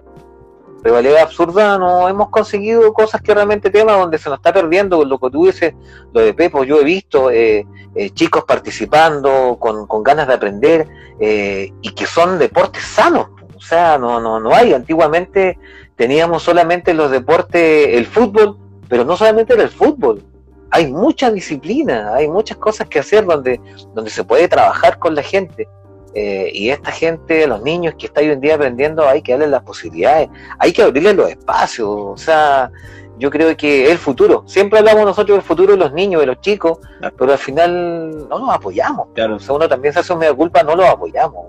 rivalidad 0.82 1.24
absurda, 1.24 1.78
no 1.78 2.08
hemos 2.08 2.30
conseguido 2.30 2.94
cosas 2.94 3.22
que 3.22 3.34
realmente 3.34 3.70
temas 3.70 3.98
donde 3.98 4.18
se 4.18 4.30
nos 4.30 4.40
está 4.40 4.54
perdiendo. 4.54 5.04
Lo 5.04 5.20
que 5.20 5.30
tú 5.30 5.46
dices, 5.46 5.74
lo 6.14 6.22
de 6.22 6.34
Pepo, 6.34 6.64
yo 6.64 6.80
he 6.80 6.86
visto 6.86 7.32
eh, 7.32 7.68
eh, 7.96 8.12
chicos 8.12 8.46
participando 8.46 9.58
con, 9.60 9.88
con, 9.88 10.04
ganas 10.04 10.26
de 10.30 10.36
aprender 10.36 10.88
eh, 11.20 11.74
y 11.82 11.90
que 11.92 12.06
son 12.06 12.40
deportes 12.40 12.84
sanos, 12.84 13.28
o 13.54 13.60
sea, 13.60 13.98
no, 13.98 14.22
no, 14.22 14.40
no 14.40 14.56
hay, 14.56 14.72
antiguamente 14.72 15.60
teníamos 15.98 16.44
solamente 16.44 16.94
los 16.94 17.12
deportes, 17.12 17.90
el 17.90 18.06
fútbol, 18.06 18.58
pero 18.88 19.04
no 19.04 19.18
solamente 19.18 19.54
era 19.54 19.64
el 19.64 19.70
fútbol, 19.70 20.24
hay 20.72 20.92
mucha 20.92 21.32
disciplina, 21.32 22.14
hay 22.14 22.28
muchas 22.28 22.58
cosas 22.58 22.88
que 22.88 23.00
hacer 23.00 23.26
donde, 23.26 23.60
donde 23.94 24.10
se 24.10 24.24
puede 24.24 24.48
trabajar 24.48 25.00
con 25.00 25.16
la 25.16 25.24
gente. 25.24 25.68
Eh, 26.14 26.50
y 26.54 26.70
esta 26.70 26.92
gente, 26.92 27.46
los 27.46 27.62
niños 27.62 27.94
que 27.98 28.08
están 28.08 28.24
hoy 28.24 28.32
en 28.32 28.42
día 28.42 28.56
aprendiendo, 28.56 29.08
hay 29.08 29.22
que 29.22 29.34
darles 29.34 29.50
las 29.50 29.64
posibilidades, 29.64 30.30
hay 30.58 30.74
que 30.74 30.82
abrirles 30.82 31.16
los 31.16 31.30
espacios. 31.30 31.88
O 31.90 32.18
sea, 32.18 32.72
yo 33.20 33.30
creo 33.30 33.56
que 33.56 33.92
el 33.92 33.98
futuro. 33.98 34.44
Siempre 34.48 34.80
hablamos 34.80 35.06
nosotros 35.06 35.38
del 35.38 35.46
futuro 35.46 35.74
de 35.74 35.80
los 35.80 35.94
niños, 35.94 36.22
de 36.22 36.28
los 36.28 36.42
chicos, 36.42 36.80
pero 37.18 37.32
al 37.32 37.38
final 37.38 38.28
no 38.28 38.40
nos 38.40 38.50
apoyamos. 38.50 39.08
Claro. 39.14 39.36
O 39.36 39.40
sea, 39.40 39.56
uno 39.56 39.68
también 39.68 39.94
se 39.94 40.00
hace 40.00 40.14
un 40.14 40.20
media 40.20 40.34
culpa, 40.34 40.64
no 40.64 40.76
los 40.76 40.88
apoyamos. 40.88 41.46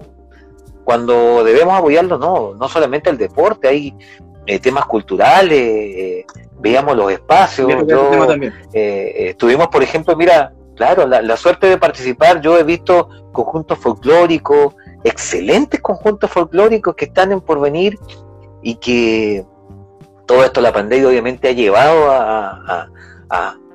Cuando 0.85 1.45
debemos 1.45 1.79
apoyarlos, 1.79 2.19
no, 2.19 2.55
no 2.55 2.69
solamente 2.69 3.11
el 3.11 3.19
deporte, 3.19 3.69
hay 3.69 3.95
eh, 4.49 4.59
temas 4.59 4.87
culturales, 4.87 5.59
eh, 5.59 6.27
veamos 6.59 6.97
los 6.97 7.13
espacios. 7.13 7.71
estuvimos, 8.73 9.69
por 9.69 9.83
ejemplo, 9.83 10.17
mira, 10.17 10.53
Claro, 10.79 11.09
la, 11.09 11.37
suerte 11.37 11.67
de 11.67 11.77
participar, 11.77 12.41
yo 12.41 12.57
he 12.57 12.63
visto 12.63 13.09
conjuntos 13.33 13.81
folclóricos, 13.81 14.77
excelentes 15.03 15.81
conjuntos 15.81 16.31
folclóricos 16.31 16.95
que 16.95 17.07
están 17.07 17.33
en 17.33 17.41
porvenir 17.41 17.99
y 18.63 18.77
que 18.77 19.45
todo 20.25 20.45
esto 20.45 20.61
la 20.61 20.73
pandemia 20.73 21.09
obviamente 21.09 21.49
ha 21.49 21.53
llevado 21.53 22.09
a, 22.13 22.89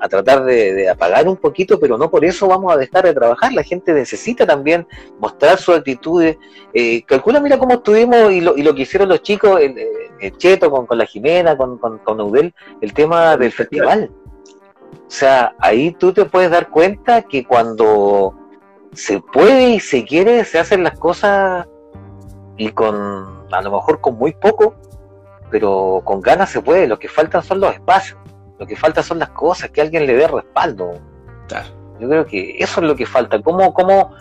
tratar 0.10 0.44
de, 0.44 0.90
apagar 0.90 1.28
un 1.28 1.38
poquito, 1.38 1.80
pero 1.80 1.98
no 1.98 2.10
por 2.10 2.26
eso 2.26 2.48
vamos 2.48 2.74
a 2.74 2.78
dejar 2.78 3.06
de 3.06 3.14
trabajar. 3.14 3.54
La 3.54 3.64
gente 3.64 3.94
necesita 3.94 4.46
también 4.46 4.88
mostrar 5.20 5.58
sus 5.58 5.76
actitudes. 5.76 6.38
Eh, 6.74 7.04
calcula, 7.04 7.40
mira 7.40 7.58
cómo 7.58 7.76
estuvimos 7.76 8.32
y 8.32 8.42
lo, 8.42 8.58
y 8.58 8.64
lo 8.64 8.74
que 8.74 8.84
hicieron 8.84 9.10
los 9.10 9.22
chicos, 9.22 9.60
el, 9.62 9.76
Cheto 10.38 10.72
con, 10.72 10.86
con, 10.86 10.98
la 10.98 11.06
Jimena, 11.06 11.58
con, 11.58 11.78
con, 11.78 12.54
el 12.82 12.94
tema 12.94 13.36
del 13.36 13.52
festival. 13.52 14.10
O 14.94 15.12
sea, 15.16 15.54
ahí 15.60 15.92
tú 15.92 16.14
te 16.14 16.26
puedes 16.26 16.50
dar 16.50 16.70
cuenta 16.70 17.24
que 17.24 17.46
cuando 17.46 18.34
se 18.94 19.20
puede 19.20 19.70
y 19.72 19.80
se 19.80 20.06
quiere, 20.06 20.46
se 20.46 20.60
hacen 20.60 20.84
las 20.84 20.98
cosas 20.98 21.68
y 22.58 22.70
con, 22.70 22.96
a 23.52 23.62
lo 23.62 23.72
mejor 23.72 24.00
con 24.00 24.18
muy 24.18 24.34
poco, 24.34 24.76
pero 25.50 26.02
con 26.04 26.22
ganas 26.22 26.50
se 26.52 26.62
puede. 26.62 26.88
Lo 26.88 27.00
que 27.00 27.10
faltan 27.10 27.44
son 27.44 27.60
los 27.60 27.74
espacios, 27.74 28.18
lo 28.64 28.68
que 28.68 28.76
falta 28.76 29.04
son 29.04 29.20
las 29.20 29.30
cosas, 29.30 29.70
que 29.70 29.82
alguien 29.82 30.06
le 30.06 30.16
dé 30.16 30.28
respaldo. 30.28 30.94
Yo 32.00 32.10
creo 32.10 32.26
que 32.26 32.56
eso 32.60 32.82
es 32.82 32.88
lo 32.88 32.96
que 32.96 33.06
falta. 33.06 33.42
¿Cómo, 33.42 33.74
cómo, 33.74 34.12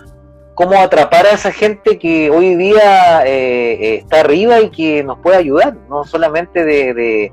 cómo 0.55 0.80
atrapar 0.80 1.26
a 1.26 1.32
esa 1.32 1.53
gente 1.53 1.99
que 1.99 2.30
hoy 2.30 2.57
día 2.57 3.24
eh, 3.26 3.72
eh, 3.80 3.95
está 3.97 4.20
arriba 4.20 4.61
y 4.61 4.70
que 4.70 5.03
nos 5.03 5.18
puede 5.18 5.38
ayudar? 5.38 5.74
No 5.88 6.05
solamente 6.05 6.64
de 6.64 7.32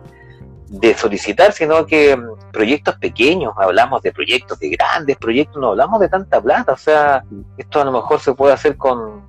de 0.70 0.94
solicitar, 0.94 1.52
sino 1.52 1.86
que 1.86 2.16
mm, 2.16 2.52
proyectos 2.52 2.96
pequeños, 2.98 3.54
hablamos 3.58 4.02
de 4.04 4.12
proyectos, 4.12 4.60
de 4.60 4.70
grandes 4.70 5.18
proyectos, 5.18 5.60
no 5.60 5.70
hablamos 5.70 6.00
de 6.00 6.10
tanta 6.10 6.40
plata, 6.40 6.74
o 6.74 6.78
sea, 6.78 7.24
esto 7.58 7.82
a 7.82 7.86
lo 7.86 7.92
mejor 7.92 8.20
se 8.20 8.34
puede 8.34 8.54
hacer 8.54 8.78
con, 8.78 9.28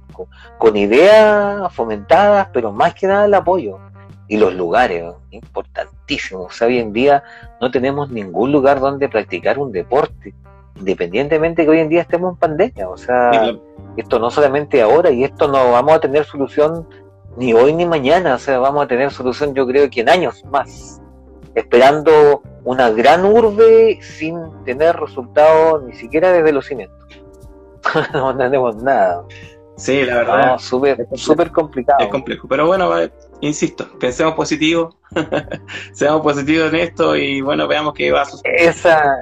con, 0.59 0.77
ideas 0.77 1.73
fomentadas, 1.73 2.49
pero 2.53 2.73
más 2.73 2.95
que 2.95 3.07
nada 3.07 3.25
el 3.25 3.35
apoyo 3.35 3.79
y 4.29 4.37
los 4.37 4.55
lugares, 4.55 5.13
o 6.35 6.51
sea, 6.51 6.67
hoy 6.67 6.79
en 6.79 6.93
día 6.93 7.23
no 7.61 7.71
tenemos 7.71 8.11
ningún 8.11 8.53
lugar 8.53 8.81
donde 8.81 9.09
practicar 9.09 9.59
un 9.59 9.73
deporte, 9.73 10.35
independientemente 10.77 11.65
que 11.65 11.71
hoy 11.71 11.81
en 11.81 11.89
día 11.89 12.03
estemos 12.03 12.33
en 12.33 12.39
pandemia, 12.39 12.89
o 12.89 12.97
sea, 12.97 13.53
esto 13.97 14.19
no 14.19 14.31
solamente 14.31 14.81
ahora 14.83 15.11
y 15.11 15.25
esto 15.25 15.49
no 15.49 15.73
vamos 15.73 15.95
a 15.95 16.01
tener 16.01 16.25
solución 16.25 16.87
ni 17.37 17.53
hoy 17.53 17.73
ni 17.73 17.87
mañana, 17.87 18.35
o 18.35 18.39
sea, 18.39 18.59
vamos 18.59 18.85
a 18.85 18.89
tener 18.89 19.11
solución 19.11 19.55
yo 19.55 19.67
creo 19.67 19.89
que 19.91 20.01
en 20.01 20.09
años 20.09 20.45
más 20.47 21.01
esperando 21.55 22.43
una 22.65 22.91
gran 22.91 23.25
urbe 23.25 23.99
sin 24.03 24.37
tener 24.65 24.97
resultados 24.97 25.83
ni 25.85 25.95
siquiera 25.95 26.33
desde 26.33 26.53
los 26.53 26.67
cimientos. 26.67 26.99
no 28.13 28.37
tenemos 28.37 28.77
nada. 28.77 29.25
Sí, 29.77 30.05
la 30.05 30.17
verdad. 30.17 30.59
súper 30.59 31.51
complicado. 31.51 32.01
Es 32.01 32.09
complejo. 32.09 32.47
Pero 32.49 32.67
bueno, 32.67 32.91
insisto, 33.41 33.89
pensemos 33.99 34.35
positivo, 34.35 34.97
seamos 35.93 36.23
positivos 36.23 36.73
en 36.73 36.81
esto 36.81 37.17
y 37.17 37.41
bueno, 37.41 37.67
veamos 37.69 37.95
qué 37.95 38.11
va 38.13 38.23
a 38.23 38.27
suceder. 38.27 38.61
Esa. 38.61 39.21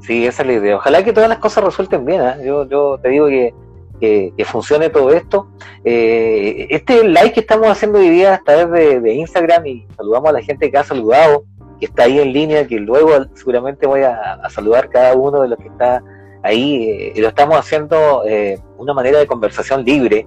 Sí, 0.00 0.26
esa 0.26 0.42
es 0.42 0.46
la 0.46 0.52
idea. 0.54 0.76
Ojalá 0.76 1.02
que 1.02 1.12
todas 1.12 1.28
las 1.28 1.38
cosas 1.38 1.64
resulten 1.64 2.04
bien. 2.04 2.20
¿eh? 2.20 2.36
Yo, 2.44 2.68
yo 2.68 2.98
te 3.02 3.08
digo 3.08 3.26
que 3.28 3.54
que, 4.00 4.44
funcione 4.44 4.90
todo 4.90 5.10
esto. 5.10 5.48
Eh, 5.84 6.66
este 6.70 7.06
like 7.08 7.32
que 7.34 7.40
estamos 7.40 7.68
haciendo 7.68 7.98
hoy 7.98 8.08
día 8.08 8.34
a 8.34 8.42
través 8.42 9.02
de, 9.02 9.14
Instagram 9.14 9.66
y 9.66 9.86
saludamos 9.96 10.30
a 10.30 10.32
la 10.32 10.42
gente 10.42 10.70
que 10.70 10.78
ha 10.78 10.84
saludado, 10.84 11.44
que 11.80 11.86
está 11.86 12.04
ahí 12.04 12.18
en 12.18 12.32
línea, 12.32 12.66
que 12.66 12.78
luego 12.78 13.12
seguramente 13.34 13.86
voy 13.86 14.02
a, 14.02 14.40
saludar 14.50 14.88
cada 14.88 15.14
uno 15.14 15.42
de 15.42 15.48
los 15.48 15.58
que 15.58 15.68
está 15.68 16.02
ahí. 16.42 16.90
Eh, 16.90 17.20
lo 17.20 17.28
estamos 17.28 17.56
haciendo 17.56 18.24
eh, 18.26 18.58
una 18.78 18.94
manera 18.94 19.18
de 19.18 19.26
conversación 19.26 19.84
libre, 19.84 20.26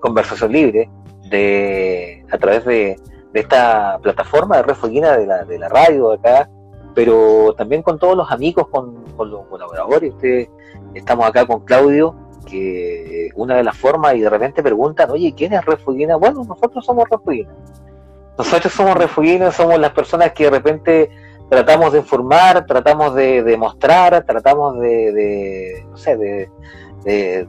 conversación 0.00 0.52
libre, 0.52 0.88
de, 1.30 2.24
a 2.30 2.38
través 2.38 2.64
de, 2.64 3.00
esta 3.32 3.98
plataforma 4.02 4.56
de 4.56 4.64
Refueguina 4.64 5.16
de 5.16 5.24
la, 5.24 5.44
de 5.44 5.58
la 5.58 5.68
radio 5.68 6.12
acá, 6.12 6.50
pero 6.94 7.54
también 7.56 7.82
con 7.82 7.98
todos 7.98 8.16
los 8.16 8.30
amigos, 8.30 8.66
con, 8.68 9.04
con 9.16 9.30
los 9.30 9.46
colaboradores. 9.46 10.12
Ustedes, 10.14 10.50
estamos 10.94 11.26
acá 11.26 11.46
con 11.46 11.60
Claudio, 11.64 12.16
que 12.46 13.30
una 13.36 13.56
de 13.56 13.64
las 13.64 13.76
formas 13.76 14.14
y 14.14 14.20
de 14.20 14.30
repente 14.30 14.62
preguntan, 14.62 15.10
oye, 15.10 15.32
¿quién 15.36 15.52
es 15.52 15.64
Refugiana? 15.64 16.16
Bueno, 16.16 16.44
nosotros 16.44 16.84
somos 16.84 17.08
Refugiana. 17.08 17.54
Nosotros 18.36 18.72
somos 18.72 18.96
Refugianos, 18.96 19.54
somos 19.54 19.78
las 19.78 19.92
personas 19.92 20.32
que 20.32 20.44
de 20.44 20.50
repente 20.50 21.10
tratamos 21.48 21.92
de 21.92 21.98
informar, 21.98 22.64
tratamos 22.64 23.14
de, 23.14 23.42
demostrar, 23.42 24.24
tratamos 24.24 24.78
de, 24.80 25.84
sé, 25.94 26.16
de, 26.16 27.48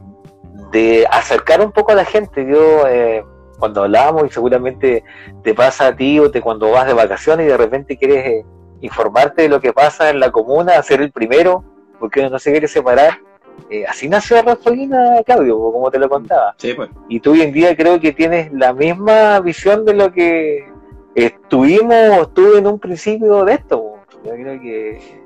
de, 0.70 1.06
acercar 1.10 1.60
un 1.60 1.72
poco 1.72 1.92
a 1.92 1.94
la 1.94 2.04
gente. 2.04 2.44
Yo, 2.46 2.86
eh, 2.86 3.24
cuando 3.62 3.84
hablamos, 3.84 4.26
y 4.26 4.30
seguramente 4.30 5.04
te 5.44 5.54
pasa 5.54 5.86
a 5.86 5.94
ti 5.94 6.18
o 6.18 6.32
te 6.32 6.40
cuando 6.40 6.72
vas 6.72 6.84
de 6.84 6.94
vacaciones 6.94 7.46
y 7.46 7.48
de 7.48 7.56
repente 7.56 7.96
quieres 7.96 8.26
eh, 8.26 8.44
informarte 8.80 9.42
de 9.42 9.48
lo 9.48 9.60
que 9.60 9.72
pasa 9.72 10.10
en 10.10 10.18
la 10.18 10.32
comuna, 10.32 10.82
ser 10.82 11.00
el 11.00 11.12
primero, 11.12 11.62
porque 12.00 12.18
uno 12.18 12.30
no 12.30 12.40
se 12.40 12.50
quiere 12.50 12.66
separar 12.66 13.20
eh, 13.70 13.84
así 13.86 14.08
nació 14.08 14.42
Rafaelina, 14.42 15.22
Claudio, 15.24 15.56
como 15.56 15.92
te 15.92 16.00
lo 16.00 16.08
contaba. 16.08 16.56
Pues. 16.58 16.90
Y 17.08 17.20
tú 17.20 17.32
hoy 17.32 17.42
en 17.42 17.52
día 17.52 17.76
creo 17.76 18.00
que 18.00 18.10
tienes 18.10 18.52
la 18.52 18.72
misma 18.72 19.38
visión 19.38 19.84
de 19.84 19.94
lo 19.94 20.10
que 20.10 20.68
estuvimos, 21.14 22.18
estuve 22.22 22.58
en 22.58 22.66
un 22.66 22.80
principio 22.80 23.44
de 23.44 23.54
esto. 23.54 23.94
Yo 24.24 24.32
creo 24.32 24.60
que. 24.60 25.22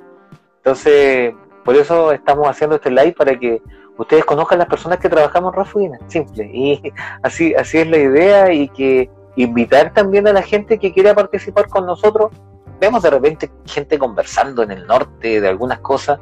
Entonces, 0.59 1.33
por 1.65 1.75
eso 1.75 2.13
estamos 2.13 2.47
haciendo 2.49 2.77
este 2.77 2.91
live 2.91 3.13
para 3.13 3.39
que 3.39 3.63
ustedes 3.99 4.25
conozcan 4.25 4.59
las 4.59 4.69
personas 4.69 4.99
que 4.99 5.09
trabajamos 5.09 5.53
en 5.53 5.59
Rafaelina, 5.59 5.99
simple. 6.09 6.51
Y 6.53 6.93
así, 7.23 7.55
así 7.55 7.79
es 7.79 7.87
la 7.89 7.99
idea 7.99 8.53
y 8.53 8.69
que 8.69 9.11
invitar 9.37 9.93
también 9.93 10.27
a 10.27 10.33
la 10.33 10.43
gente 10.43 10.79
que 10.79 10.93
quiera 10.93 11.15
participar 11.15 11.69
con 11.69 11.87
nosotros. 11.87 12.33
Vemos 12.79 13.03
de 13.03 13.11
repente 13.11 13.51
gente 13.65 13.99
conversando 13.99 14.63
en 14.63 14.71
el 14.71 14.87
norte 14.87 15.41
de 15.41 15.49
algunas 15.49 15.79
cosas 15.81 16.19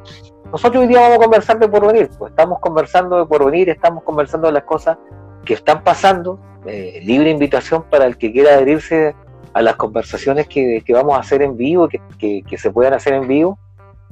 nosotros 0.54 0.82
hoy 0.82 0.86
día 0.86 1.00
vamos 1.00 1.16
a 1.16 1.22
conversar 1.22 1.58
de 1.58 1.68
porvenir, 1.68 2.08
pues 2.16 2.30
estamos 2.30 2.60
conversando 2.60 3.18
de 3.18 3.26
porvenir, 3.26 3.70
estamos 3.70 4.04
conversando 4.04 4.46
de 4.46 4.52
las 4.52 4.62
cosas 4.62 4.96
que 5.44 5.54
están 5.54 5.82
pasando, 5.82 6.38
eh, 6.64 7.00
libre 7.02 7.30
invitación 7.30 7.82
para 7.90 8.06
el 8.06 8.16
que 8.16 8.30
quiera 8.30 8.54
adherirse 8.54 9.16
a 9.52 9.62
las 9.62 9.74
conversaciones 9.74 10.46
que, 10.46 10.80
vamos 10.90 11.16
a 11.16 11.18
hacer 11.18 11.42
en 11.42 11.56
vivo, 11.56 11.88
que, 11.88 12.00
que, 12.48 12.56
se 12.56 12.70
puedan 12.70 12.94
hacer 12.94 13.14
en 13.14 13.26
vivo. 13.26 13.58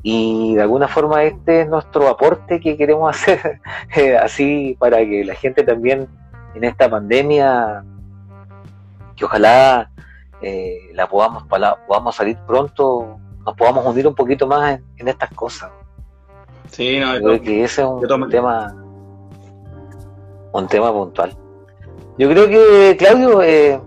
Y 0.02 0.56
de 0.56 0.62
alguna 0.62 0.88
forma 0.88 1.22
este 1.22 1.62
es 1.62 1.68
nuestro 1.68 2.08
aporte 2.08 2.60
que 2.60 2.76
queremos 2.76 3.08
hacer, 3.14 3.60
eh, 3.96 4.16
así 4.16 4.76
para 4.78 4.98
que 4.98 5.24
la 5.24 5.34
gente 5.34 5.62
también 5.62 6.08
en 6.54 6.64
esta 6.64 6.90
pandemia, 6.90 7.84
que 9.16 9.24
ojalá 9.24 9.90
eh, 10.40 10.90
la 10.92 11.08
podamos, 11.08 11.44
podamos 11.44 12.16
salir 12.16 12.36
pronto, 12.46 13.18
nos 13.44 13.56
podamos 13.56 13.86
unir 13.86 14.06
un 14.06 14.14
poquito 14.14 14.46
más 14.46 14.80
en, 14.96 15.08
estas 15.08 15.30
cosas. 15.30 15.70
Sí, 16.70 16.98
no, 16.98 17.14
creo 17.16 17.40
que 17.40 17.64
ese 17.64 17.82
es 17.82 17.88
un 17.88 18.28
tema, 18.28 18.74
un 20.52 20.66
tema 20.66 20.92
puntual. 20.92 21.36
Yo 22.18 22.28
creo 22.28 22.48
que, 22.48 22.96
Claudio, 22.98 23.42
eh, 23.42 23.80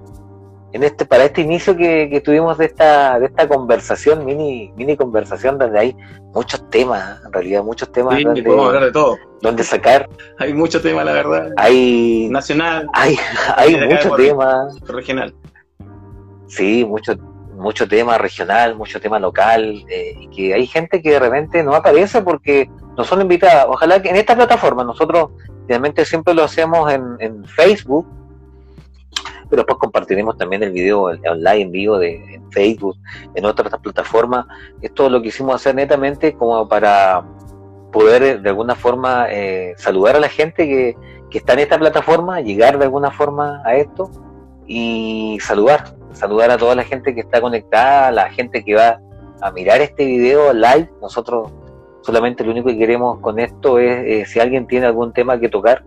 en 0.76 0.84
este, 0.84 1.06
para 1.06 1.24
este 1.24 1.40
inicio 1.40 1.78
que, 1.78 2.22
tuvimos 2.24 2.58
de 2.58 2.66
esta, 2.66 3.18
de 3.18 3.28
esta 3.28 3.48
conversación, 3.48 4.26
mini, 4.26 4.74
mini 4.76 4.98
conversación, 4.98 5.58
donde 5.58 5.80
hay 5.80 5.96
muchos 6.34 6.70
temas, 6.70 7.22
en 7.26 7.32
realidad, 7.32 7.64
muchos 7.64 7.90
temas. 7.94 8.22
donde, 8.22 8.44
podemos 8.44 8.68
hablar 8.68 8.84
de 8.84 8.92
todo. 8.92 9.18
Donde 9.42 9.64
sacar. 9.64 10.10
Hay 10.38 10.54
muchos 10.54 10.82
temas, 10.82 11.06
la 11.06 11.14
verdad. 11.14 11.54
Hay. 11.56 12.28
Nacional. 12.30 12.90
Hay, 12.92 13.18
hay 13.56 13.88
muchos 13.88 14.18
temas. 14.18 14.78
Regional. 14.82 15.34
Sí, 16.48 16.84
mucho, 16.84 17.16
mucho 17.56 17.88
tema 17.88 18.18
regional, 18.18 18.76
mucho 18.76 19.00
tema 19.00 19.18
local, 19.18 19.86
eh, 19.90 20.14
y 20.20 20.28
que 20.28 20.54
hay 20.56 20.68
gente 20.68 21.02
que 21.02 21.12
de 21.12 21.20
repente 21.20 21.64
no 21.64 21.74
aparece 21.74 22.22
porque 22.22 22.70
no 22.98 23.06
son 23.06 23.22
invitadas. 23.22 23.68
Ojalá 23.70 24.02
que 24.02 24.10
en 24.10 24.18
esta 24.18 24.36
plataforma, 24.36 24.84
nosotros 24.84 25.30
realmente 25.70 26.04
siempre 26.04 26.34
lo 26.34 26.44
hacemos 26.44 26.92
en, 26.92 27.16
en 27.20 27.46
Facebook, 27.46 28.06
pero 29.50 29.62
después 29.62 29.78
compartiremos 29.80 30.38
también 30.38 30.64
el 30.64 30.72
video 30.72 31.04
online 31.04 31.62
en 31.62 31.72
vivo 31.72 31.98
de 31.98 32.16
en 32.36 32.52
Facebook, 32.52 32.98
en 33.36 33.46
otras 33.46 33.78
plataformas. 33.80 34.46
Esto 34.82 35.10
lo 35.10 35.22
quisimos 35.22 35.56
hacer 35.56 35.76
netamente 35.76 36.34
como 36.34 36.68
para 36.68 37.26
poder 37.92 38.42
de 38.42 38.50
alguna 38.50 38.76
forma 38.76 39.28
eh, 39.30 39.74
saludar 39.78 40.16
a 40.18 40.20
la 40.20 40.30
gente 40.30 40.68
que, 40.68 40.96
que 41.30 41.38
está 41.38 41.54
en 41.54 41.60
esta 41.60 41.80
plataforma, 41.80 42.42
llegar 42.42 42.78
de 42.78 42.86
alguna 42.86 43.12
forma 43.12 43.62
a 43.66 43.76
esto 43.76 44.12
y 44.68 45.38
saludar, 45.42 45.96
saludar 46.12 46.52
a 46.52 46.58
toda 46.58 46.76
la 46.76 46.84
gente 46.84 47.14
que 47.14 47.22
está 47.22 47.40
conectada, 47.40 48.08
a 48.08 48.12
la 48.12 48.30
gente 48.32 48.64
que 48.64 48.76
va 48.76 49.00
a 49.42 49.52
mirar 49.52 49.82
este 49.82 50.06
video 50.06 50.54
live. 50.54 50.90
Nosotros 51.02 51.52
solamente 52.02 52.44
lo 52.44 52.52
único 52.52 52.70
que 52.70 52.78
queremos 52.78 53.20
con 53.20 53.40
esto 53.40 53.80
es 53.80 54.06
eh, 54.06 54.26
si 54.26 54.40
alguien 54.40 54.68
tiene 54.68 54.86
algún 54.86 55.12
tema 55.14 55.40
que 55.40 55.50
tocar 55.50 55.84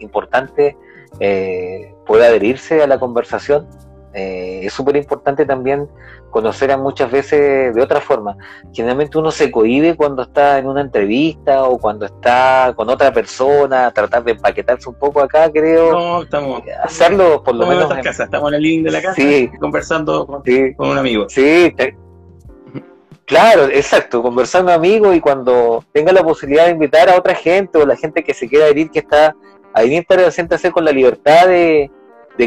importante, 0.00 0.76
eh, 1.20 1.91
puede 2.06 2.26
adherirse 2.26 2.82
a 2.82 2.86
la 2.86 2.98
conversación. 2.98 3.66
Eh, 4.14 4.60
es 4.64 4.72
súper 4.74 4.96
importante 4.96 5.46
también 5.46 5.88
conocer 6.30 6.70
a 6.72 6.76
muchas 6.76 7.10
veces 7.10 7.74
de 7.74 7.82
otra 7.82 8.00
forma. 8.00 8.36
Generalmente 8.72 9.18
uno 9.18 9.30
se 9.30 9.50
cohibe 9.50 9.96
cuando 9.96 10.22
está 10.22 10.58
en 10.58 10.66
una 10.66 10.80
entrevista 10.80 11.64
o 11.64 11.78
cuando 11.78 12.06
está 12.06 12.72
con 12.74 12.88
otra 12.90 13.12
persona, 13.12 13.90
tratar 13.90 14.24
de 14.24 14.32
empaquetarse 14.32 14.88
un 14.88 14.96
poco 14.96 15.20
acá, 15.20 15.50
creo. 15.50 15.92
No, 15.92 16.22
estamos. 16.22 16.62
Hacerlo 16.82 17.42
por 17.42 17.54
lo 17.54 17.66
menos. 17.66 17.90
En 17.90 18.02
casa. 18.02 18.24
Estamos 18.24 18.50
en 18.50 18.56
el 18.56 18.62
link 18.62 18.84
de 18.84 18.90
la 18.90 19.02
casa 19.02 19.22
conversando 19.60 20.26
con, 20.26 20.42
un 20.78 20.98
amigo. 20.98 21.26
Sí, 21.28 21.74
Claro, 23.24 23.64
exacto, 23.64 24.20
conversando 24.20 24.72
amigos 24.72 25.16
y 25.16 25.20
cuando 25.20 25.84
tenga 25.92 26.12
la 26.12 26.22
posibilidad 26.22 26.66
de 26.66 26.72
invitar 26.72 27.08
a 27.08 27.16
otra 27.16 27.34
gente 27.34 27.78
o 27.78 27.86
la 27.86 27.96
gente 27.96 28.24
que 28.24 28.34
se 28.34 28.48
quiera 28.48 28.66
adherir 28.66 28.90
que 28.90 28.98
está 28.98 29.34
ahí 29.74 30.02
para 30.02 30.26
hacer 30.26 30.72
con 30.72 30.84
la 30.84 30.92
libertad 30.92 31.46
de, 31.46 31.90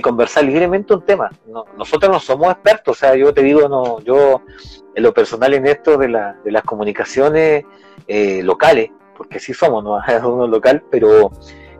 conversar 0.02 0.44
libremente 0.44 0.94
un 0.94 1.06
tema. 1.06 1.32
nosotros 1.78 2.12
no 2.12 2.20
somos 2.20 2.52
expertos, 2.52 2.98
o 2.98 3.00
sea, 3.00 3.16
yo 3.16 3.34
te 3.34 3.42
digo, 3.42 3.70
no, 3.70 4.02
yo 4.02 4.42
en 4.94 5.04
lo 5.04 5.14
personal 5.14 5.54
en 5.54 5.68
esto 5.68 5.98
de, 5.98 6.10
la, 6.10 6.36
de 6.44 6.52
las 6.52 6.64
comunicaciones 6.64 7.64
eh, 8.08 8.44
locales, 8.44 8.90
porque 9.18 9.40
sí 9.40 9.54
somos, 9.54 9.84
no 9.84 9.98
es 10.08 10.22
uno 10.22 10.48
local, 10.48 10.84
pero 10.92 11.32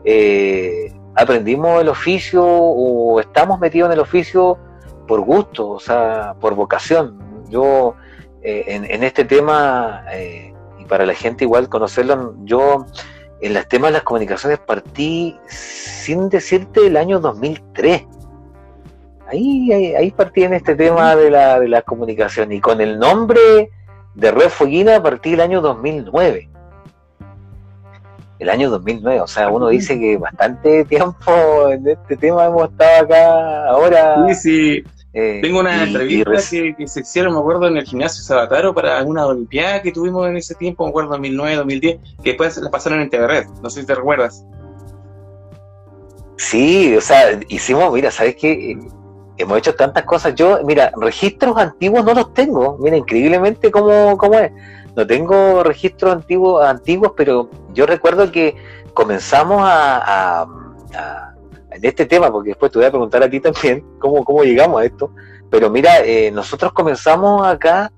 eh, 0.02 0.90
aprendimos 1.14 1.82
el 1.82 1.90
oficio 1.90 2.42
o 2.42 3.20
estamos 3.20 3.60
metidos 3.60 3.88
en 3.88 3.94
el 3.94 4.00
oficio 4.00 4.56
por 5.06 5.20
gusto, 5.20 5.68
o 5.68 5.80
sea, 5.80 6.34
por 6.40 6.54
vocación. 6.54 7.44
Yo 7.50 7.96
eh, 8.42 8.64
en, 8.68 8.90
en, 8.90 9.04
este 9.04 9.26
tema, 9.26 10.04
y 10.78 10.84
para 10.86 11.04
la 11.04 11.12
gente 11.12 11.44
igual 11.44 11.68
conocerlo, 11.68 12.34
yo 12.44 12.86
en 13.40 13.54
los 13.54 13.68
temas 13.68 13.88
de 13.88 13.94
las 13.94 14.02
comunicaciones 14.02 14.58
partí 14.58 15.38
sin 15.48 16.28
decirte 16.28 16.86
el 16.86 16.96
año 16.96 17.20
2003. 17.20 18.04
Ahí, 19.28 19.72
ahí, 19.72 20.10
partí 20.12 20.44
en 20.44 20.54
este 20.54 20.76
tema 20.76 21.16
de 21.16 21.30
la, 21.30 21.58
de 21.58 21.68
la 21.68 21.82
comunicación 21.82 22.52
y 22.52 22.60
con 22.60 22.80
el 22.80 22.98
nombre 22.98 23.70
de 24.14 24.30
Red 24.30 24.50
Fueguina 24.50 25.02
partí 25.02 25.34
el 25.34 25.40
año 25.40 25.60
2009. 25.60 26.48
El 28.38 28.50
año 28.50 28.70
2009, 28.70 29.20
o 29.20 29.26
sea, 29.26 29.48
uno 29.48 29.68
dice 29.68 29.98
que 29.98 30.16
bastante 30.18 30.84
tiempo 30.84 31.68
en 31.70 31.88
este 31.88 32.16
tema 32.16 32.46
hemos 32.46 32.70
estado 32.70 33.04
acá 33.04 33.68
ahora. 33.68 34.28
Sí, 34.28 34.34
sí. 34.34 34.84
Eh, 35.18 35.38
Tengo 35.40 35.60
una 35.60 35.82
entrevista 35.82 36.30
que, 36.76 36.86
se 36.86 37.00
hicieron, 37.00 37.32
me 37.32 37.40
acuerdo, 37.40 37.68
en 37.68 37.78
el 37.78 37.84
gimnasio 37.84 38.22
Sabataro 38.22 38.74
para 38.74 39.02
una 39.02 39.24
olimpiada 39.24 39.80
que 39.80 39.90
tuvimos 39.90 40.28
en 40.28 40.36
ese 40.36 40.54
tiempo, 40.54 40.84
me 40.84 40.90
acuerdo, 40.90 41.08
2009, 41.12 41.56
2010, 41.56 41.98
que 42.22 42.30
después 42.30 42.54
la 42.58 42.70
pasaron 42.70 43.00
en 43.00 43.08
TV 43.08 43.26
Red, 43.26 43.46
no 43.62 43.70
sé 43.70 43.80
si 43.80 43.86
te 43.86 43.94
recuerdas. 43.94 44.44
Sí, 46.36 46.94
o 46.94 47.00
sea, 47.00 47.40
hicimos, 47.48 47.90
mira, 47.94 48.10
¿sabes 48.10 48.36
qué? 48.36 48.78
Hemos 49.38 49.56
hecho 49.56 49.74
tantas 49.74 50.04
cosas. 50.04 50.34
Yo, 50.34 50.60
mira, 50.64 50.92
registros 51.00 51.56
antiguos 51.56 52.04
no 52.04 52.12
los 52.12 52.34
tengo. 52.34 52.76
Mira, 52.78 52.98
increíblemente 52.98 53.70
cómo, 53.70 54.18
cómo 54.18 54.34
es. 54.34 54.52
No 54.94 55.06
tengo 55.06 55.62
registros 55.62 56.12
antiguos, 56.12 56.62
antiguos, 56.62 57.12
pero 57.16 57.48
yo 57.72 57.86
recuerdo 57.86 58.30
que 58.30 58.54
comenzamos 58.92 59.62
a 59.64 60.46
en 61.76 61.84
este 61.84 62.06
tema, 62.06 62.30
porque 62.30 62.50
después 62.50 62.72
te 62.72 62.78
voy 62.78 62.86
a 62.86 62.90
preguntar 62.90 63.22
a 63.22 63.30
ti 63.30 63.40
también 63.40 63.84
cómo, 63.98 64.24
cómo 64.24 64.42
llegamos 64.42 64.80
a 64.80 64.84
esto, 64.84 65.10
pero 65.50 65.70
mira, 65.70 66.04
eh, 66.04 66.30
nosotros 66.30 66.72
comenzamos 66.72 67.46
acá 67.46 67.92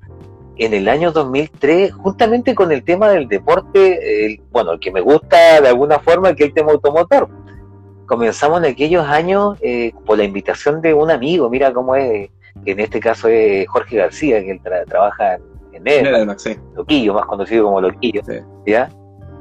en 0.58 0.74
el 0.74 0.88
año 0.88 1.12
2003, 1.12 1.92
justamente 1.92 2.54
con 2.54 2.72
el 2.72 2.82
tema 2.82 3.08
del 3.08 3.28
deporte, 3.28 4.40
bueno, 4.50 4.72
el 4.72 4.80
que 4.80 4.90
me 4.90 5.00
gusta 5.00 5.60
de 5.60 5.68
alguna 5.68 6.00
forma, 6.00 6.34
que 6.34 6.44
es 6.44 6.48
el 6.48 6.54
tema 6.54 6.72
automotor. 6.72 7.28
Comenzamos 8.06 8.58
en 8.58 8.72
aquellos 8.72 9.06
años 9.06 9.56
eh, 9.60 9.92
por 10.04 10.18
la 10.18 10.24
invitación 10.24 10.80
de 10.82 10.94
un 10.94 11.10
amigo, 11.10 11.48
mira 11.48 11.72
cómo 11.72 11.94
es, 11.94 12.30
que 12.64 12.72
en 12.72 12.80
este 12.80 12.98
caso 12.98 13.28
es 13.28 13.68
Jorge 13.68 13.98
García, 13.98 14.40
que 14.40 14.50
él 14.50 14.60
trabaja 14.88 15.38
en 15.72 15.86
él, 15.86 16.26
Loquillo, 16.74 17.14
más 17.14 17.26
conocido 17.26 17.64
como 17.64 17.80
Loquillo, 17.80 18.22
¿ya? 18.66 18.90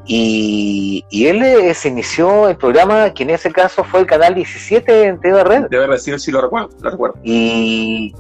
Y, 0.10 1.04
él 1.12 1.44
eh, 1.44 1.74
se 1.74 1.90
inició 1.90 2.48
el 2.48 2.56
programa, 2.56 3.14
que 3.14 3.24
en 3.24 3.32
ese 3.32 3.52
caso 3.52 3.84
fue 3.84 4.00
el 4.00 4.06
canal 4.06 4.36
17 4.36 5.04
en 5.04 5.20
TV 5.20 5.44
Red. 5.44 5.66
Debe 5.70 5.84
haber 5.84 6.00
sido, 6.00 6.18
sí 6.18 6.32
lo 6.32 6.42
recuerdo, 6.42 6.70
lo 6.82 6.90
recuerdo. 6.90 7.20
Y 7.24 8.16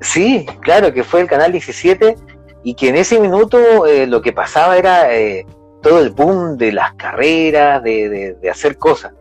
sí, 0.00 0.46
claro, 0.60 0.92
que 0.92 1.02
fue 1.02 1.20
el 1.20 1.26
canal 1.26 1.50
17 1.50 2.16
y 2.62 2.74
que 2.74 2.90
en 2.90 2.96
ese 2.96 3.18
minuto 3.18 3.86
eh, 3.86 4.06
lo 4.06 4.22
que 4.22 4.32
pasaba 4.32 4.76
era 4.76 5.12
eh, 5.12 5.44
todo 5.82 5.98
el 5.98 6.10
boom 6.10 6.56
de 6.56 6.72
las 6.72 6.94
carreras, 6.94 7.82
de, 7.82 8.36
de, 8.40 8.50
hacer 8.50 8.78
cosas. 8.78 9.12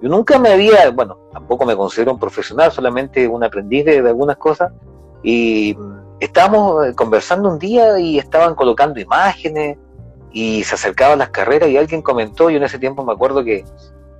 Yo 0.00 0.08
nunca 0.08 0.38
me 0.38 0.50
había, 0.50 0.90
bueno, 0.90 1.18
tampoco 1.32 1.66
me 1.66 1.74
considero 1.74 2.12
un 2.12 2.20
profesional, 2.20 2.70
solamente 2.70 3.26
un 3.26 3.42
aprendiz 3.42 3.84
de, 3.84 4.00
de 4.00 4.08
algunas 4.08 4.36
cosas. 4.36 4.72
Y 5.24 5.76
estábamos 6.20 6.94
conversando 6.94 7.48
un 7.48 7.58
día 7.58 7.98
y 7.98 8.16
estaban 8.16 8.54
colocando 8.54 9.00
imágenes 9.00 9.76
y 10.32 10.62
se 10.64 10.74
acercaban 10.74 11.18
las 11.18 11.30
carreras 11.30 11.68
y 11.68 11.76
alguien 11.76 12.02
comentó, 12.02 12.50
yo 12.50 12.56
en 12.56 12.64
ese 12.64 12.78
tiempo 12.78 13.04
me 13.04 13.12
acuerdo 13.12 13.44
que, 13.44 13.64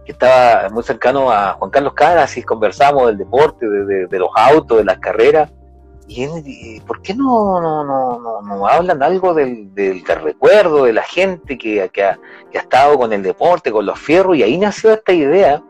estaba 0.07 0.71
muy 0.71 0.83
cercano 0.83 1.31
a 1.31 1.53
Juan 1.53 1.71
Carlos 1.71 1.93
Caras 1.93 2.35
y 2.39 2.43
conversamos 2.43 3.09
del 3.09 3.19
deporte, 3.19 3.69
de, 3.69 4.19
los 4.19 4.31
autos, 4.35 4.79
de 4.79 4.85
las 4.85 4.99
carreras. 5.01 5.53
Y, 6.07 6.81
¿por 6.81 7.03
qué 7.03 7.15
no, 7.15 7.61
no, 7.61 7.85
no, 7.85 8.41
no, 8.41 8.67
hablan 8.67 9.03
algo 9.03 9.35
del, 9.35 9.75
del, 9.75 10.03
recuerdo 10.07 10.85
de 10.85 10.95
la 10.95 11.03
gente 11.03 11.59
que, 11.59 11.91
que, 11.93 12.05
ha, 12.05 12.19
que 12.51 12.57
ha 12.57 12.63
estado 12.63 12.97
con 12.97 13.13
el 13.13 13.23
deporte, 13.23 13.71
con 13.71 13.85
los 13.85 13.99
fierros? 13.99 14.35
Y 14.39 14.43
ahí 14.43 14.57
nació 14.57 14.95
esta 14.95 15.13
idea 15.13 15.63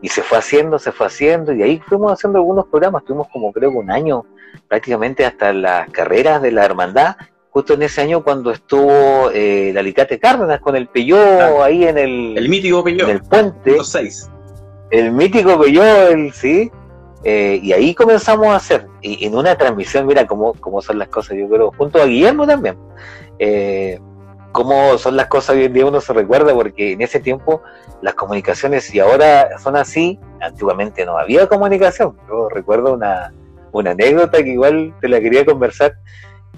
y 0.00 0.08
se 0.08 0.22
fue 0.22 0.38
haciendo, 0.38 0.78
se 0.78 0.92
fue 0.92 1.06
haciendo, 1.06 1.52
y 1.52 1.62
ahí 1.62 1.80
fuimos 1.80 2.12
haciendo 2.12 2.38
algunos 2.38 2.66
programas, 2.66 3.04
tuvimos 3.04 3.28
como 3.32 3.52
creo 3.52 3.70
que 3.70 3.78
un 3.78 3.90
año 3.90 4.24
prácticamente 4.68 5.26
hasta 5.26 5.52
las 5.52 5.90
carreras 5.90 6.40
de 6.40 6.52
la 6.52 6.64
hermandad, 6.64 7.16
justo 7.58 7.74
en 7.74 7.82
ese 7.82 8.00
año 8.02 8.22
cuando 8.22 8.52
estuvo 8.52 9.32
eh, 9.32 9.70
el 9.70 9.78
Alicate 9.78 10.20
Cárdenas 10.20 10.60
con 10.60 10.76
el 10.76 10.86
Peyó 10.86 11.60
ahí 11.60 11.84
en 11.84 11.98
el, 11.98 12.38
el 12.38 12.48
mítico 12.48 12.84
Peyó, 12.84 13.02
en 13.02 13.10
el 13.10 13.20
puente. 13.20 13.72
Los 13.72 13.88
seis. 13.88 14.30
El 14.92 15.10
mítico 15.10 15.60
Peyó, 15.60 15.82
el, 15.82 16.32
sí. 16.32 16.70
Eh, 17.24 17.58
y 17.60 17.72
ahí 17.72 17.96
comenzamos 17.96 18.46
a 18.46 18.54
hacer, 18.54 18.86
y 19.02 19.26
en 19.26 19.34
una 19.34 19.56
transmisión, 19.56 20.06
mira 20.06 20.24
cómo, 20.24 20.54
cómo 20.60 20.80
son 20.80 21.00
las 21.00 21.08
cosas, 21.08 21.36
yo 21.36 21.48
creo, 21.48 21.72
junto 21.76 22.00
a 22.00 22.06
Guillermo 22.06 22.46
también. 22.46 22.78
Eh, 23.40 23.98
cómo 24.52 24.96
son 24.98 25.16
las 25.16 25.26
cosas 25.26 25.56
hoy 25.56 25.64
en 25.64 25.72
día 25.72 25.84
uno 25.84 26.00
se 26.00 26.12
recuerda, 26.12 26.54
porque 26.54 26.92
en 26.92 27.02
ese 27.02 27.18
tiempo 27.18 27.60
las 28.02 28.14
comunicaciones, 28.14 28.94
y 28.94 29.00
ahora 29.00 29.58
son 29.58 29.74
así, 29.74 30.20
antiguamente 30.40 31.04
no 31.04 31.18
había 31.18 31.48
comunicación. 31.48 32.16
Yo 32.28 32.48
recuerdo 32.50 32.94
una, 32.94 33.34
una 33.72 33.90
anécdota 33.90 34.44
que 34.44 34.50
igual 34.50 34.94
te 35.00 35.08
la 35.08 35.20
quería 35.20 35.44
conversar, 35.44 35.94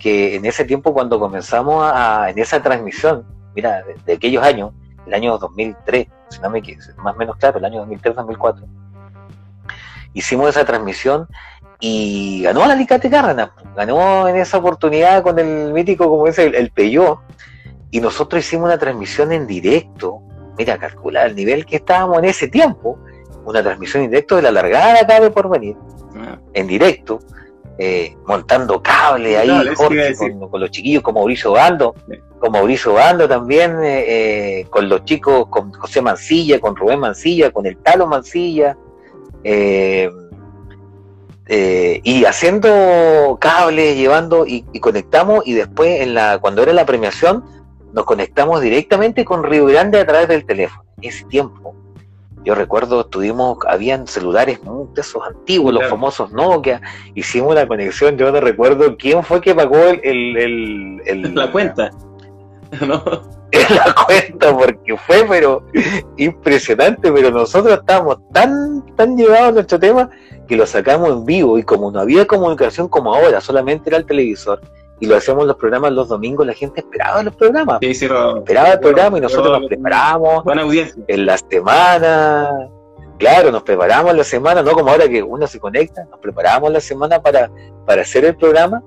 que 0.01 0.35
en 0.35 0.47
ese 0.47 0.65
tiempo 0.65 0.93
cuando 0.93 1.21
comenzamos 1.21 1.85
a, 1.95 2.31
en 2.31 2.39
esa 2.39 2.61
transmisión, 2.63 3.25
mira, 3.55 3.85
de, 4.07 4.15
aquellos 4.15 4.43
años, 4.43 4.73
el 5.07 5.15
año 5.15 5.39
2003, 5.39 6.09
si 6.31 6.41
no 6.41 6.51
me 6.51 6.63
más 6.97 7.15
o 7.15 7.19
menos 7.19 7.37
claro, 7.37 7.59
el 7.59 7.65
año 7.67 7.87
2003-2004, 7.87 8.65
hicimos 10.15 10.49
esa 10.49 10.65
transmisión 10.65 11.29
y 11.79 12.43
ganó 12.43 12.67
la 12.67 12.73
Alicante 12.73 13.11
Cárdenas, 13.11 13.51
ganó 13.77 14.27
en 14.27 14.37
esa 14.37 14.59
oportunidad 14.59 15.23
con 15.23 15.39
el 15.39 15.73
mítico, 15.73 16.09
como 16.09 16.27
dice, 16.27 16.47
el, 16.47 16.55
el 16.55 16.71
Peyó, 16.71 17.21
y 17.91 18.01
nosotros 18.01 18.45
hicimos 18.45 18.67
una 18.67 18.79
transmisión 18.79 19.33
en 19.33 19.47
directo, 19.47 20.23
mira, 20.57 20.79
calcular 20.79 21.27
el 21.27 21.37
nivel 21.37 21.67
que 21.67 21.77
estábamos 21.77 22.19
en 22.19 22.25
ese 22.25 22.49
tiempo, 22.49 22.99
una 23.45 23.63
transmisión 23.63 24.05
en 24.05 24.11
directo 24.11 24.37
de 24.37 24.43
la 24.43 24.51
largada 24.51 25.01
acá 25.01 25.21
de 25.21 25.31
Porvenir, 25.31 25.77
ah. 26.17 26.39
en 26.55 26.67
directo, 26.67 27.21
eh, 27.83 28.15
montando 28.27 28.83
cable 28.83 29.39
ahí, 29.39 29.49
con, 29.75 30.61
los 30.61 30.71
chiquillos, 30.71 31.03
con 31.03 31.15
Mauricio 31.15 31.53
Bando, 31.53 31.95
con 32.39 32.53
Mauricio 32.53 32.93
Bando 32.93 33.27
también, 33.27 33.83
eh, 33.83 34.59
eh, 34.61 34.67
con 34.69 34.87
los 34.87 35.03
chicos, 35.07 35.47
con 35.49 35.73
José 35.73 36.03
Mancilla, 36.03 36.61
con 36.61 36.77
Rubén 36.77 37.01
Mancilla, 37.01 37.51
con 37.51 37.65
el 37.65 37.79
Talo 37.79 38.07
Mancilla, 38.07 38.77
y 42.03 42.25
haciendo 42.27 43.39
cables, 43.41 43.97
llevando 43.97 44.47
y, 44.47 44.67
y, 44.75 44.81
conectamos 44.81 45.47
y 45.47 45.55
después 45.55 46.03
en 46.03 46.13
la 46.13 46.39
cuando 46.39 46.63
era 46.63 46.75
la 46.75 46.85
premiación 46.85 47.43
nos 47.95 48.05
conectamos 48.05 48.61
directamente 48.61 49.25
con 49.25 49.43
Río 49.43 49.65
Grande 49.65 50.01
a 50.01 50.07
través 50.07 50.29
del 50.29 50.45
teléfono. 50.45 50.85
En 50.99 51.09
ese 51.09 51.25
tiempo, 51.25 51.75
yo 52.45 52.55
recuerdo, 52.55 53.05
tuvimos, 53.05 53.59
habían 53.69 54.07
celulares 54.07 54.61
de 54.95 55.01
esos 55.01 55.23
antiguos, 55.27 55.75
los 55.75 55.87
famosos 55.89 56.33
Nokia, 56.33 56.81
hicimos 57.15 57.55
la 57.55 57.67
conexión, 57.67 58.17
yo 58.17 58.33
no 58.33 58.41
recuerdo 58.41 58.97
quién 58.97 59.23
fue 59.23 59.41
que 59.41 59.55
pagó 59.55 59.77
el... 59.77 60.37
el, 60.37 61.35
la 61.35 61.51
cuenta, 61.53 61.91
¿no? 62.87 63.03
la 63.71 63.95
cuenta, 64.07 64.57
porque 64.57 64.97
fue, 64.97 65.25
pero 65.29 65.65
impresionante, 66.17 67.13
pero 67.13 67.31
nosotros 67.31 67.79
estábamos 67.79 68.19
tan, 68.33 68.85
tan 68.97 69.17
llevados 69.17 69.49
a 69.49 69.53
nuestro 69.53 69.79
tema 69.79 70.11
que 70.47 70.57
lo 70.57 70.67
sacamos 70.67 71.11
en 71.11 71.25
vivo 71.25 71.59
y 71.59 71.63
como 71.63 71.91
no 71.91 72.01
había 72.01 72.27
comunicación 72.27 72.89
como 72.89 73.15
ahora, 73.15 73.41
solamente 73.41 73.91
era 73.91 73.99
el 73.99 74.07
televisor, 74.07 74.61
y 75.01 75.07
lo 75.07 75.17
hacemos 75.17 75.47
los 75.47 75.57
programas 75.57 75.93
los 75.93 76.09
domingos, 76.09 76.47
la 76.47 76.53
gente 76.53 76.81
esperaba 76.81 77.23
los 77.23 77.35
programas. 77.35 77.79
esperaba 77.83 78.73
el 78.73 78.81
programa 78.81 79.19
y 79.19 79.21
nosotros 79.23 79.59
nos 79.59 79.69
preparamos 79.69 80.45
buena 80.45 80.63
audiencia. 80.63 81.03
en 81.09 81.27
la 81.27 81.39
semana. 81.39 82.69
Claro, 83.19 83.51
nos 83.51 83.63
preparamos 83.63 84.15
la 84.15 84.25
semana, 84.25 84.63
no 84.63 84.73
como 84.73 84.91
ahora 84.91 85.09
que 85.09 85.23
uno 85.23 85.47
se 85.47 85.59
conecta, 85.59 86.05
nos 86.05 86.21
preparamos 86.21 86.71
la 86.71 86.81
semana 86.81 87.21
para, 87.21 87.51
para 87.87 88.03
hacer 88.03 88.25
el 88.25 88.37
programa 88.37 88.83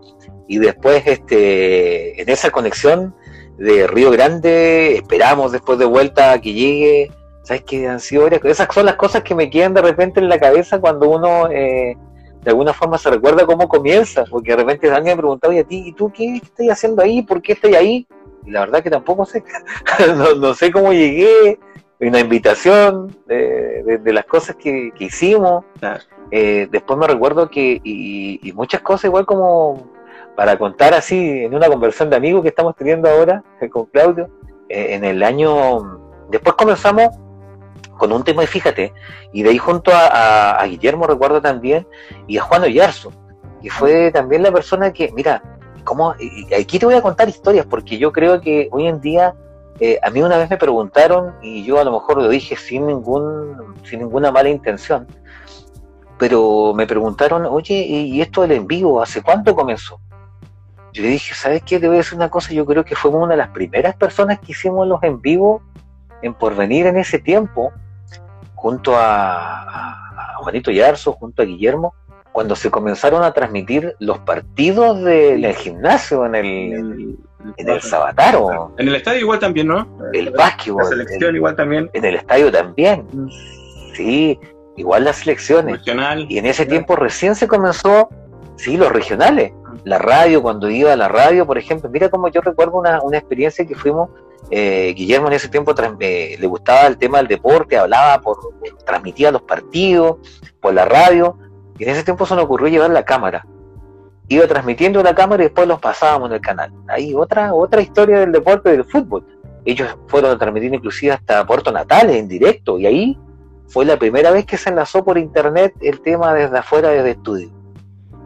y 0.48 0.58
después 0.60 1.04
este 1.06 2.22
en 2.22 2.30
esa 2.30 2.50
conexión 2.52 3.16
de 3.58 3.88
Río 3.88 4.12
Grande 4.12 4.96
esperamos 4.96 5.52
después 5.52 5.80
de 5.80 5.86
vuelta 5.86 6.32
a 6.32 6.42
que 6.42 6.54
llegue. 6.54 7.12
¿Sabes 7.44 7.64
qué 7.64 7.88
han 7.88 8.00
sido 8.00 8.28
Esas 8.28 8.74
son 8.74 8.86
las 8.86 8.96
cosas 8.96 9.22
que 9.22 9.36
me 9.36 9.50
quedan 9.50 9.74
de 9.74 9.82
repente 9.82 10.22
en 10.22 10.30
la 10.30 10.40
cabeza 10.40 10.80
cuando 10.80 11.10
uno 11.10 11.50
eh, 11.52 11.98
de 12.44 12.50
alguna 12.50 12.74
forma 12.74 12.98
se 12.98 13.10
recuerda 13.10 13.46
cómo 13.46 13.68
comienza, 13.68 14.26
porque 14.30 14.52
de 14.52 14.58
repente 14.58 14.92
alguien 14.92 15.16
me 15.16 15.22
preguntaba, 15.22 15.56
¿y 15.56 15.60
a 15.60 15.64
ti? 15.64 15.84
¿Y 15.88 15.94
tú 15.94 16.12
qué 16.12 16.36
estás 16.36 16.68
haciendo 16.70 17.02
ahí? 17.02 17.22
¿Por 17.22 17.42
qué 17.42 17.54
estás 17.54 17.74
ahí? 17.74 18.06
Y 18.46 18.52
la 18.52 18.62
verdad 18.62 18.84
que 18.84 18.90
tampoco 18.90 19.26
sé, 19.26 19.44
no, 20.38 20.54
sé 20.54 20.72
cómo 20.72 20.92
llegué, 20.92 21.58
una 22.00 22.20
invitación 22.20 23.16
de, 23.26 24.02
las 24.06 24.26
cosas 24.26 24.58
que, 24.58 24.92
hicimos. 25.00 25.64
Eh, 26.32 26.68
después 26.70 27.00
me 27.00 27.08
recuerdo 27.08 27.50
que, 27.50 27.80
y, 27.84 28.52
muchas 28.54 28.82
cosas 28.82 29.06
igual 29.06 29.26
como 29.26 29.92
para 30.36 30.58
contar 30.58 30.94
así 30.94 31.44
en 31.44 31.54
una 31.54 31.68
conversación 31.68 32.10
de 32.10 32.16
amigos 32.16 32.42
que 32.42 32.50
estamos 32.50 32.76
teniendo 32.76 33.10
ahora 33.10 33.44
eh, 33.62 33.70
con 33.70 33.86
Claudio, 33.86 34.30
eh, 34.68 34.96
en 34.96 35.06
el 35.06 35.22
año, 35.24 36.02
después 36.30 36.56
comenzamos 36.56 37.10
con 37.98 38.12
un 38.12 38.24
tema, 38.24 38.44
y 38.44 38.48
fíjate, 38.48 38.94
y 39.32 39.44
de 39.44 39.50
ahí 39.50 39.58
junto 39.58 39.92
a, 39.94 40.64
Guillermo 40.66 41.08
recuerdo 41.08 41.42
también, 41.42 41.88
y 42.28 42.38
a 42.38 42.42
Juan 42.42 42.64
Oyarzo, 42.64 43.12
que 43.62 43.70
fue 43.70 44.12
también 44.12 44.44
la 44.44 44.52
persona 44.52 44.92
que, 44.92 45.12
mira, 45.14 45.42
¿cómo? 45.84 46.14
aquí 46.58 46.80
te 46.80 46.86
voy 46.86 46.96
a 46.96 47.02
contar 47.02 47.30
historias, 47.30 47.66
porque 47.66 47.98
yo 47.98 48.12
creo 48.12 48.42
que 48.42 48.70
hoy 48.72 48.88
en 48.88 49.00
día, 49.02 49.36
eh, 49.80 50.00
a 50.02 50.10
mí 50.10 50.22
una 50.22 50.38
vez 50.38 50.50
me 50.50 50.58
preguntaron, 50.58 51.36
y 51.42 51.64
yo 51.64 51.80
a 51.80 51.84
lo 51.84 51.92
mejor 51.92 52.18
lo 52.18 52.30
dije 52.30 52.56
sin, 52.56 52.88
ningún, 52.88 53.76
sin 53.84 54.00
ninguna 54.00 54.32
mala 54.32 54.50
intención, 54.50 55.08
pero 56.18 56.74
me 56.74 56.88
preguntaron, 56.88 57.46
oye, 57.46 57.74
¿y 57.74 58.22
esto 58.22 58.42
del 58.42 58.52
en 58.52 58.68
vivo, 58.68 59.02
hace 59.02 59.22
cuánto 59.22 59.56
comenzó? 59.56 60.00
Yo 60.94 61.02
le 61.02 61.10
dije, 61.10 61.34
¿sabes 61.34 61.64
qué? 61.64 61.80
Te 61.80 61.88
voy 61.88 61.96
a 61.96 62.00
decir 62.00 62.16
una 62.16 62.30
cosa, 62.30 62.54
yo 62.54 62.66
creo 62.66 62.86
que 62.86 62.96
fuimos 62.96 63.24
una 63.24 63.32
de 63.32 63.38
las 63.38 63.50
primeras 63.50 63.96
personas 63.96 64.40
que 64.40 64.52
hicimos 64.52 64.88
los 64.88 65.02
en 65.02 65.20
vivo 65.22 65.64
en 66.24 66.34
Porvenir 66.34 66.88
en 66.88 66.98
ese 66.98 67.20
tiempo, 67.20 67.72
junto 68.56 68.94
a, 68.96 70.00
Juanito 70.38 70.72
Yarzo, 70.72 71.14
junto 71.14 71.42
a 71.42 71.46
Guillermo, 71.46 71.94
cuando 72.32 72.56
se 72.56 72.70
comenzaron 72.72 73.24
a 73.24 73.32
transmitir 73.32 73.96
los 74.00 74.20
partidos 74.20 75.02
del 75.04 75.54
gimnasio 75.56 76.26
en 76.26 76.36
el, 76.36 77.18
en 77.58 77.70
el 77.70 77.82
Sabataro. 77.82 78.74
En 78.78 78.88
el 78.88 78.96
estadio 78.96 79.20
igual 79.20 79.40
también, 79.40 79.68
¿no? 79.68 79.88
El 80.12 80.32
básquetbol. 80.32 80.84
La 80.84 80.90
selección 80.90 81.36
igual 81.36 81.56
también. 81.56 81.90
En 81.94 82.04
el 82.04 82.16
estadio 82.16 82.52
también. 82.52 83.08
Mm. 83.14 83.30
Sí, 83.96 84.40
igual 84.76 85.06
las 85.06 85.18
selecciones. 85.18 85.78
Regional. 85.78 86.26
Y 86.28 86.40
en 86.40 86.46
ese 86.46 86.66
tiempo 86.66 86.96
recién 86.96 87.36
se 87.36 87.48
comenzó, 87.48 88.10
sí, 88.58 88.76
los 88.76 88.92
regionales. 88.92 89.54
Mm. 89.54 89.76
La 89.86 89.98
radio, 90.00 90.42
cuando 90.42 90.70
iba 90.70 90.92
a 90.92 90.98
la 90.98 91.08
radio, 91.08 91.46
por 91.46 91.58
ejemplo, 91.58 91.90
mira 91.90 92.10
como 92.10 92.28
yo 92.30 92.42
recuerdo 92.42 92.80
una, 92.80 93.02
una 93.02 93.18
experiencia 93.18 93.66
que 93.66 93.76
fuimos 93.76 94.10
eh, 94.52 94.94
Guillermo 94.96 95.28
en 95.28 95.34
ese 95.34 95.50
tiempo 95.50 95.74
eh, 96.00 96.38
le 96.40 96.48
gustaba 96.48 96.88
el 96.88 96.98
tema 96.98 97.18
del 97.18 97.28
deporte, 97.28 97.78
hablaba, 97.78 98.22
por, 98.22 98.38
transmitía 98.86 99.32
los 99.32 99.42
partidos 99.44 100.18
por 100.60 100.74
la 100.74 100.86
radio, 100.86 101.38
y 101.78 101.84
en 101.84 101.90
ese 101.90 102.04
tiempo 102.04 102.26
se 102.26 102.36
nos 102.36 102.46
ocurrió 102.46 102.68
llevar 102.68 102.92
la 102.92 103.04
cámara. 103.04 103.46
Iba 104.28 104.48
transmitiendo 104.48 105.04
la 105.04 105.16
cámara 105.16 105.44
y 105.44 105.48
después 105.48 105.68
los 105.68 105.80
pasábamos 105.80 106.30
en 106.30 106.36
el 106.36 106.42
canal. 106.42 106.72
Ahí 106.88 107.14
otra, 107.14 107.54
otra 107.54 107.82
historia 107.82 108.20
del 108.20 108.32
deporte 108.32 108.72
del 108.72 108.86
fútbol. 108.86 109.26
Ellos 109.66 109.98
fueron 110.08 110.32
a 110.32 110.38
transmitir 110.38 110.74
inclusive 110.74 111.14
hasta 111.14 111.46
Puerto 111.46 111.72
Natales 111.72 112.18
en 112.18 112.28
directo, 112.28 112.80
y 112.80 112.86
ahí 112.86 113.18
fue 113.68 113.86
la 113.86 113.98
primera 113.98 114.32
vez 114.32 114.46
que 114.46 114.58
se 114.58 114.70
enlazó 114.70 115.04
por 115.04 115.18
internet 115.18 115.74
el 115.82 116.02
tema 116.02 116.34
desde 116.34 116.58
afuera, 116.58 116.90
desde 116.90 117.12
estudio. 117.12 117.50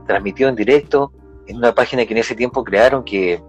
Transmitió 0.06 0.50
en 0.50 0.56
directo 0.56 1.12
en 1.48 1.58
una 1.58 1.74
página 1.74 2.06
que 2.06 2.14
en 2.14 2.20
ese 2.20 2.36
tiempo 2.36 2.64
crearon 2.64 3.04
que 3.04 3.42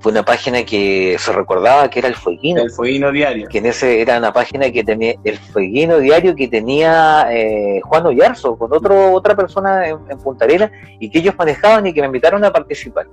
fue 0.00 0.12
una 0.12 0.24
página 0.24 0.64
que 0.64 1.16
se 1.18 1.30
recordaba 1.32 1.88
que 1.90 1.98
era 1.98 2.08
el 2.08 2.14
Fueguino. 2.14 2.62
El 2.62 2.70
Fueguino 2.70 3.12
Diario. 3.12 3.48
Que 3.48 3.58
en 3.58 3.66
ese 3.66 4.00
era 4.00 4.16
una 4.18 4.32
página 4.32 4.70
que 4.70 4.82
tenía, 4.82 5.14
el 5.24 5.38
Fueguino 5.38 5.98
Diario 5.98 6.34
que 6.34 6.48
tenía 6.48 7.26
eh, 7.30 7.80
Juan 7.84 8.06
Ollarzo 8.06 8.56
con 8.56 8.72
otro, 8.72 9.12
otra 9.12 9.36
persona 9.36 9.88
en, 9.88 10.18
Punta 10.18 10.46
Arenas 10.46 10.70
y 10.98 11.10
que 11.10 11.18
ellos 11.18 11.34
manejaban 11.38 11.86
y 11.86 11.92
que 11.92 12.00
me 12.00 12.06
invitaron 12.06 12.42
a 12.44 12.52
participar. 12.52 13.08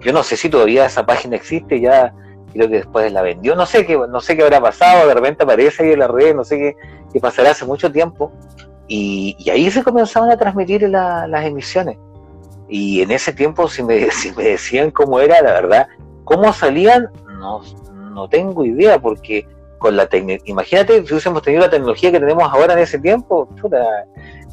Yo 0.00 0.12
no 0.12 0.22
sé 0.22 0.36
si 0.36 0.48
todavía 0.48 0.86
esa 0.86 1.04
página 1.04 1.36
existe, 1.36 1.80
ya 1.80 2.14
creo 2.52 2.68
que 2.68 2.76
después 2.76 3.12
la 3.12 3.22
vendió, 3.22 3.54
no 3.54 3.66
sé 3.66 3.84
qué, 3.84 3.96
no 3.96 4.20
sé 4.20 4.36
qué 4.36 4.42
habrá 4.42 4.60
pasado, 4.60 5.08
de 5.08 5.14
repente 5.14 5.44
aparece 5.44 5.84
ahí 5.84 5.92
en 5.92 5.98
la 5.98 6.08
red, 6.08 6.34
no 6.34 6.44
sé 6.44 6.58
qué, 6.58 6.76
qué 7.12 7.20
pasará 7.20 7.50
hace 7.50 7.66
mucho 7.66 7.92
tiempo. 7.92 8.32
Y, 8.88 9.36
ahí 9.50 9.70
se 9.70 9.82
comenzaban 9.82 10.30
a 10.30 10.36
transmitir 10.36 10.82
las 10.88 11.44
emisiones. 11.44 11.96
Y 12.68 13.02
en 13.02 13.10
ese 13.10 13.32
tiempo, 13.32 13.68
si 13.68 13.82
me, 13.82 14.10
si 14.10 14.32
me 14.32 14.44
decían 14.44 14.90
cómo 14.90 15.20
era, 15.20 15.40
la 15.42 15.52
verdad, 15.52 15.88
¿Cómo 16.32 16.50
salían? 16.52 17.10
No, 17.38 17.60
no 18.14 18.26
tengo 18.26 18.64
idea, 18.64 18.98
porque 18.98 19.46
con 19.76 19.96
la 19.96 20.06
tecnología, 20.06 20.50
imagínate 20.50 21.04
si 21.04 21.12
hubiésemos 21.12 21.42
tenido 21.42 21.62
la 21.62 21.70
tecnología 21.70 22.10
que 22.10 22.20
tenemos 22.20 22.50
ahora 22.50 22.72
en 22.72 22.78
ese 22.78 22.98
tiempo, 22.98 23.48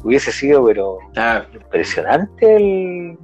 hubiese 0.04 0.30
sido, 0.30 0.62
pero 0.66 0.98
impresionante 1.54 2.56
el, 2.56 3.18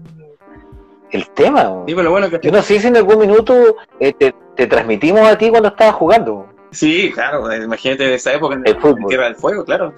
el 1.10 1.28
tema. 1.30 1.84
Yo 1.86 2.50
no 2.50 2.62
sé 2.62 2.80
si 2.80 2.86
en 2.86 2.96
algún 2.96 3.18
minuto 3.18 3.76
eh, 4.00 4.14
te, 4.14 4.66
transmitimos 4.66 5.20
a 5.20 5.36
ti 5.36 5.50
cuando 5.50 5.68
estabas 5.68 5.96
jugando. 5.96 6.46
Sí, 6.70 7.10
claro, 7.12 7.54
imagínate 7.54 8.04
de 8.04 8.14
esa 8.14 8.32
época 8.32 8.54
en, 8.54 8.64
Tierra 9.06 9.26
del 9.26 9.36
Fuego, 9.36 9.64
claro, 9.66 9.92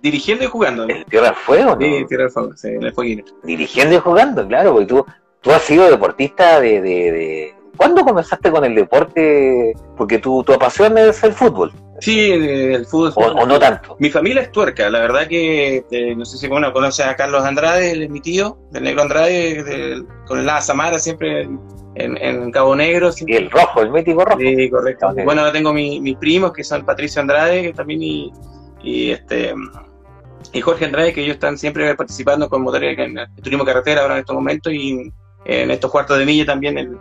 dirigiendo 0.00 0.44
y 0.44 0.46
jugando. 0.46 0.88
¿En 0.88 1.04
Tierra 1.06 1.26
del 1.26 1.36
Fuego? 1.36 1.74
¿no? 1.74 1.80
Sí, 1.80 2.04
Tierra 2.06 2.24
del 2.24 2.32
Fuego, 2.32 2.56
sí, 2.56 2.68
en 2.68 2.82
el 2.84 2.92
fueguino. 2.92 3.24
Dirigiendo 3.42 3.96
y 3.96 3.98
jugando, 3.98 4.46
claro, 4.46 4.72
porque 4.72 4.86
tú 4.86 5.04
tú 5.48 5.54
has 5.54 5.62
sido 5.62 5.90
deportista 5.90 6.60
de, 6.60 6.82
de, 6.82 7.54
¿Cuándo 7.74 8.04
comenzaste 8.04 8.50
con 8.50 8.66
el 8.66 8.74
deporte? 8.74 9.72
Porque 9.96 10.18
tu, 10.18 10.44
tu 10.44 10.58
pasión 10.58 10.98
es 10.98 11.22
el 11.24 11.32
fútbol. 11.32 11.72
Sí, 12.00 12.30
el 12.30 12.84
fútbol. 12.84 13.34
O, 13.34 13.46
no 13.46 13.58
tanto. 13.58 13.96
Mi 13.98 14.10
familia 14.10 14.42
es 14.42 14.52
tuerca, 14.52 14.90
la 14.90 14.98
verdad 14.98 15.26
que 15.26 15.86
eh, 15.90 16.14
no 16.14 16.26
sé 16.26 16.36
si 16.36 16.48
bueno, 16.48 16.70
conoces 16.74 17.06
a 17.06 17.16
Carlos 17.16 17.44
Andrade, 17.44 18.08
mi 18.10 18.20
tío, 18.20 18.58
del 18.72 18.82
negro 18.82 19.02
Andrade, 19.02 20.04
con 20.26 20.38
el 20.38 20.50
Samara, 20.60 20.98
siempre 20.98 21.48
en, 21.94 22.50
Cabo 22.50 22.76
Negro. 22.76 23.10
Y 23.26 23.34
el 23.34 23.50
rojo, 23.50 23.80
el 23.80 23.90
mítico 23.90 24.26
rojo. 24.26 24.38
Sí, 24.38 24.68
correcto. 24.68 25.14
Bueno, 25.24 25.40
ahora 25.40 25.52
tengo 25.52 25.72
mis 25.72 26.16
primos 26.18 26.52
que 26.52 26.62
son 26.62 26.84
Patricio 26.84 27.22
Andrade, 27.22 27.62
que 27.62 27.72
también 27.72 28.02
y, 28.02 28.32
y 28.82 29.12
este 29.12 29.54
y 30.52 30.60
Jorge 30.60 30.84
Andrade, 30.84 31.14
que 31.14 31.22
ellos 31.22 31.34
están 31.34 31.56
siempre 31.56 31.94
participando 31.94 32.50
con 32.50 32.62
motores 32.62 32.98
en 32.98 33.16
el 33.16 33.28
turismo 33.42 33.64
carretera 33.64 34.02
ahora 34.02 34.14
en 34.14 34.20
estos 34.20 34.34
momentos 34.34 34.72
y 34.72 35.10
en 35.44 35.70
estos 35.70 35.90
cuartos 35.90 36.18
de 36.18 36.26
milla 36.26 36.44
también 36.46 36.78
el, 36.78 36.98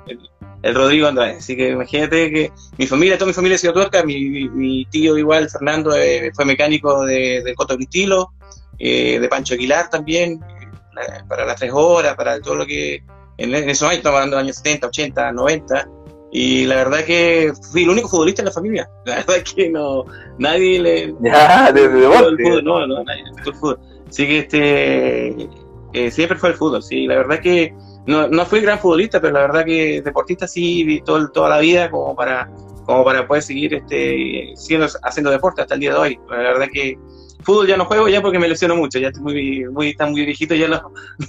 el, 0.64 0.76
Rodrigo 0.76 1.08
Andrade. 1.08 1.38
Así 1.38 1.56
que 1.56 1.70
imagínate 1.70 2.32
que 2.32 2.52
mi 2.78 2.88
familia, 2.88 3.18
toda 3.18 3.28
mi 3.28 3.34
familia 3.34 3.56
ha 3.56 3.60
sido 3.60 3.74
tuerca, 3.74 4.04
mi, 4.04 4.50
mi 4.50 4.86
tío 4.86 5.18
igual, 5.18 5.50
Fernando, 5.50 5.96
eh, 5.96 6.32
fue 6.34 6.46
mecánico 6.46 7.06
de, 7.06 7.42
del 7.44 7.56
Coto 7.56 7.76
Cristilo, 7.76 8.34
eh, 8.80 9.20
de 9.20 9.28
Pancho 9.30 9.54
Aguilar 9.54 9.90
también, 9.90 10.34
eh, 10.34 11.24
para 11.28 11.46
las 11.46 11.58
tres 11.58 11.72
horas, 11.74 12.16
para 12.16 12.40
todo 12.40 12.56
lo 12.56 12.66
que 12.66 13.04
en, 13.38 13.54
esos 13.54 13.88
años, 13.88 13.98
estamos 13.98 14.18
hablando 14.18 14.38
de 14.38 14.44
años 14.44 14.56
70, 14.58 14.88
80, 14.88 15.32
90, 15.32 15.90
y 16.32 16.66
la 16.66 16.76
verdad 16.76 17.06
que 17.06 17.54
fui 17.72 17.84
el 17.84 17.90
único 17.90 18.10
futbolista 18.10 18.42
en 18.42 18.48
la 18.48 18.52
familia. 18.52 18.90
La 19.06 19.16
verdad 19.18 19.36
que 19.56 19.70
no, 19.70 20.06
nadie 20.38 20.80
le. 20.80 21.16
Ya, 21.22 21.72
de, 21.72 21.88
de 21.88 22.08
fútbol, 22.08 22.64
no, 22.64 22.86
no, 22.86 23.04
nadie 23.04 23.24
el 23.46 23.54
fútbol. 23.56 23.80
Así 24.10 24.28
que 24.28 24.40
este. 24.40 25.50
Eh, 25.94 26.12
siempre 26.12 26.38
fue 26.38 26.50
el 26.50 26.56
fútbol, 26.56 26.84
sí. 26.84 27.08
La 27.08 27.16
verdad 27.16 27.40
que 27.40 27.74
no, 28.08 28.28
no 28.28 28.46
fui 28.46 28.62
gran 28.62 28.80
futbolista, 28.80 29.20
pero 29.20 29.34
la 29.34 29.42
verdad 29.42 29.66
que 29.66 30.02
deportista 30.02 30.48
sí, 30.48 31.02
todo, 31.06 31.30
toda 31.30 31.50
la 31.50 31.60
vida 31.60 31.92
como 31.92 32.16
para, 32.16 32.50
como 32.86 33.04
para 33.04 33.28
poder 33.28 33.44
seguir 33.44 33.74
este, 33.76 34.54
siendo, 34.56 34.88
haciendo 35.04 35.30
deporte 35.30 35.62
hasta 35.62 35.74
el 35.74 35.82
día 35.82 35.92
de 35.92 36.00
hoy. 36.00 36.20
La 36.30 36.38
verdad 36.38 36.68
que 36.72 36.98
fútbol 37.44 37.68
ya 37.68 37.78
no 37.78 37.86
juego 37.86 38.10
ya 38.10 38.22
porque 38.22 38.40
me 38.40 38.48
lesiono 38.48 38.76
mucho, 38.76 39.00
ya 39.00 39.08
estoy 39.08 39.24
muy, 39.24 39.66
muy, 39.70 39.90
está 39.90 40.06
muy 40.06 40.26
viejito 40.26 40.56
ya 40.56 40.68
los, 40.68 40.82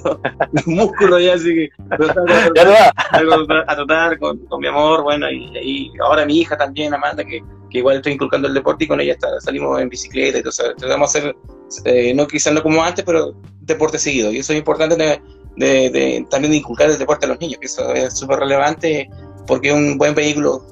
músculos 0.67 1.23
ya, 1.23 1.35
así 1.35 1.55
que 1.55 1.69
ya 2.57 2.65
no 2.65 2.73
va. 2.73 3.65
a 3.67 3.77
tratar 3.77 4.19
con, 4.19 4.39
con, 4.47 4.61
mi 4.61 4.67
amor, 4.67 5.03
bueno, 5.03 5.31
y, 5.31 5.93
ahora 6.03 6.27
mi 6.27 6.41
hija 6.41 6.57
también, 6.57 6.95
Amanda, 6.95 7.25
que, 7.25 7.41
que, 7.71 7.79
igual 7.79 7.97
estoy 7.97 8.15
inculcando 8.15 8.49
el 8.49 8.55
deporte 8.55 8.85
y 8.85 8.89
con 8.89 9.01
ella 9.01 9.13
está, 9.13 9.29
salimos 9.41 9.81
en 9.81 9.89
bicicleta, 9.89 10.39
entonces 10.39 10.75
tratamos 10.77 11.13
de 11.13 11.19
hacer, 11.19 11.37
eh, 11.85 12.15
no 12.15 12.27
quizás 12.27 12.53
no 12.53 12.63
como 12.63 12.83
antes, 12.83 13.05
pero 13.05 13.35
deporte 13.61 13.99
seguido, 13.99 14.33
y 14.33 14.39
eso 14.39 14.53
es 14.53 14.59
importante 14.59 14.97
de, 15.59 16.27
también 16.31 16.55
inculcar 16.55 16.91
el 16.91 16.99
deporte 16.99 17.27
a 17.27 17.31
los 17.31 17.41
niños, 17.41 17.59
que 17.61 17.67
eso 17.67 17.93
es 17.93 18.17
súper 18.17 18.39
relevante 18.39 19.11
porque 19.47 19.69
es 19.69 19.75
un 19.75 19.97
buen 19.99 20.15
vehículo, 20.15 20.63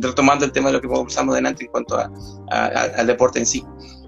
retomando 0.00 0.44
el 0.44 0.52
tema 0.52 0.68
de 0.68 0.74
lo 0.74 0.80
que 0.80 0.88
conversamos 0.88 1.34
delante 1.34 1.64
en 1.64 1.70
cuanto 1.70 1.98
a, 1.98 2.10
al 2.96 3.06
deporte 3.06 3.38
en 3.38 3.46
sí. 3.46 3.64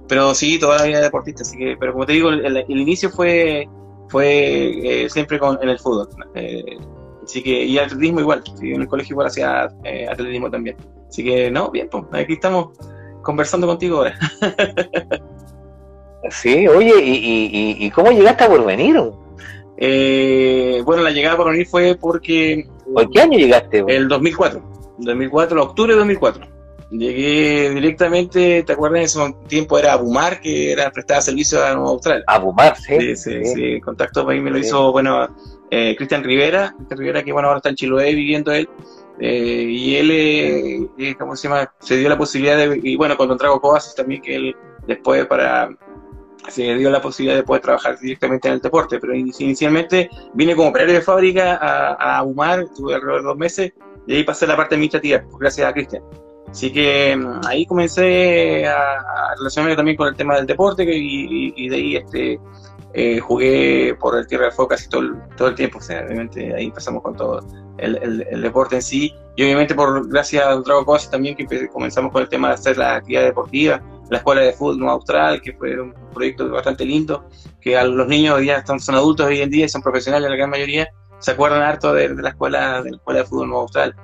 Pero 0.09 0.35
sí, 0.35 0.59
toda 0.59 0.79
la 0.79 0.85
vida 0.85 1.01
deportista, 1.01 1.43
así 1.43 1.57
que, 1.57 1.77
pero 1.79 1.93
como 1.93 2.07
te 2.07 2.15
digo, 2.15 2.31
el, 2.31 2.65
inicio 2.69 3.11
fue, 3.11 3.69
fue 4.09 5.05
eh, 5.05 5.11
siempre 5.11 5.39
con, 5.39 5.59
en 5.63 5.69
el 5.69 5.79
fútbol. 5.79 6.09
Eh, 6.35 6.79
así 7.25 7.43
que, 7.43 7.65
y 7.65 7.79
atletismo 7.79 8.21
igual, 8.21 8.43
en 8.61 8.83
el 8.83 8.89
colegio 8.89 9.15
igual 9.15 9.27
hacía 9.27 9.69
eh, 9.85 10.07
atletismo 10.09 10.51
también. 10.51 10.77
Así 11.09 11.25
que, 11.25 11.51
no, 11.51 11.71
bien, 11.71 11.89
pues, 11.91 12.05
aquí 12.13 12.35
estamos 12.35 12.79
conversando 13.23 13.67
contigo 13.67 13.99
ahora. 13.99 14.17
sí, 16.31 16.69
oye, 16.69 16.95
¿y, 17.03 17.77
y, 17.85 17.91
cómo 17.91 18.13
llegaste 18.13 18.45
a 18.45 18.49
Porvenir? 18.49 18.97
Bueno, 19.79 21.03
la 21.03 21.11
llegada 21.11 21.35
a 21.35 21.37
Porvenir 21.39 21.67
fue 21.67 21.97
porque... 22.01 22.67
¿Por 22.93 23.11
qué 23.11 23.21
año 23.21 23.39
llegaste? 23.39 23.85
El 23.89 24.09
2004, 24.09 24.63
2004, 24.99 25.63
octubre 25.63 25.93
de 25.93 25.99
2004. 25.99 26.57
Llegué 26.91 27.71
directamente, 27.71 28.63
¿te 28.63 28.73
acuerdas? 28.73 29.17
En 29.17 29.23
ese 29.23 29.35
tiempo 29.49 29.77
era 29.77 29.95
Abumar, 29.95 30.41
que 30.41 30.71
era 30.71 30.91
prestaba 30.91 31.21
servicio 31.21 31.65
a 31.65 31.75
Nueva 31.75 31.91
Austral. 31.91 32.25
Abumar, 32.29 32.77
sí. 32.77 33.17
Sí, 33.17 33.45
sí, 33.45 33.81
contacto 33.81 34.29
ahí 34.29 34.41
me 34.41 34.53
lo 34.53 34.59
hizo, 34.59 34.93
bueno, 34.93 35.29
eh, 35.71 35.97
Cristian 35.97 36.23
Rivera, 36.23 36.73
Cristian 36.77 36.99
Rivera 36.99 37.25
que 37.25 37.33
bueno, 37.33 37.49
ahora 37.49 37.59
está 37.59 37.71
en 37.71 37.75
Chiloé 37.75 38.15
viviendo 38.15 38.53
él. 38.53 38.69
Eh, 39.19 39.67
y 39.69 39.97
él, 39.97 40.11
eh, 40.11 40.89
eh, 40.99 41.15
¿cómo 41.19 41.35
se 41.35 41.49
llama? 41.49 41.73
Se 41.81 41.97
dio 41.97 42.09
la 42.09 42.19
posibilidad 42.19 42.57
de, 42.57 42.81
y 42.83 42.97
bueno, 42.97 43.17
con 43.17 43.29
Don 43.29 43.39
Trago 43.39 43.61
Coasis 43.61 43.95
también, 43.95 44.21
que 44.21 44.37
él 44.37 44.57
después 44.87 45.27
para, 45.27 45.71
se 46.49 46.75
dio 46.75 46.91
la 46.91 47.01
posibilidad 47.01 47.37
de 47.37 47.43
poder 47.45 47.63
trabajar 47.63 47.99
directamente 47.99 48.49
en 48.49 48.55
el 48.55 48.61
deporte, 48.61 48.99
pero 48.99 49.15
inicialmente 49.15 50.09
vine 50.35 50.55
como 50.55 50.69
operario 50.69 50.95
de 50.95 51.03
fábrica 51.03 51.57
a, 51.57 51.95
a 51.95 52.19
Abumar, 52.19 52.61
estuve 52.61 52.95
alrededor 52.95 53.23
de 53.23 53.29
dos 53.29 53.37
meses, 53.37 53.73
y 54.07 54.15
ahí 54.15 54.25
pasé 54.25 54.47
la 54.47 54.57
parte 54.57 54.75
administrativa, 54.75 55.23
gracias 55.39 55.69
a 55.69 55.73
Cristian. 55.73 56.03
Así 56.49 56.73
que 56.73 57.17
mm, 57.17 57.41
ahí 57.47 57.67
comencé 57.67 58.67
a, 58.67 59.35
relacionarme 59.37 59.77
también 59.77 59.97
con 59.97 60.09
el 60.09 60.17
tema 60.17 60.37
del 60.37 60.47
deporte 60.47 60.85
y, 60.89 61.69
de 61.69 61.77
ahí 61.77 61.97
este, 61.97 62.41
eh, 62.95 63.19
jugué 63.19 63.95
por 64.01 64.17
el 64.17 64.27
Tierra 64.27 64.45
del 64.45 64.55
Fuego 64.55 64.71
casi 64.71 64.89
todo 64.89 65.03
el, 65.03 65.15
todo 65.37 65.49
el 65.49 65.55
tiempo. 65.55 65.79
O 65.79 65.83
sea, 65.83 66.05
obviamente 66.07 66.55
ahí 66.55 66.67
empezamos 66.67 67.03
con 67.03 67.15
todo 67.15 67.47
el, 67.79 68.25
el, 68.31 68.41
deporte 68.41 68.77
en 68.77 68.83
sí. 68.83 69.13
Y 69.37 69.45
obviamente 69.45 69.75
por 69.75 70.09
gracias 70.09 70.47
a 70.47 70.57
Drago 70.57 70.87
Cosi 70.87 71.11
también 71.11 71.37
que 71.37 71.69
comenzamos 71.69 72.11
con 72.11 72.23
el 72.23 72.29
tema 72.29 72.49
de 72.49 72.55
hacer 72.55 72.79
la 72.79 72.97
actividad 72.97 73.25
deportiva, 73.25 73.83
la 74.11 74.19
escuela 74.19 74.43
de 74.43 74.53
fútbol 74.53 74.89
austral, 74.89 75.41
que 75.41 75.53
fue 75.53 75.81
un 75.81 75.95
proyecto 76.13 76.49
bastante 76.51 76.85
lindo, 76.85 77.29
que 77.61 77.77
a 77.77 77.85
los 77.85 78.07
niños 78.07 78.41
ya 78.45 78.59
están, 78.59 78.81
son 78.81 78.95
adultos 78.95 79.27
hoy 79.27 79.41
en 79.41 79.51
día 79.51 79.67
y 79.67 79.69
son 79.69 79.83
profesionales 79.83 80.31
la 80.31 80.37
gran 80.37 80.51
mayoría, 80.51 80.89
se 81.19 81.33
acuerdan 81.33 81.63
harto 81.63 81.93
de, 81.93 82.15
la 82.15 82.31
escuela 82.31 82.83
de 82.83 82.91
la 82.91 82.97
escuela 82.97 83.21
de 83.21 83.27
fútbol 83.27 83.53
austral 83.53 83.95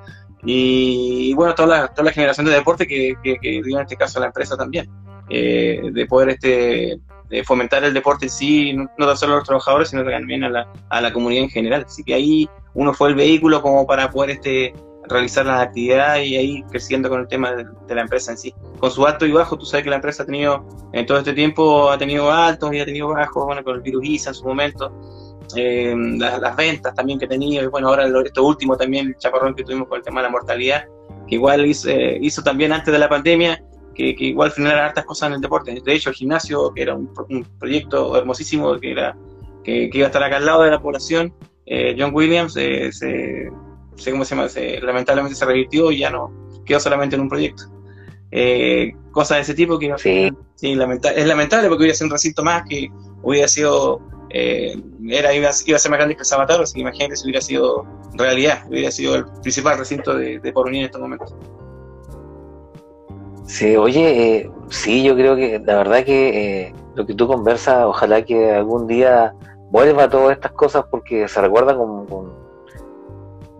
y, 0.45 1.33
bueno, 1.35 1.55
toda 1.55 1.69
la, 1.69 1.89
toda 1.89 2.05
la 2.05 2.13
generación 2.13 2.47
de 2.47 2.53
deporte 2.53 2.87
que, 2.87 3.15
que, 3.23 3.39
dio 3.41 3.77
en 3.77 3.83
este 3.83 3.97
caso 3.97 4.19
la 4.19 4.27
empresa 4.27 4.57
también, 4.57 4.91
eh, 5.29 5.81
de 5.93 6.07
poder 6.07 6.31
este, 6.31 6.99
fomentar 7.45 7.85
el 7.85 7.95
deporte 7.95 8.27
en 8.27 8.31
sí, 8.31 8.73
no, 8.73 8.89
tan 8.99 9.17
solo 9.17 9.35
a 9.35 9.37
los 9.37 9.47
trabajadores, 9.47 9.91
sino 9.91 10.05
también 10.05 10.43
a 10.45 10.51
la, 10.51 10.69
a 10.91 11.01
la 11.01 11.13
comunidad 11.13 11.45
en 11.45 11.51
general. 11.51 11.85
Así 11.87 12.03
que 12.03 12.15
ahí 12.15 12.49
uno 12.75 12.93
fue 12.93 13.11
el 13.11 13.15
vehículo 13.15 13.63
como 13.63 13.87
para 13.87 14.11
poder 14.11 14.31
este, 14.31 14.75
realizar 15.13 15.47
las 15.47 15.61
actividades 15.61 16.27
y 16.27 16.37
ahí 16.37 16.63
creciendo 16.71 17.09
con 17.09 17.21
el 17.21 17.29
tema 17.29 17.53
de, 17.53 17.65
la 17.95 18.01
empresa 18.01 18.33
en 18.33 18.39
sí. 18.39 18.55
Con 18.79 18.91
su 18.91 19.07
alto 19.07 19.27
y 19.27 19.33
bajo, 19.33 19.57
tú 19.57 19.65
sabes 19.65 19.85
que 19.85 19.91
la 19.91 19.97
empresa 19.97 20.23
ha 20.23 20.27
tenido, 20.27 20.67
en 20.93 21.07
todo 21.07 21.19
este 21.19 21.33
tiempo, 21.33 21.91
ha 21.91 21.99
tenido 21.99 22.31
altos 22.31 22.73
y 22.73 22.81
ha 22.81 22.85
tenido 22.85 23.09
bajos, 23.09 23.45
bueno, 23.45 23.63
con 23.63 23.77
el 23.77 23.83
virus 23.83 24.05
ISA 24.05 24.31
en 24.31 24.35
su 24.35 24.45
momento, 24.45 24.93
eh, 25.57 25.95
las, 25.97 26.57
ventas 26.57 26.95
también 26.95 27.19
que 27.19 27.27
tenía, 27.27 27.63
y 27.63 27.67
bueno, 27.67 27.89
ahora 27.89 28.07
esto 28.25 28.45
último 28.45 28.77
también, 28.77 29.09
el 29.09 29.17
chaparrón 29.17 29.55
que 29.55 29.65
tuvimos 29.65 29.89
con 29.89 29.99
el 29.99 30.05
tema 30.05 30.21
de 30.21 30.29
la 30.29 30.31
mortalidad, 30.31 30.85
que 31.29 31.35
igual 31.35 31.67
hizo, 31.67 31.89
eh, 31.91 32.19
hizo 32.21 32.43
también 32.43 32.73
antes 32.73 32.93
de 32.93 32.99
la 32.99 33.09
pandemia, 33.09 33.63
que, 33.95 34.15
que, 34.15 34.25
igual 34.25 34.51
generara 34.53 34.87
hartas 34.87 35.05
cosas 35.05 35.29
en 35.29 35.35
el 35.35 35.41
deporte. 35.41 35.79
De 35.85 35.95
hecho, 35.95 36.11
el 36.11 36.17
gimnasio, 36.17 36.73
que 36.73 36.83
era 36.83 36.95
un, 36.95 37.13
proyecto 37.59 38.17
hermosísimo, 38.17 38.79
que, 38.79 38.93
era, 38.93 39.17
que, 39.65 39.91
iba 39.93 40.07
a 40.07 40.09
estar 40.09 40.23
acá 40.23 40.39
al 40.39 40.47
lado 40.47 40.63
de 40.63 40.71
la 40.71 40.81
población, 40.81 41.35
eh, 41.67 41.95
John 41.99 42.15
Williams, 42.15 42.55
se, 42.55 43.51
sé 43.97 44.11
cómo 44.11 44.25
se 44.25 44.35
llama, 44.35 44.49
lamentablemente 44.83 45.37
se 45.37 45.45
revirtió 45.45 45.91
y 45.91 45.99
ya 45.99 46.11
no 46.11 46.33
quedó 46.65 46.81
solamente 46.81 47.17
en 47.17 47.23
un 47.23 47.29
proyecto. 47.29 47.65
cosas 49.11 49.39
de 49.39 49.43
ese 49.43 49.55
tipo 49.55 49.79
que 49.79 49.93
sí. 49.99 50.31
Sí, 50.55 50.73
es 50.73 51.27
lamentable 51.27 51.69
porque 51.69 51.83
hubiera 51.83 51.95
sido 51.95 52.07
un 52.07 52.13
recinto 52.13 52.45
más 52.45 52.63
que 52.69 52.89
hubiera 53.23 53.49
sido 53.49 54.01
eh, 54.35 54.75
era, 55.09 55.35
iba, 55.35 55.51
a 55.51 55.53
ser 55.53 55.91
más 55.91 55.99
grande 55.99 56.15
que 56.15 56.21
el 56.21 56.27
Sabataro, 56.27 56.63
así 56.63 56.75
que 56.75 56.81
imagínate 56.81 57.17
si 57.17 57.25
hubiera 57.25 57.43
sido 57.43 57.87
realidad, 58.15 58.65
hubiera 58.67 58.91
sido 58.91 59.17
el 59.17 59.27
principal 59.43 59.79
recinto 59.79 60.15
de, 60.15 60.39
de 60.39 60.49
en 60.49 60.75
estos 60.77 61.01
momentos. 61.01 61.35
Sí, 63.45 63.77
oye, 63.77 64.37
eh, 64.37 64.51
sí, 64.71 65.03
yo 65.03 65.15
creo 65.15 65.37
que 65.37 65.61
la 65.63 65.77
verdad 65.77 66.05
que 66.05 66.63
eh, 66.63 66.75
lo 66.95 67.05
que 67.05 67.15
tú 67.15 67.27
conversas, 67.27 67.85
ojalá 67.85 68.25
que 68.25 68.53
algún 68.53 68.87
día 68.87 69.35
vuelva 69.71 70.09
todas 70.09 70.33
estas 70.33 70.53
cosas 70.53 70.87
porque 70.91 71.29
se 71.29 71.41
recuerda 71.43 71.77
con, 71.77 72.07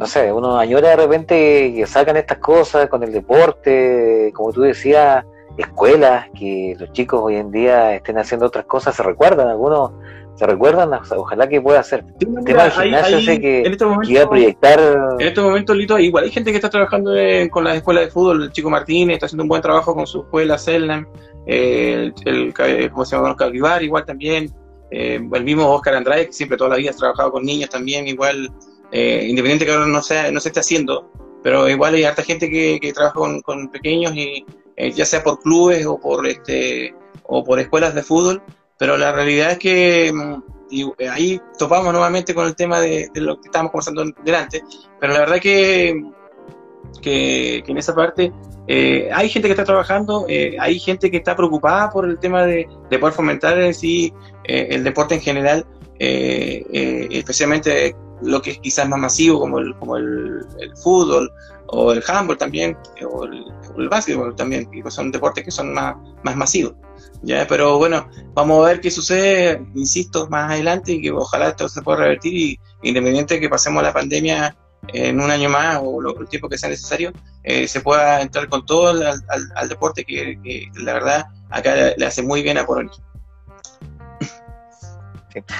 no 0.03 0.09
sé, 0.09 0.33
uno 0.33 0.59
añora 0.59 0.89
de 0.89 0.97
repente 0.97 1.73
que 1.77 1.87
sacan 1.87 2.17
estas 2.17 2.39
cosas 2.39 2.89
con 2.89 3.05
el 3.05 3.13
deporte, 3.13 4.33
como 4.35 4.53
tú 4.53 4.63
decías, 4.63 5.25
escuelas, 5.57 6.27
que 6.37 6.75
los 6.77 6.91
chicos 6.91 7.21
hoy 7.23 7.37
en 7.37 7.53
día 7.53 7.95
estén 7.95 8.19
haciendo 8.19 8.47
otras 8.47 8.65
cosas, 8.65 8.97
se 8.97 9.03
recuerdan, 9.05 9.47
algunos 9.47 9.93
¿Se 10.35 10.45
recuerdan? 10.47 10.91
ojalá 11.17 11.49
que 11.49 11.61
pueda 11.61 11.79
hacer. 11.79 12.05
el 12.19 12.45
tema 12.45 12.65
del 12.65 12.73
gimnasio 12.73 13.21
sé 13.21 13.41
que, 13.41 13.63
este 13.63 13.85
iba 14.09 14.23
a 14.25 14.29
proyectar. 14.29 14.81
En 15.21 15.29
este 15.29 15.41
momento, 15.41 15.73
Lito, 15.73 15.97
igual 16.01 16.25
hay 16.25 16.31
gente 16.31 16.51
que 16.51 16.57
está 16.57 16.71
trabajando 16.71 17.13
con 17.51 17.63
la 17.63 17.77
escuela 17.77 18.01
de 18.01 18.09
fútbol. 18.09 18.45
El 18.45 18.51
chico 18.51 18.71
Martínez 18.71 19.17
está 19.17 19.27
haciendo 19.27 19.45
un 19.45 19.49
buen 19.49 19.63
trabajo 19.63 19.95
con 19.95 20.05
su 20.05 20.23
escuela, 20.23 20.59
Selnam. 20.59 21.07
el, 21.47 22.13
el, 22.25 22.55
¿cómo 22.91 23.05
se 23.05 23.15
llama? 23.15 23.37
Calvivar, 23.37 23.85
igual 23.85 24.05
también. 24.05 24.53
Eh, 24.95 25.19
el 25.33 25.45
mismo 25.45 25.71
Oscar 25.71 25.95
Andrade, 25.95 26.27
que 26.27 26.33
siempre 26.33 26.59
toda 26.59 26.71
la 26.71 26.77
vida 26.77 26.91
ha 26.91 26.95
trabajado 26.95 27.33
con 27.33 27.45
niños 27.45 27.71
también, 27.71 28.07
igual, 28.07 28.51
eh, 28.93 29.25
independiente 29.27 29.65
que 29.65 29.73
ahora 29.73 29.87
no, 29.87 30.03
sea, 30.03 30.31
no 30.31 30.39
se 30.39 30.51
esté 30.51 30.61
haciendo, 30.61 31.11
pero 31.43 31.67
igual 31.67 31.95
hay 31.95 32.05
harta 32.05 32.23
gente 32.23 32.51
que, 32.51 32.93
trabaja 32.93 33.15
con, 33.43 33.71
pequeños 33.71 34.15
y 34.15 34.45
eh, 34.77 34.93
ya 34.93 35.07
sea 35.07 35.23
por 35.23 35.41
clubes 35.41 35.87
o 35.87 35.99
por 35.99 36.27
este 36.27 36.95
o 37.23 37.43
por 37.43 37.59
escuelas 37.59 37.95
de 37.95 38.03
fútbol 38.03 38.43
pero 38.79 38.99
la 38.99 39.13
realidad 39.13 39.53
es 39.53 39.59
que 39.59 40.13
mm, 40.13 40.43
eh, 40.99 41.09
ahí 41.09 41.41
topamos 41.59 41.91
nuevamente 41.93 42.35
con 42.35 42.47
el 42.47 42.55
tema 42.55 42.81
de, 42.81 43.09
lo 43.15 43.41
que 43.41 43.47
estábamos 43.47 43.73
conversando 43.73 44.05
delante, 44.23 44.63
pero 45.01 45.15
la 45.15 45.21
verdad 45.21 45.41
que, 45.41 45.99
que, 47.01 47.65
en 47.67 47.79
esa 47.79 47.95
parte 47.95 48.31
hay 48.69 49.29
gente 49.29 49.49
que 49.49 49.53
está 49.53 49.65
trabajando, 49.65 50.27
hay 50.29 50.79
gente 50.79 51.11
que 51.11 51.17
está 51.19 51.35
preocupada 51.35 51.91
por 51.91 52.07
el 52.07 52.19
tema 52.19 52.45
de, 52.45 52.69
poder 53.01 53.15
fomentar 53.15 53.59
en 53.59 53.73
sí 53.73 54.13
el 54.45 54.85
deporte 54.85 55.15
en 55.15 55.21
general, 55.21 55.67
especialmente 55.99 57.95
lo 58.23 58.41
que 58.43 58.53
es 58.53 58.59
quizás 58.59 58.89
más 58.89 58.99
masivo, 58.99 59.41
como 59.41 59.59
el, 59.59 59.75
como 59.77 59.97
el, 59.97 60.47
fútbol 60.83 61.31
o 61.69 61.93
el 61.93 62.03
handball 62.07 62.37
también, 62.37 62.77
o 63.11 63.25
el, 63.25 63.45
el 63.79 63.89
básquetbol 63.89 64.35
también, 64.37 64.71
que 64.71 64.91
son 64.91 65.11
deportes 65.11 65.45
que 65.45 65.51
son 65.51 65.73
más, 65.73 65.97
más 66.23 66.37
masivos. 66.37 66.75
¿ya? 67.23 67.47
Pero 67.47 67.79
bueno, 67.79 68.09
vamos 68.35 68.65
a 68.65 68.69
ver 68.69 68.81
qué 68.81 68.91
sucede, 68.91 69.65
insisto, 69.75 70.29
más 70.29 70.51
adelante 70.51 70.93
y 70.93 71.03
que 71.03 71.11
ojalá 71.11 71.49
esto 71.49 71.69
se 71.69 71.83
pueda 71.83 71.99
revertir 71.99 72.35
y 72.35 72.61
independiente 72.83 73.35
de 73.35 73.41
que 73.41 73.49
pasemos 73.49 73.83
la 73.83 73.93
pandemia 73.93 74.57
en 74.89 75.21
un 75.21 75.31
año 75.31 75.49
más 75.49 75.81
o 75.83 76.01
el 76.21 76.29
tiempo 76.29 76.49
que 76.49 76.59
sea 76.59 76.69
necesario, 76.69 77.13
eh, 77.45 77.69
se 77.69 77.81
pueda 77.81 78.21
entrar 78.21 78.49
con 78.49 78.67
todo 78.67 78.89
al, 78.91 79.69
deporte 79.69 80.05
que, 80.05 80.69
la 80.75 80.95
verdad 80.95 81.27
acá 81.51 81.95
le, 81.97 82.07
hace 82.07 82.23
muy 82.23 82.43
bien 82.43 82.59
a 82.59 82.67
Polonia. 82.67 82.93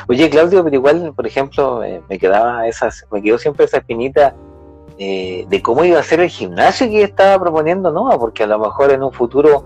Oye 0.09 0.31
Claudio, 0.31 0.63
pero 0.65 0.77
igual, 0.77 1.13
por 1.15 1.27
ejemplo, 1.27 1.83
eh, 1.83 2.03
me 2.09 2.19
quedaba 2.19 2.67
esas, 2.67 3.07
me 3.11 3.23
quedó 3.23 3.39
siempre 3.39 3.65
esa 3.65 3.79
espinita 3.79 4.35
eh, 4.99 5.47
de 5.49 5.63
cómo 5.63 5.85
iba 5.85 5.99
a 5.99 6.03
ser 6.03 6.21
el 6.21 6.29
gimnasio 6.29 6.89
que 6.89 7.03
estaba 7.03 7.43
proponiendo 7.43 7.91
¿no? 7.91 8.11
porque 8.19 8.45
a 8.45 8.47
lo 8.47 8.59
mejor 8.59 8.93
en 8.93 9.03
un 9.03 9.13
futuro 9.13 9.65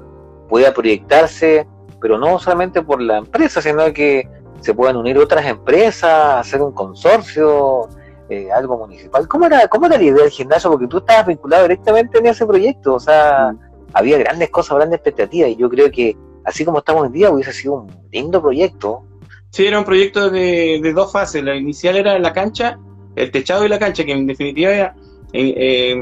pueda 0.49 0.73
proyectarse, 0.73 1.67
pero 2.01 2.19
no 2.19 2.39
solamente 2.39 2.83
por 2.83 3.03
la 3.03 3.19
empresa, 3.19 3.61
sino 3.61 3.93
que 3.93 4.29
se 4.61 4.75
puedan 4.75 4.97
unir 4.97 5.19
otras 5.19 5.45
empresas, 5.47 6.41
hacer 6.47 6.63
un 6.63 6.73
consorcio, 6.73 7.89
eh, 8.29 8.51
algo 8.51 8.79
municipal. 8.79 9.29
¿Cómo 9.29 9.47
era, 9.47 9.69
¿Cómo 9.69 9.87
era 9.87 9.97
la 9.97 10.03
idea 10.03 10.23
del 10.23 10.31
gimnasio? 10.31 10.71
Porque 10.71 10.87
tú 10.87 10.99
estabas 10.99 11.27
vinculado 11.27 11.63
directamente 11.65 12.19
en 12.19 12.27
ese 12.27 12.47
proyecto, 12.47 12.95
o 12.95 13.01
sea, 13.01 13.53
mm. 13.53 13.59
había 13.93 14.19
grandes 14.19 14.51
cosas, 14.51 14.77
grandes 14.77 14.99
expectativas, 14.99 15.51
y 15.51 15.57
yo 15.57 15.69
creo 15.69 15.91
que 15.91 16.17
así 16.45 16.65
como 16.65 16.79
estamos 16.79 17.03
hoy 17.03 17.09
en 17.09 17.13
día 17.13 17.31
hubiese 17.31 17.53
sido 17.53 17.75
un 17.75 17.91
lindo 18.11 18.41
proyecto. 18.41 19.03
Sí, 19.57 19.65
era 19.65 19.79
un 19.79 19.87
proyecto 19.87 20.29
de, 20.29 20.93
dos 20.95 21.11
fases. 21.11 21.43
La 21.43 21.57
inicial 21.57 21.97
era 21.97 22.19
la 22.19 22.31
cancha, 22.35 22.79
el 23.15 23.31
techado 23.31 23.65
y 23.65 23.71
la 23.71 23.79
cancha, 23.79 24.05
que 24.05 24.13
en 24.13 24.27
definitiva 24.27 24.71
era, 24.71 24.95
eh, 25.33 25.55
eh, 25.57 25.97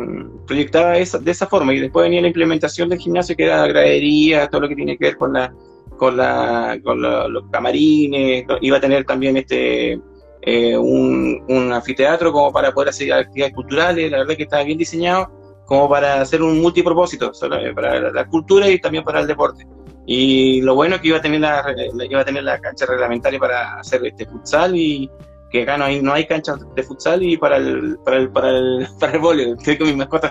proyectaba 0.45 0.95
de 0.95 1.31
esa 1.31 1.47
forma. 1.47 1.73
Y 1.73 1.79
después 1.79 2.03
venía 2.03 2.21
la 2.21 2.27
implementación 2.27 2.89
del 2.89 2.99
gimnasio, 2.99 3.37
que 3.37 3.45
era 3.45 3.61
la 3.61 3.69
gradería, 3.69 4.49
todo 4.49 4.63
lo 4.63 4.69
que 4.69 4.75
tiene 4.75 4.99
que 4.99 5.05
ver 5.05 5.17
con 5.17 5.35
la 5.35 5.55
con, 5.97 6.17
la, 6.17 6.81
con 6.83 7.01
los 7.01 7.45
camarines, 7.53 8.45
iba 8.61 8.79
a 8.79 8.81
tener 8.81 9.05
también 9.05 9.37
este 9.37 10.01
eh, 10.43 10.77
un, 10.77 11.71
anfiteatro 11.73 12.33
como 12.33 12.53
para 12.53 12.75
poder 12.75 12.89
hacer 12.89 13.13
actividades 13.13 13.55
culturales, 13.55 14.11
la 14.11 14.19
verdad 14.19 14.35
que 14.35 14.43
estaba 14.43 14.65
bien 14.65 14.79
diseñado 14.79 15.31
como 15.65 15.89
para 15.89 16.21
hacer 16.21 16.43
un 16.43 16.61
multipropósito, 16.61 17.31
para 17.73 18.11
la 18.11 18.27
cultura 18.27 18.69
y 18.69 18.81
también 18.81 19.05
para 19.05 19.21
el 19.21 19.29
deporte. 19.29 19.65
Y 20.07 20.61
lo 20.63 20.75
bueno 20.75 20.97
es 20.97 21.01
que 21.01 21.09
iba 21.09 21.19
a 21.19 21.23
tener 21.23 21.41
la, 21.41 21.65
iba 22.09 22.21
a 22.21 22.25
tener 22.25 22.45
la 22.45 22.59
cancha 22.59 22.87
reglamentaria 22.87 23.39
para 23.39 23.79
hacer 23.79 24.05
este 24.05 24.27
futsal 24.27 24.77
y 24.77 25.11
que 25.51 25.63
acá 25.63 25.79
no 25.79 25.85
hay, 25.85 26.03
no 26.03 26.13
hay 26.13 26.27
canchas 26.27 26.59
de 26.75 26.83
futsal 26.83 27.23
y 27.23 27.37
para 27.37 27.57
el, 27.57 27.97
para 28.05 28.17
el, 28.19 28.31
para 28.31 28.51
el, 28.51 28.87
para 29.01 29.13
el 29.13 29.19
voleo, 29.19 29.55
estoy 29.55 29.79
con 29.79 29.87
mi 29.89 29.97
mascota. 29.97 30.31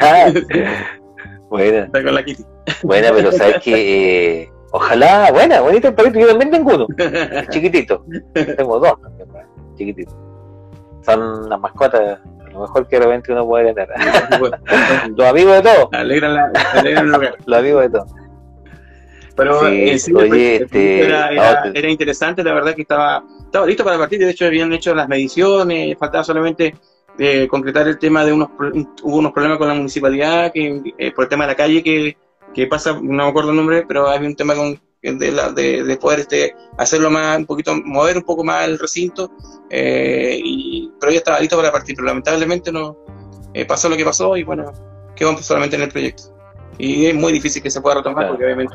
Ah, 0.00 0.32
buena. 1.50 1.84
Está 1.84 2.02
con 2.02 2.14
la 2.14 2.24
Kitty. 2.24 2.44
Buena, 2.82 3.12
pero 3.12 3.32
sabes 3.32 3.60
que 3.62 4.42
eh, 4.42 4.52
Ojalá, 4.72 5.32
buena, 5.32 5.60
bonito 5.60 5.88
el 5.88 5.94
perrito. 5.94 6.20
Yo 6.20 6.28
también 6.28 6.50
tengo 6.50 6.74
uno. 6.74 6.86
chiquitito. 7.50 8.04
Tengo 8.32 8.78
dos 8.78 9.00
también, 9.00 9.28
chiquititos. 9.74 10.14
Son 11.02 11.48
las 11.48 11.60
mascotas, 11.60 12.20
lo 12.52 12.60
mejor 12.60 12.88
que 12.88 12.98
realmente 12.98 13.32
uno 13.32 13.46
puede 13.46 13.74
tener. 13.74 13.88
Los 15.16 15.28
amigos 15.28 15.54
de 15.54 15.62
todos. 15.62 15.88
Alegran, 15.92 16.34
la, 16.34 16.52
alegran 16.74 17.06
el 17.06 17.12
lugar. 17.12 17.36
Los 17.46 17.58
amigos 17.58 17.82
de 17.82 17.90
todos. 17.90 18.12
Pero 19.36 19.60
sí, 19.60 19.98
sí, 19.98 20.12
oye, 20.12 20.56
este, 20.56 21.04
era, 21.04 21.30
era, 21.72 21.88
interesante, 21.88 22.44
la 22.44 22.52
verdad 22.52 22.74
que 22.74 22.82
estaba, 22.82 23.24
estaba 23.42 23.66
listo 23.66 23.84
para 23.84 23.96
partir. 23.96 24.18
De 24.18 24.30
hecho, 24.30 24.44
habían 24.44 24.72
hecho 24.72 24.94
las 24.94 25.08
mediciones, 25.08 25.96
faltaba 25.96 26.24
solamente 26.24 26.74
eh, 27.18 27.48
concretar 27.48 27.88
el 27.88 27.98
tema 27.98 28.24
de 28.24 28.32
unos, 28.32 28.50
hubo 29.02 29.16
unos 29.16 29.32
problemas 29.32 29.56
con 29.56 29.68
la 29.68 29.74
municipalidad 29.74 30.52
que 30.52 30.94
eh, 30.98 31.12
por 31.12 31.24
el 31.24 31.30
tema 31.30 31.44
de 31.44 31.52
la 31.52 31.56
calle 31.56 31.82
que 31.82 32.16
que 32.54 32.66
pasa, 32.66 32.92
no 32.92 33.24
me 33.24 33.28
acuerdo 33.28 33.50
el 33.50 33.56
nombre, 33.56 33.84
pero 33.86 34.08
hay 34.08 34.24
un 34.24 34.34
tema 34.34 34.54
con, 34.54 34.80
de, 35.02 35.32
la, 35.32 35.50
de, 35.52 35.96
poder 36.00 36.20
este, 36.20 36.54
hacerlo 36.76 37.10
más, 37.10 37.38
un 37.38 37.46
poquito, 37.46 37.74
mover 37.84 38.18
un 38.18 38.22
poco 38.22 38.44
más 38.44 38.68
el 38.68 38.78
recinto, 38.78 39.30
eh, 39.70 40.38
y, 40.42 40.92
pero 41.00 41.12
ya 41.12 41.18
estaba 41.18 41.40
listo 41.40 41.56
para 41.56 41.72
partir, 41.72 41.96
pero 41.96 42.06
lamentablemente 42.06 42.70
no 42.70 42.96
eh, 43.54 43.64
pasó 43.64 43.88
lo 43.88 43.96
que 43.96 44.04
pasó 44.04 44.36
y 44.36 44.42
bueno, 44.42 44.72
quedó 45.16 45.36
solamente 45.38 45.76
en 45.76 45.82
el 45.82 45.88
proyecto. 45.88 46.34
Y 46.78 47.06
es 47.06 47.14
muy 47.14 47.32
difícil 47.32 47.62
que 47.62 47.70
se 47.70 47.80
pueda 47.80 47.96
retomar 47.96 48.28
porque 48.28 48.44
obviamente 48.44 48.74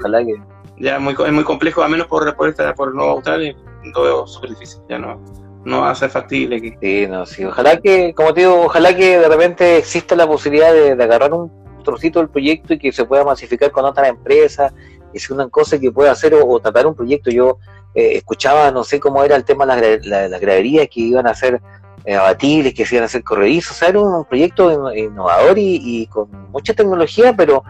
ya 0.77 0.99
muy, 0.99 1.13
es 1.13 1.31
muy 1.31 1.43
complejo, 1.43 1.83
a 1.83 1.87
menos 1.87 2.07
por, 2.07 2.35
por, 2.35 2.49
esta, 2.49 2.73
por 2.75 2.93
Nueva 2.93 3.13
Australia, 3.13 3.55
lo 3.83 4.03
veo 4.03 4.27
súper 4.27 4.51
difícil, 4.51 4.81
ya 4.89 4.99
no, 4.99 5.23
no 5.63 5.81
va 5.81 5.91
a 5.91 5.95
ser 5.95 6.09
factible. 6.09 6.61
Que... 6.61 6.77
Sí, 6.81 7.07
no, 7.07 7.25
sí, 7.25 7.45
ojalá 7.45 7.79
que, 7.79 8.13
como 8.13 8.33
te 8.33 8.41
digo, 8.41 8.63
ojalá 8.65 8.95
que 8.95 9.19
de 9.19 9.27
repente 9.29 9.77
exista 9.77 10.15
la 10.15 10.27
posibilidad 10.27 10.73
de 10.73 11.01
agarrar 11.01 11.33
un 11.33 11.49
trocito 11.85 12.19
del 12.19 12.27
proyecto 12.27 12.73
y 12.73 12.79
que 12.79 12.91
se 12.91 13.05
pueda 13.05 13.23
masificar 13.23 13.71
con 13.71 13.85
otras 13.85 14.09
empresas, 14.09 14.73
sea 15.19 15.35
una 15.35 15.49
cosa 15.49 15.79
que 15.79 15.91
pueda 15.91 16.11
hacer 16.11 16.33
o, 16.35 16.59
tratar 16.59 16.87
un 16.87 16.95
proyecto. 16.95 17.29
Yo 17.29 17.57
eh, 17.93 18.13
escuchaba, 18.15 18.71
no 18.71 18.83
sé 18.83 18.99
cómo 18.99 19.23
era 19.23 19.35
el 19.35 19.45
tema 19.45 19.65
de 19.75 19.99
las, 20.03 20.41
graderías 20.41 20.87
que 20.89 21.01
iban 21.01 21.27
a 21.27 21.33
ser 21.33 21.61
eh, 22.05 22.15
abatibles, 22.15 22.73
que 22.73 22.85
se 22.85 22.95
iban 22.95 23.03
a 23.03 23.05
hacer 23.05 23.23
corredizos, 23.23 23.71
o 23.71 23.75
sea, 23.75 23.89
era 23.89 23.99
un 23.99 24.25
proyecto 24.25 24.93
innovador 24.93 25.57
y, 25.57 26.07
con 26.07 26.29
mucha 26.51 26.73
tecnología, 26.73 27.33
pero 27.35 27.63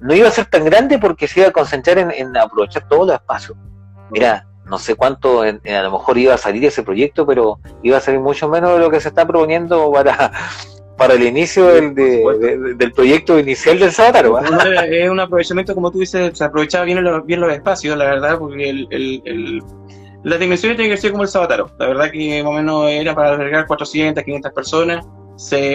no 0.00 0.14
iba 0.14 0.28
a 0.28 0.32
ser 0.32 0.46
tan 0.46 0.64
grande 0.64 0.98
porque 0.98 1.28
se 1.28 1.40
iba 1.40 1.48
a 1.48 1.52
concentrar 1.52 1.98
en, 1.98 2.36
aprovechar 2.36 2.88
todos 2.88 3.06
los 3.06 3.14
espacios. 3.14 3.56
Mira, 4.10 4.46
no 4.66 4.78
sé 4.78 4.94
cuánto 4.94 5.42
a 5.42 5.52
lo 5.52 5.90
mejor 5.90 6.18
iba 6.18 6.34
a 6.34 6.38
salir 6.38 6.64
ese 6.64 6.82
proyecto, 6.82 7.26
pero 7.26 7.58
iba 7.82 7.98
a 7.98 8.00
salir 8.00 8.20
mucho 8.20 8.48
menos 8.48 8.72
de 8.72 8.78
lo 8.78 8.90
que 8.90 9.00
se 9.00 9.08
está 9.08 9.26
proponiendo 9.26 9.90
para, 9.92 10.32
para 11.02 11.14
el 11.14 11.24
inicio 11.24 11.66
del, 11.66 11.96
del 12.78 12.92
proyecto 12.92 13.36
inicial 13.36 13.76
del 13.80 13.90
Sabataro. 13.90 14.38
Es 14.38 15.10
un 15.10 15.18
aprovechamiento, 15.18 15.74
como 15.74 15.90
tú 15.90 15.98
dices, 15.98 16.38
se 16.38 16.44
aprovechaba 16.44 16.84
bien 16.84 17.02
los, 17.02 17.26
bien 17.26 17.40
los 17.40 17.52
espacios, 17.52 17.96
la 17.96 18.04
verdad, 18.04 18.38
porque 18.38 18.70
el, 18.70 18.86
el, 18.90 19.60
las 20.22 20.38
dimensiones 20.38 20.76
tienen 20.76 20.94
que 20.94 21.00
ser 21.00 21.10
como 21.10 21.24
el 21.24 21.28
Sabataro. 21.28 21.72
La 21.80 21.88
verdad 21.88 22.12
que 22.12 22.40
más 22.44 22.50
o 22.50 22.54
menos 22.54 22.88
era 22.88 23.16
para 23.16 23.30
albergar 23.30 23.66
400, 23.66 24.22
500 24.22 24.52
personas, 24.52 25.04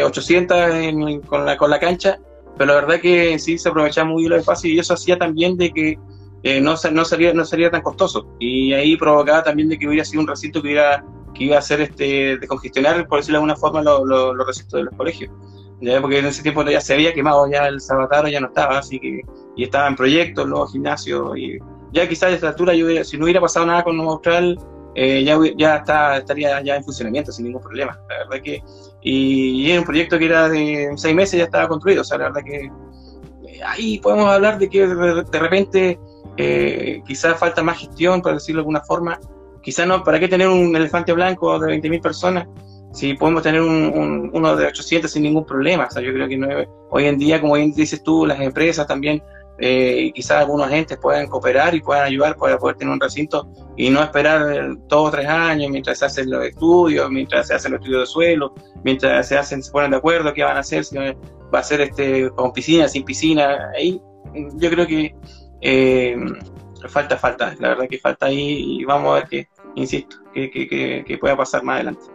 800 0.05 1.25
con, 1.28 1.45
la, 1.45 1.57
con 1.57 1.71
la 1.71 1.80
cancha, 1.82 2.19
pero 2.57 2.73
la 2.73 2.75
verdad 2.75 3.01
que 3.01 3.38
sí 3.38 3.57
se 3.57 3.67
aprovechaba 3.67 4.07
muy 4.07 4.21
bien 4.21 4.30
los 4.30 4.39
espacios 4.39 4.73
y 4.73 4.80
eso 4.80 4.93
hacía 4.93 5.17
también 5.17 5.57
de 5.57 5.71
que 5.71 5.99
eh, 6.43 6.61
no, 6.61 6.75
no, 6.93 7.03
sería, 7.03 7.34
no 7.34 7.43
sería 7.43 7.69
tan 7.69 7.82
costoso. 7.82 8.34
Y 8.39 8.71
ahí 8.71 8.95
provocaba 8.95 9.43
también 9.43 9.67
de 9.67 9.78
que 9.78 9.89
hubiera 9.89 10.05
sido 10.05 10.21
un 10.21 10.28
recinto 10.28 10.61
que 10.61 10.69
hubiera 10.69 11.03
que 11.38 11.45
iba 11.45 11.57
a 11.57 11.61
ser 11.61 11.81
este, 11.81 12.38
de 12.38 12.47
congestionar, 12.47 13.07
por 13.07 13.19
decirlo 13.19 13.39
de 13.39 13.43
alguna 13.43 13.55
forma, 13.55 13.81
los 13.81 14.05
lo, 14.05 14.33
recintos 14.45 14.79
de 14.79 14.83
los 14.83 14.95
colegios. 14.95 15.31
¿ya? 15.81 16.01
Porque 16.01 16.19
en 16.19 16.25
ese 16.25 16.41
tiempo 16.41 16.63
ya 16.63 16.81
se 16.81 16.93
había 16.93 17.13
quemado, 17.13 17.49
ya 17.49 17.67
el 17.67 17.79
Sabataro 17.79 18.27
ya 18.27 18.39
no 18.39 18.47
estaba, 18.47 18.79
así 18.79 18.99
que, 18.99 19.21
y 19.55 19.63
estaba 19.63 19.88
en 19.88 19.95
proyectos, 19.95 20.47
los 20.47 20.71
gimnasios, 20.71 21.38
y 21.38 21.57
ya 21.93 22.07
quizás 22.07 22.31
a 22.31 22.35
esta 22.35 22.47
altura, 22.49 22.73
yo, 22.73 23.03
si 23.03 23.17
no 23.17 23.25
hubiera 23.25 23.41
pasado 23.41 23.65
nada 23.65 23.83
con 23.83 23.95
Nuevo 23.95 24.13
Austral, 24.13 24.57
eh, 24.95 25.23
ya, 25.23 25.38
ya 25.55 25.75
está, 25.75 26.17
estaría 26.17 26.59
ya 26.63 26.75
en 26.75 26.83
funcionamiento 26.83 27.31
sin 27.31 27.45
ningún 27.45 27.61
problema. 27.61 27.99
La 28.09 28.17
verdad 28.17 28.43
que, 28.43 28.63
y, 29.01 29.71
y 29.71 29.77
un 29.77 29.83
proyecto 29.83 30.17
que 30.17 30.25
era 30.25 30.49
de 30.49 30.91
seis 30.95 31.15
meses 31.15 31.38
ya 31.38 31.45
estaba 31.45 31.67
construido, 31.67 32.01
o 32.01 32.03
sea, 32.03 32.17
la 32.17 32.25
verdad 32.25 32.41
que 32.43 32.71
eh, 33.47 33.59
ahí 33.63 33.99
podemos 33.99 34.27
hablar 34.27 34.57
de 34.57 34.69
que 34.69 34.88
de, 34.88 35.39
repente 35.39 35.99
eh, 36.38 37.01
quizás 37.05 37.38
falta 37.39 37.61
más 37.61 37.77
gestión, 37.77 38.23
por 38.23 38.33
decirlo 38.33 38.59
de 38.59 38.63
alguna 38.63 38.81
forma, 38.81 39.19
quizás 39.68 39.86
no, 39.86 40.01
¿para 40.01 40.18
qué 40.18 40.30
tener 40.30 40.47
un 40.47 40.74
elefante 40.74 41.11
blanco 41.11 41.59
de 41.59 41.78
20.000 41.78 42.01
personas 42.01 42.47
si 42.93 43.15
podemos 43.15 43.43
tener 43.43 43.59
un, 43.59 44.32
uno 44.34 44.55
de 44.55 44.65
800 44.65 45.11
sin 45.11 45.24
ningún 45.24 45.45
problema? 45.45 45.88
O 45.88 45.91
sea, 45.91 46.01
yo 46.01 46.13
creo 46.13 46.26
que 46.30 46.65
hoy 46.89 47.05
en 47.05 47.18
día, 47.18 47.41
como 47.41 47.57
dices 47.57 48.01
tú, 48.01 48.26
las 48.26 48.39
empresas 48.39 48.88
también, 48.88 49.22
eh, 49.59 50.09
quizás 50.15 50.38
algunos 50.38 50.68
agentes 50.68 50.97
puedan 51.01 51.28
cooperar 51.28 51.76
y 51.76 51.82
puedan 51.82 52.05
ayudar 52.05 52.38
para 52.38 52.57
poder 52.57 52.78
tener 52.78 52.93
un 52.93 53.01
recinto 53.01 53.49
y 53.76 53.89
no 53.89 54.01
esperar 54.01 54.78
dos 54.88 55.09
o 55.09 55.11
tres 55.11 55.28
años 55.28 55.70
mientras 55.70 55.99
se 55.99 56.05
hacen 56.05 56.32
los 56.32 56.45
estudios, 56.45 57.11
mientras 57.11 57.47
se 57.49 57.55
hacen 57.55 57.74
los 57.74 57.82
estudios 57.82 58.03
de 58.03 58.05
suelo, 58.05 58.53
mientras 58.86 59.28
se 59.28 59.38
hacen, 59.38 59.61
se 59.61 59.70
ponen 59.70 59.91
de 59.91 59.97
acuerdo 59.97 60.34
qué 60.34 60.43
van 60.43 60.55
a 60.55 60.61
hacer, 60.61 60.86
si 60.86 60.95
va 60.95 61.59
a 61.59 61.63
ser 61.63 61.82
este 61.82 62.30
con 62.30 62.53
piscina, 62.53 62.88
sin 62.88 63.03
piscina. 63.03 63.70
Ahí 63.78 64.01
yo 64.53 64.70
creo 64.70 64.88
que 64.88 65.13
eh, 65.59 66.15
falta, 66.88 67.18
falta, 67.18 67.53
la 67.59 67.70
verdad 67.70 67.88
que 67.89 67.97
falta 67.97 68.28
ahí 68.28 68.80
y 68.80 68.86
vamos 68.86 69.11
a 69.11 69.15
ver 69.15 69.28
qué, 69.30 69.47
insisto, 69.78 70.17
que, 70.34 70.49
que, 70.49 71.03
que, 71.05 71.17
pueda 71.17 71.38
pasar 71.38 71.63
más 71.63 71.75
adelante. 71.75 72.05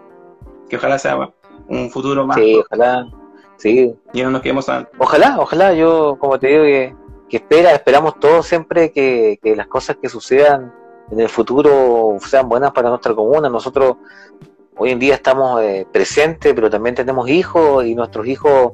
Que 0.69 0.77
ojalá 0.77 0.99
sea 0.99 1.33
un 1.69 1.91
futuro 1.91 2.27
más. 2.27 2.37
Sí, 2.37 2.57
ojalá. 2.57 3.09
Sí. 3.57 3.95
Y 4.13 4.23
no 4.23 4.31
nos 4.31 4.43
quedemos 4.43 4.67
Ojalá, 4.99 5.37
ojalá, 5.39 5.73
yo 5.73 6.17
como 6.19 6.39
te 6.39 6.49
digo 6.49 6.63
que, 6.65 6.95
que 7.29 7.37
espera, 7.37 7.73
esperamos 7.73 8.19
todos 8.19 8.47
siempre 8.47 8.91
que, 8.91 9.39
que 9.41 9.55
las 9.55 9.69
cosas 9.69 9.97
que 10.03 10.09
sucedan 10.09 10.73
en 11.11 11.21
el 11.21 11.29
futuro 11.29 12.17
sean 12.21 12.49
buenas 12.49 12.73
para 12.73 12.89
nuestra 12.89 13.15
comuna. 13.15 13.49
Nosotros 13.49 13.97
hoy 14.77 14.91
en 14.91 14.99
día 14.99 15.15
estamos 15.15 15.63
eh, 15.63 15.87
presentes, 15.93 16.53
pero 16.55 16.69
también 16.69 16.95
tenemos 16.95 17.29
hijos 17.29 17.85
y 17.85 17.95
nuestros 17.95 18.27
hijos 18.27 18.73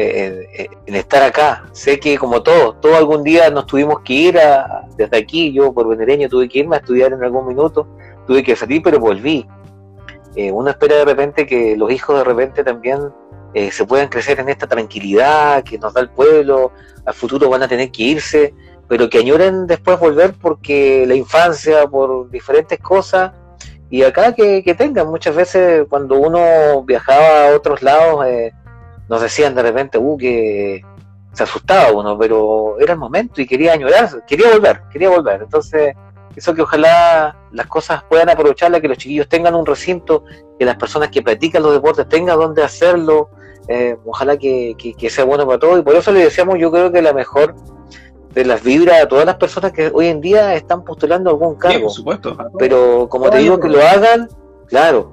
eh, 0.00 0.48
eh, 0.56 0.68
en 0.86 0.94
estar 0.94 1.24
acá. 1.24 1.64
Sé 1.72 1.98
que 1.98 2.16
como 2.16 2.40
todos, 2.40 2.80
todos 2.80 2.96
algún 2.96 3.24
día 3.24 3.50
nos 3.50 3.66
tuvimos 3.66 3.98
que 4.04 4.12
ir 4.12 4.38
a, 4.38 4.86
desde 4.96 5.16
aquí, 5.16 5.52
yo 5.52 5.72
por 5.72 5.88
venereño 5.88 6.28
tuve 6.28 6.48
que 6.48 6.60
irme 6.60 6.76
a 6.76 6.78
estudiar 6.78 7.12
en 7.12 7.24
algún 7.24 7.48
minuto, 7.48 7.84
tuve 8.24 8.44
que 8.44 8.54
salir, 8.54 8.80
pero 8.80 9.00
volví. 9.00 9.44
Eh, 10.36 10.52
uno 10.52 10.70
espera 10.70 10.98
de 10.98 11.04
repente 11.04 11.46
que 11.46 11.76
los 11.76 11.90
hijos 11.90 12.16
de 12.16 12.22
repente 12.22 12.62
también 12.62 13.00
eh, 13.54 13.72
se 13.72 13.84
puedan 13.84 14.06
crecer 14.06 14.38
en 14.38 14.48
esta 14.48 14.68
tranquilidad 14.68 15.64
que 15.64 15.78
nos 15.78 15.92
da 15.92 16.02
el 16.02 16.10
pueblo, 16.10 16.70
al 17.04 17.14
futuro 17.14 17.50
van 17.50 17.64
a 17.64 17.68
tener 17.68 17.90
que 17.90 18.04
irse, 18.04 18.54
pero 18.86 19.10
que 19.10 19.18
añoren 19.18 19.66
después 19.66 19.98
volver 19.98 20.32
porque 20.40 21.06
la 21.08 21.16
infancia, 21.16 21.88
por 21.88 22.30
diferentes 22.30 22.78
cosas, 22.78 23.32
y 23.90 24.04
acá 24.04 24.32
que, 24.32 24.62
tengan, 24.78 25.08
muchas 25.08 25.34
veces 25.34 25.86
cuando 25.88 26.20
uno 26.20 26.84
viajaba 26.84 27.48
a 27.48 27.56
otros 27.56 27.82
lados, 27.82 28.24
eh, 28.26 28.52
nos 29.08 29.22
decían 29.22 29.54
de 29.54 29.62
repente, 29.62 29.98
uh, 29.98 30.16
que 30.16 30.82
se 31.32 31.42
asustaba 31.42 31.92
uno, 31.92 32.18
pero 32.18 32.78
era 32.80 32.92
el 32.94 32.98
momento 32.98 33.40
y 33.40 33.46
quería 33.46 33.72
añorar, 33.72 34.24
quería 34.26 34.50
volver, 34.50 34.82
quería 34.90 35.08
volver. 35.08 35.42
Entonces, 35.42 35.94
eso 36.36 36.54
que 36.54 36.62
ojalá 36.62 37.36
las 37.52 37.66
cosas 37.66 38.02
puedan 38.08 38.28
aprovecharla, 38.28 38.80
que 38.80 38.88
los 38.88 38.98
chiquillos 38.98 39.28
tengan 39.28 39.54
un 39.54 39.66
recinto, 39.66 40.24
que 40.58 40.64
las 40.64 40.76
personas 40.76 41.10
que 41.10 41.22
practican 41.22 41.62
los 41.62 41.72
deportes 41.72 42.08
tengan 42.08 42.38
donde 42.38 42.62
hacerlo, 42.62 43.30
eh, 43.68 43.96
ojalá 44.04 44.36
que, 44.36 44.74
sea 45.08 45.24
bueno 45.24 45.46
para 45.46 45.58
todos. 45.58 45.78
Y 45.80 45.82
por 45.82 45.94
eso 45.94 46.12
le 46.12 46.24
decíamos, 46.24 46.58
yo 46.58 46.70
creo 46.70 46.92
que 46.92 47.02
la 47.02 47.12
mejor 47.12 47.54
de 48.34 48.44
las 48.44 48.62
vibras 48.62 49.02
a 49.02 49.08
todas 49.08 49.24
las 49.24 49.36
personas 49.36 49.72
que 49.72 49.90
hoy 49.92 50.08
en 50.08 50.20
día 50.20 50.54
están 50.54 50.84
postulando 50.84 51.30
algún 51.30 51.56
cargo. 51.56 51.86
por 51.86 51.92
supuesto. 51.92 52.36
Pero 52.58 53.08
como 53.08 53.30
te 53.30 53.38
digo, 53.38 53.58
que 53.58 53.68
lo 53.68 53.80
hagan, 53.80 54.28
claro, 54.66 55.12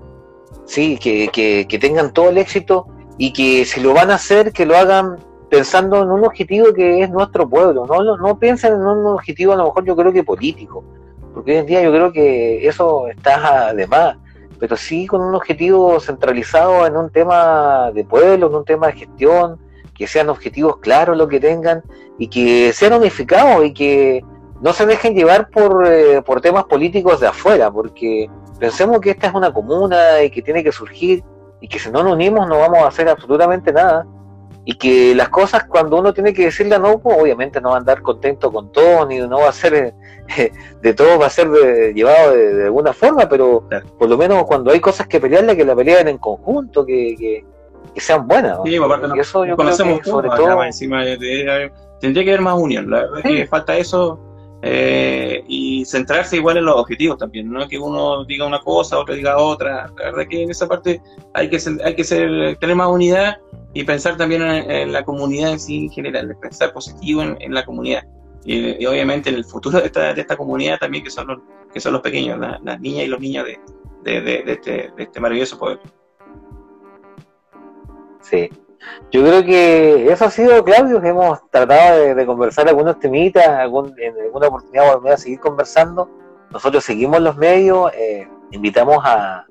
sí, 0.66 0.98
que, 0.98 1.30
que 1.68 1.80
tengan 1.80 2.14
todo 2.14 2.30
el 2.30 2.38
éxito 2.38 2.88
y 3.18 3.34
que 3.34 3.66
si 3.66 3.82
lo 3.82 3.93
van 3.93 4.11
a 4.11 4.16
hacer, 4.16 4.51
que 4.51 4.66
lo 4.66 4.76
hagan 4.76 5.18
pensando 5.49 6.03
en 6.03 6.11
un 6.11 6.26
objetivo 6.26 6.74
que 6.74 7.01
es 7.01 7.09
nuestro 7.09 7.47
pueblo, 7.49 7.86
no, 7.86 8.18
no, 8.18 8.39
piensen 8.39 8.74
en 8.74 8.82
un 8.82 9.05
objetivo 9.05 9.53
a 9.53 9.55
lo 9.55 9.66
mejor 9.66 9.86
yo 9.86 9.95
creo 9.95 10.11
que 10.11 10.24
político, 10.24 10.84
porque 11.34 11.51
hoy 11.51 11.57
en 11.57 11.66
día 11.66 11.82
yo 11.82 11.91
creo 11.91 12.11
que 12.11 12.68
eso 12.68 13.07
está 13.07 13.74
de 13.74 13.88
más, 13.88 14.18
pero 14.59 14.76
sí 14.76 15.05
con 15.05 15.22
un 15.22 15.36
objetivo 15.36 15.99
centralizado 15.99 16.86
en 16.88 16.97
un 16.97 17.09
tema 17.09 17.91
de 17.93 18.03
pueblo, 18.03 18.47
en 18.47 18.55
un 18.55 18.66
tema 18.66 18.88
de 18.88 18.93
gestión, 18.93 19.59
que 19.93 20.07
sean 20.07 20.30
objetivos 20.30 20.78
claros 20.78 21.18
lo 21.18 21.28
que 21.28 21.39
tengan 21.39 21.82
y 22.20 22.28
que 22.28 22.74
sean 22.74 22.93
unificados 22.93 23.66
y 23.66 23.74
que 23.74 24.26
no 24.61 24.74
se 24.74 24.86
dejen 24.86 25.16
llevar 25.16 25.49
por, 25.49 25.88
eh, 25.88 26.22
por 26.22 26.41
temas 26.41 26.66
políticos 26.66 27.20
de 27.22 27.28
afuera, 27.28 27.72
porque 27.72 28.30
pensemos 28.59 28.99
que 28.99 29.11
esta 29.11 29.28
es 29.28 29.34
una 29.34 29.53
comuna 29.53 30.22
y 30.24 30.30
que 30.30 30.41
tiene 30.41 30.63
que 30.63 30.72
surgir 30.72 31.24
y 31.62 31.68
que 31.68 31.80
si 31.80 31.89
no 31.91 32.03
nos 32.03 32.14
unimos 32.14 32.47
no 32.47 32.60
vamos 32.60 32.80
a 32.80 32.88
hacer 32.88 33.08
absolutamente 33.10 33.72
nada. 33.72 34.06
Y 34.68 34.78
que 34.78 35.14
las 35.14 35.30
cosas 35.30 35.66
cuando 35.66 35.97
uno 35.97 36.12
tiene 36.12 36.34
que 36.34 36.45
decirle 36.45 36.80
no, 36.80 36.97
pues 36.97 37.18
obviamente 37.20 37.62
no 37.62 37.70
va 37.70 37.76
a 37.76 37.80
andar 37.80 38.01
contento 38.01 38.51
con 38.51 38.72
todo, 38.72 39.06
ni 39.06 39.20
no 39.20 39.39
va 39.39 39.49
a 39.49 39.53
ser 39.53 39.76
eh, 39.76 40.51
de 40.82 40.93
todo, 40.93 41.20
va 41.20 41.28
a 41.28 41.30
ser 41.30 41.49
llevado 41.93 42.32
de, 42.36 42.66
alguna 42.66 42.91
forma, 42.93 43.30
pero 43.30 43.68
por 43.99 44.10
lo 44.10 44.18
menos 44.18 44.43
cuando 44.45 44.72
hay 44.72 44.80
cosas 44.80 45.08
que 45.08 45.20
pelearle, 45.20 45.56
que 45.56 45.66
la 45.66 45.76
peleen 45.76 46.08
en 46.08 46.18
conjunto, 46.18 46.84
que, 46.84 47.16
que, 47.18 48.01
sean 48.01 48.28
buenas. 48.28 48.58
Sí, 48.66 48.78
pues, 48.78 48.91
aparte, 48.91 49.16
y 49.16 49.20
eso 49.20 49.45
yo 49.45 49.56
creo 49.56 49.70
que 49.70 50.03
sobre 50.03 50.30
todo... 50.30 50.64
Encima 50.64 51.03
tendría 52.01 52.24
que 52.24 52.30
haber 52.32 52.41
más 52.41 52.58
unión, 52.58 52.89
la 52.89 53.01
verdad 53.01 53.22
que 53.22 53.47
falta 53.47 53.78
eso 53.78 54.20
eh, 54.62 55.43
y 55.47 55.86
centrarse 55.86 56.38
igual 56.38 56.58
en 56.58 56.66
los 56.66 56.76
objetivos 56.76 57.18
también, 57.18 57.51
no 57.51 57.62
es 57.62 57.68
que 57.68 57.78
uno 57.78 58.26
diga 58.26 58.45
una 58.45 58.60
cosa, 58.60 58.97
otro 58.97 59.14
diga 59.14 59.38
otra, 59.38 59.91
la 59.97 60.06
verdad 60.06 60.28
que 60.30 60.43
en 60.43 60.49
esa 60.49 60.68
parte 60.68 61.01
hay 61.34 61.49
que, 61.49 61.60
hay 61.84 61.95
que 61.95 62.03
ser, 62.03 62.58
tener 62.58 62.76
más 62.76 62.89
unidad 62.89 63.38
y 63.74 63.84
pensar 63.84 64.18
también 64.18 64.41
en, 64.41 64.91
la 64.91 65.03
comunidad 65.03 65.51
en 65.51 65.60
sí 65.60 65.86
en 65.86 65.89
general, 65.91 66.36
pensar 66.41 66.74
positivo 66.74 67.22
en, 67.22 67.53
la 67.53 67.66
comunidad. 67.66 68.03
Y, 68.45 68.86
obviamente 68.86 69.30
en 69.30 69.36
el 69.36 69.45
futuro 69.45 69.80
de 69.80 69.88
esta, 69.88 70.14
de 70.14 70.22
esta 70.22 70.38
comunidad 70.38 70.80
también, 70.80 71.03
que 71.03 71.10
son 71.10 71.28
los, 71.28 71.39
que 71.74 71.80
son 71.80 71.93
los 71.93 72.01
pequeños, 72.01 72.39
las 72.39 72.80
niñas 72.80 73.06
y 73.06 73.08
los 73.08 73.20
niños 73.20 73.45
de, 73.45 73.60
de, 74.03 74.22
de, 74.22 74.51
este, 74.53 74.91
este 74.97 75.20
maravilloso 75.20 75.60
pueblo. 75.60 75.82
Sí, 78.22 78.49
yo 79.11 79.21
creo 79.21 79.43
que 79.43 80.11
eso 80.11 80.25
ha 80.25 80.31
sido, 80.31 80.63
Claudio, 80.63 81.01
que 81.01 81.09
hemos 81.09 81.49
tratado 81.49 82.15
de, 82.15 82.25
conversar 82.25 82.67
algunos 82.67 82.99
temitas, 82.99 83.47
algún, 83.47 83.93
en 83.99 84.19
alguna 84.19 84.47
oportunidad 84.47 84.93
volver 84.95 85.13
a 85.13 85.17
seguir 85.17 85.39
conversando. 85.39 86.09
Nosotros 86.51 86.83
seguimos 86.83 87.21
los 87.21 87.38
medios, 87.38 87.91
eh, 87.93 88.27
invitamos 88.51 88.99
a, 89.03 89.45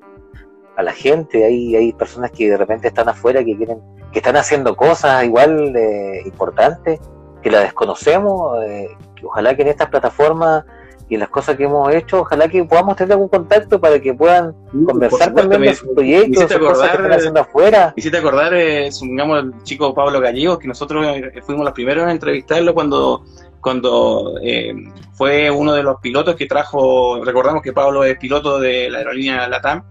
a 0.76 0.82
la 0.82 0.92
gente, 0.92 1.44
hay, 1.44 1.76
hay 1.76 1.92
personas 1.92 2.30
que 2.30 2.50
de 2.50 2.56
repente 2.56 2.88
están 2.88 3.08
afuera 3.08 3.44
que 3.44 3.56
quieren, 3.56 3.80
que 4.12 4.18
están 4.18 4.36
haciendo 4.36 4.76
cosas 4.76 5.24
igual 5.24 5.72
de 5.72 6.22
importantes, 6.24 7.00
que 7.42 7.50
la 7.50 7.60
desconocemos, 7.60 8.62
eh, 8.64 8.88
que 9.14 9.26
ojalá 9.26 9.54
que 9.54 9.62
en 9.62 9.68
estas 9.68 9.88
plataformas 9.88 10.64
y 11.08 11.16
las 11.16 11.28
cosas 11.28 11.56
que 11.56 11.64
hemos 11.64 11.92
hecho, 11.94 12.20
ojalá 12.20 12.48
que 12.48 12.64
podamos 12.64 12.96
tener 12.96 13.12
algún 13.12 13.28
contacto 13.28 13.80
para 13.80 14.00
que 14.00 14.14
puedan 14.14 14.54
conversar 14.86 15.34
también 15.34 15.62
de 15.62 15.74
sus 15.74 15.88
proyectos, 15.90 16.48
de 16.48 16.58
cosas 16.58 16.90
que 16.90 16.96
están 16.96 17.12
haciendo 17.12 17.40
afuera. 17.40 17.92
Hiciste 17.96 18.18
acordar, 18.18 18.54
eh, 18.54 18.90
supongamos, 18.90 19.44
el 19.44 19.62
chico 19.64 19.94
Pablo 19.94 20.20
Gallegos, 20.20 20.58
que 20.58 20.68
nosotros 20.68 21.06
eh, 21.06 21.42
fuimos 21.42 21.64
los 21.64 21.74
primeros 21.74 22.04
en 22.04 22.10
entrevistarlo 22.10 22.74
cuando 22.74 23.24
cuando 23.64 24.34
eh, 24.42 24.74
fue 25.14 25.50
uno 25.50 25.72
de 25.72 25.82
los 25.82 25.98
pilotos 25.98 26.36
que 26.36 26.44
trajo, 26.44 27.24
recordamos 27.24 27.62
que 27.62 27.72
Pablo 27.72 28.04
es 28.04 28.18
piloto 28.18 28.60
de 28.60 28.90
la 28.90 28.98
aerolínea 28.98 29.48
LATAM, 29.48 29.82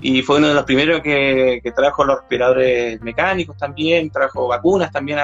y 0.00 0.22
fue 0.22 0.38
uno 0.38 0.48
de 0.48 0.54
los 0.54 0.64
primeros 0.64 1.00
que, 1.00 1.62
trajo 1.76 2.04
los 2.04 2.18
respiradores 2.18 3.00
mecánicos 3.02 3.56
también, 3.56 4.10
trajo 4.10 4.48
vacunas 4.48 4.90
también, 4.90 5.20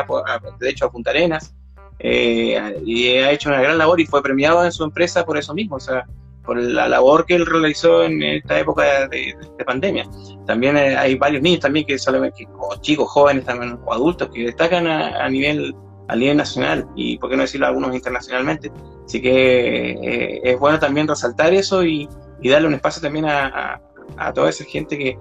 de 0.60 0.70
hecho 0.70 0.86
a 0.86 0.92
Punta 0.92 1.10
Arenas, 1.10 1.52
eh, 1.98 2.80
y 2.84 3.08
ha 3.16 3.30
hecho 3.30 3.48
una 3.48 3.60
gran 3.60 3.78
labor 3.78 4.00
y 4.00 4.06
fue 4.06 4.22
premiado 4.22 4.64
en 4.64 4.72
su 4.72 4.84
empresa 4.84 5.24
por 5.24 5.38
eso 5.38 5.54
mismo, 5.54 5.76
o 5.76 5.80
sea, 5.80 6.04
por 6.44 6.56
la 6.58 6.88
labor 6.88 7.26
que 7.26 7.34
él 7.34 7.44
realizó 7.44 8.04
en 8.04 8.22
esta 8.22 8.58
época 8.58 9.08
de, 9.08 9.36
pandemia. 9.64 10.08
También 10.46 10.76
eh, 10.76 10.96
hay 10.96 11.16
varios 11.16 11.42
niños 11.42 11.60
también 11.60 11.84
que 11.84 11.98
solamente, 11.98 12.46
o 12.56 12.76
chicos, 12.80 13.10
jóvenes 13.10 13.44
también, 13.44 13.78
o 13.84 13.92
adultos 13.92 14.30
que 14.32 14.44
destacan 14.44 14.86
a, 14.86 15.28
nivel 15.28 15.74
a 16.08 16.14
nivel 16.14 16.36
nacional 16.36 16.86
y, 16.94 17.18
por 17.18 17.30
qué 17.30 17.36
no 17.36 17.42
decirlo, 17.42 17.66
algunos 17.66 17.94
internacionalmente. 17.94 18.70
Así 19.04 19.20
que 19.20 19.90
eh, 19.90 20.40
es 20.44 20.58
bueno 20.58 20.78
también 20.78 21.08
resaltar 21.08 21.52
eso 21.52 21.84
y, 21.84 22.08
darle 22.44 22.68
un 22.68 22.74
espacio 22.74 23.02
también 23.02 23.24
a, 23.24 23.80
a 24.16 24.32
toda 24.32 24.50
esa 24.50 24.64
gente 24.64 24.96
que, 24.96 25.18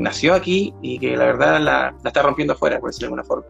nació 0.00 0.34
aquí 0.34 0.74
y 0.80 0.98
que 0.98 1.14
la 1.14 1.26
verdad 1.26 1.60
la, 1.60 1.94
está 2.02 2.22
rompiendo 2.22 2.54
afuera, 2.54 2.80
por 2.80 2.88
decirlo 2.88 3.08
de 3.08 3.20
alguna 3.20 3.24
forma. 3.24 3.46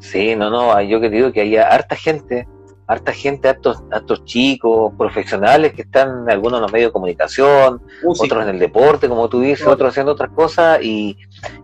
Sí, 0.00 0.36
no, 0.36 0.50
no, 0.50 0.80
yo 0.82 1.00
que 1.00 1.10
digo 1.10 1.32
que 1.32 1.40
hay 1.40 1.56
harta 1.56 1.96
gente, 1.96 2.46
harta 2.86 3.12
gente, 3.12 3.48
hartos, 3.48 3.82
hartos 3.90 4.24
chicos, 4.24 4.92
profesionales 4.96 5.74
que 5.74 5.82
están 5.82 6.28
algunos 6.30 6.58
en 6.58 6.62
los 6.62 6.72
medios 6.72 6.88
de 6.88 6.92
comunicación, 6.92 7.82
otros 8.04 8.42
en 8.44 8.48
el 8.48 8.58
deporte, 8.58 9.08
como 9.08 9.28
tú 9.28 9.40
dices, 9.40 9.66
otros 9.66 9.90
haciendo 9.90 10.12
otras 10.12 10.30
cosas 10.30 10.78
y, 10.82 11.18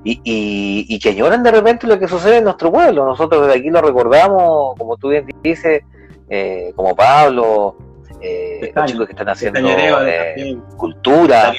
y, 0.04 0.20
y, 0.24 0.98
que 0.98 1.10
añoran 1.10 1.42
de 1.42 1.50
repente 1.50 1.86
lo 1.86 1.98
que 1.98 2.08
sucede 2.08 2.38
en 2.38 2.44
nuestro 2.44 2.70
pueblo. 2.70 3.06
Nosotros 3.06 3.46
desde 3.46 3.58
aquí 3.58 3.70
lo 3.70 3.80
recordamos, 3.80 4.74
como 4.76 4.96
tú 4.96 5.08
bien 5.08 5.26
dices, 5.42 5.82
eh, 6.28 6.72
como 6.76 6.94
Pablo, 6.94 7.76
eh, 8.20 8.72
los 8.74 8.90
chicos 8.90 9.06
que 9.06 9.12
están 9.12 9.28
haciendo 9.28 9.60
eh, 9.66 10.58
cultura, 10.76 11.54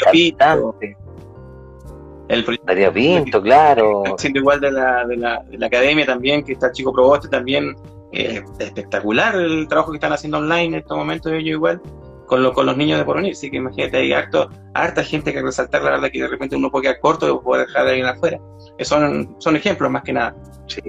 el 2.27 2.59
Darío 2.65 2.93
Pinto, 2.93 3.41
claro. 3.41 4.03
Siendo 4.17 4.39
igual 4.39 4.59
de 4.59 4.71
la, 4.71 5.05
de, 5.05 5.17
la, 5.17 5.43
de 5.43 5.57
la 5.57 5.67
academia 5.67 6.05
también, 6.05 6.43
que 6.43 6.53
está 6.53 6.67
el 6.67 6.73
chico 6.73 6.93
Proboste 6.93 7.27
también, 7.27 7.75
eh, 8.11 8.43
espectacular 8.59 9.35
el 9.35 9.67
trabajo 9.67 9.91
que 9.91 9.97
están 9.97 10.13
haciendo 10.13 10.37
online 10.37 10.65
en 10.65 10.75
estos 10.75 10.97
momentos 10.97 11.31
ellos 11.31 11.55
igual, 11.55 11.81
con, 12.25 12.41
lo, 12.41 12.53
con 12.53 12.65
los 12.65 12.77
niños 12.77 12.97
de 12.97 13.05
Poronir, 13.05 13.33
así 13.33 13.51
que 13.51 13.57
imagínate, 13.57 13.97
hay 13.97 14.13
harto, 14.13 14.49
harta 14.73 15.03
gente 15.03 15.31
que 15.31 15.41
resaltar, 15.41 15.83
la 15.83 15.91
verdad 15.91 16.09
que 16.11 16.21
de 16.21 16.27
repente 16.27 16.55
uno 16.55 16.71
puede 16.71 16.83
quedar 16.83 16.99
corto 16.99 17.29
y 17.29 17.43
puede 17.43 17.65
dejar 17.65 17.85
a 17.85 17.89
alguien 17.89 18.07
afuera. 18.07 18.39
Son, 18.79 19.35
son 19.39 19.55
ejemplos 19.55 19.91
más 19.91 20.03
que 20.03 20.13
nada. 20.13 20.35
Sí, 20.67 20.81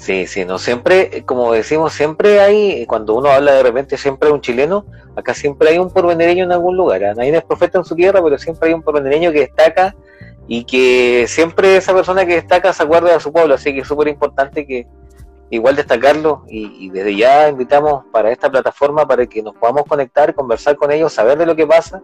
Sí, 0.00 0.26
sí, 0.26 0.46
no 0.46 0.56
siempre, 0.56 1.24
como 1.26 1.52
decimos, 1.52 1.92
siempre 1.92 2.40
hay, 2.40 2.86
cuando 2.86 3.14
uno 3.14 3.28
habla 3.28 3.52
de 3.52 3.62
repente, 3.62 3.98
siempre 3.98 4.28
hay 4.28 4.34
un 4.34 4.40
chileno, 4.40 4.86
acá 5.14 5.34
siempre 5.34 5.68
hay 5.68 5.78
un 5.78 5.90
porvenireño 5.90 6.44
en 6.44 6.52
algún 6.52 6.74
lugar. 6.74 7.02
¿eh? 7.02 7.14
Nadie 7.14 7.36
es 7.36 7.44
profeta 7.44 7.76
en 7.76 7.84
su 7.84 7.94
tierra, 7.94 8.22
pero 8.24 8.38
siempre 8.38 8.68
hay 8.68 8.74
un 8.74 8.80
porvenireño 8.80 9.30
que 9.30 9.40
destaca 9.40 9.94
y 10.48 10.64
que 10.64 11.26
siempre 11.28 11.76
esa 11.76 11.92
persona 11.92 12.24
que 12.24 12.36
destaca 12.36 12.72
se 12.72 12.82
acuerda 12.82 13.12
de 13.12 13.20
su 13.20 13.30
pueblo, 13.30 13.56
así 13.56 13.74
que 13.74 13.80
es 13.80 13.86
súper 13.86 14.08
importante 14.08 14.66
que 14.66 14.86
igual 15.50 15.76
destacarlo 15.76 16.44
y, 16.48 16.88
desde 16.88 17.14
ya 17.14 17.50
invitamos 17.50 18.04
para 18.10 18.30
esta 18.30 18.50
plataforma 18.50 19.06
para 19.06 19.26
que 19.26 19.42
nos 19.42 19.54
podamos 19.54 19.84
conectar, 19.84 20.34
conversar 20.34 20.76
con 20.76 20.90
ellos, 20.90 21.12
saber 21.12 21.36
de 21.36 21.44
lo 21.44 21.54
que 21.54 21.66
pasa, 21.66 22.00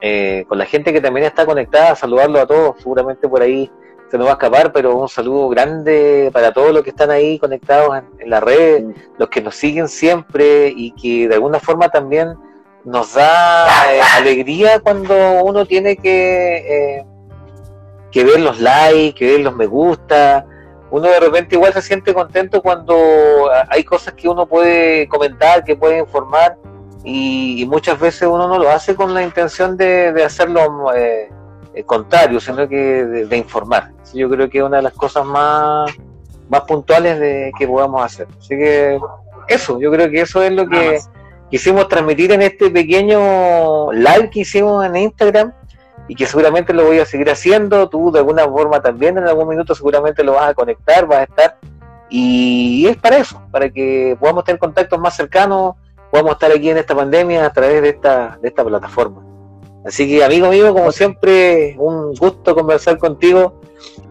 eh, 0.00 0.44
con 0.46 0.58
la 0.58 0.64
gente 0.64 0.92
que 0.92 1.00
también 1.00 1.26
está 1.26 1.44
conectada, 1.44 1.96
saludarlo 1.96 2.38
a 2.38 2.46
todos, 2.46 2.76
seguramente 2.78 3.28
por 3.28 3.42
ahí 3.42 3.68
se 4.10 4.18
nos 4.18 4.26
va 4.26 4.32
a 4.32 4.34
escapar, 4.34 4.72
pero 4.72 4.96
un 4.96 5.08
saludo 5.08 5.48
grande 5.48 6.30
para 6.32 6.52
todos 6.52 6.72
los 6.72 6.82
que 6.82 6.90
están 6.90 7.10
ahí 7.10 7.38
conectados 7.38 8.02
en, 8.18 8.28
la 8.28 8.40
red, 8.40 8.84
los 9.18 9.28
que 9.28 9.40
nos 9.40 9.54
siguen 9.54 9.88
siempre 9.88 10.72
y 10.74 10.90
que 10.92 11.28
de 11.28 11.34
alguna 11.34 11.60
forma 11.60 11.88
también 11.88 12.34
nos 12.84 13.14
da 13.14 13.94
eh, 13.94 14.00
alegría 14.16 14.80
cuando 14.80 15.14
uno 15.44 15.64
tiene 15.64 15.96
que, 15.96 16.56
eh, 16.98 17.06
que 18.10 18.24
ver 18.24 18.40
los 18.40 18.58
likes, 18.60 19.14
que 19.14 19.26
ver 19.26 19.40
los 19.40 19.54
me 19.54 19.66
gusta. 19.66 20.44
Uno 20.90 21.06
de 21.06 21.20
repente 21.20 21.54
igual 21.54 21.72
se 21.72 21.82
siente 21.82 22.12
contento 22.12 22.62
cuando 22.62 23.48
hay 23.68 23.84
cosas 23.84 24.14
que 24.14 24.28
uno 24.28 24.46
puede 24.46 25.06
comentar, 25.06 25.62
que 25.62 25.76
puede 25.76 25.98
informar 25.98 26.56
y, 27.04 27.64
muchas 27.68 27.98
veces 28.00 28.22
uno 28.22 28.48
no 28.48 28.58
lo 28.58 28.70
hace 28.70 28.96
con 28.96 29.14
la 29.14 29.22
intención 29.22 29.76
de, 29.76 30.12
de 30.12 30.24
hacerlo 30.24 30.92
eh, 30.94 31.30
eh, 31.74 31.84
contrario, 31.84 32.40
sino 32.40 32.68
que 32.68 32.76
de, 32.76 33.36
informar. 33.36 33.90
Yo 34.12 34.28
creo 34.28 34.50
que 34.50 34.58
es 34.58 34.64
una 34.64 34.78
de 34.78 34.82
las 34.82 34.92
cosas 34.94 35.24
más, 35.24 35.90
más 36.48 36.62
puntuales 36.62 37.18
de 37.20 37.52
que 37.58 37.66
podamos 37.66 38.04
hacer. 38.04 38.26
Así 38.38 38.56
que 38.56 38.98
eso, 39.48 39.80
yo 39.80 39.90
creo 39.90 40.10
que 40.10 40.20
eso 40.20 40.42
es 40.42 40.52
lo 40.52 40.68
que 40.68 41.00
quisimos 41.50 41.88
transmitir 41.88 42.32
en 42.32 42.42
este 42.42 42.70
pequeño 42.70 43.92
live 43.92 44.30
que 44.30 44.40
hicimos 44.40 44.84
en 44.84 44.96
Instagram 44.96 45.52
y 46.08 46.14
que 46.16 46.26
seguramente 46.26 46.72
lo 46.72 46.84
voy 46.86 46.98
a 46.98 47.06
seguir 47.06 47.30
haciendo. 47.30 47.88
Tú 47.88 48.10
de 48.10 48.18
alguna 48.18 48.44
forma 48.48 48.82
también 48.82 49.16
en 49.16 49.28
algún 49.28 49.48
minuto 49.48 49.74
seguramente 49.74 50.24
lo 50.24 50.32
vas 50.32 50.50
a 50.50 50.54
conectar, 50.54 51.06
vas 51.06 51.18
a 51.18 51.22
estar. 51.24 51.58
Y 52.08 52.86
es 52.88 52.96
para 52.96 53.18
eso, 53.18 53.40
para 53.52 53.70
que 53.70 54.16
podamos 54.18 54.42
tener 54.42 54.58
contactos 54.58 54.98
más 54.98 55.14
cercanos, 55.14 55.76
podamos 56.10 56.32
estar 56.32 56.50
aquí 56.50 56.68
en 56.68 56.78
esta 56.78 56.96
pandemia 56.96 57.46
a 57.46 57.52
través 57.52 57.80
de 57.82 57.90
esta, 57.90 58.36
de 58.42 58.48
esta 58.48 58.64
plataforma. 58.64 59.29
Así 59.84 60.06
que, 60.08 60.22
amigo 60.22 60.48
mío, 60.48 60.74
como 60.74 60.92
siempre, 60.92 61.74
un 61.78 62.14
gusto 62.14 62.54
conversar 62.54 62.98
contigo. 62.98 63.60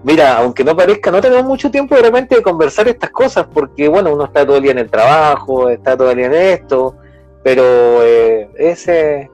Mira, 0.03 0.37
aunque 0.37 0.63
no 0.63 0.75
parezca, 0.75 1.11
no 1.11 1.21
tenemos 1.21 1.45
mucho 1.45 1.69
tiempo 1.69 1.95
de 1.95 2.01
repente 2.01 2.35
de 2.35 2.41
conversar 2.41 2.87
estas 2.87 3.11
cosas, 3.11 3.45
porque 3.53 3.87
bueno, 3.87 4.13
uno 4.13 4.25
está 4.25 4.45
todo 4.45 4.57
el 4.57 4.63
día 4.63 4.71
en 4.71 4.79
el 4.79 4.89
trabajo, 4.89 5.69
está 5.69 5.95
todo 5.95 6.09
el 6.11 6.17
día 6.17 6.25
en 6.27 6.33
esto, 6.33 6.95
pero 7.43 7.63
eh, 8.03 8.49
ese 8.57 9.29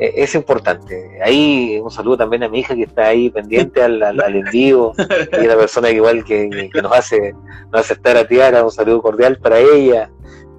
e, 0.00 0.12
es 0.16 0.34
importante. 0.34 1.20
Ahí 1.22 1.78
un 1.82 1.90
saludo 1.90 2.16
también 2.16 2.42
a 2.42 2.48
mi 2.48 2.60
hija 2.60 2.74
que 2.74 2.84
está 2.84 3.08
ahí 3.08 3.30
pendiente 3.30 3.82
al, 3.82 4.02
al, 4.02 4.20
al 4.20 4.34
envío, 4.34 4.92
y 5.40 5.46
la 5.46 5.56
persona 5.56 5.88
que 5.88 5.96
igual 5.96 6.24
que, 6.24 6.70
nos 6.82 6.92
hace 6.92 7.34
nos 7.70 7.82
hace 7.82 7.92
estar 7.94 8.16
a 8.16 8.26
tiara, 8.26 8.64
un 8.64 8.72
saludo 8.72 9.02
cordial 9.02 9.36
para 9.36 9.60
ella, 9.60 10.10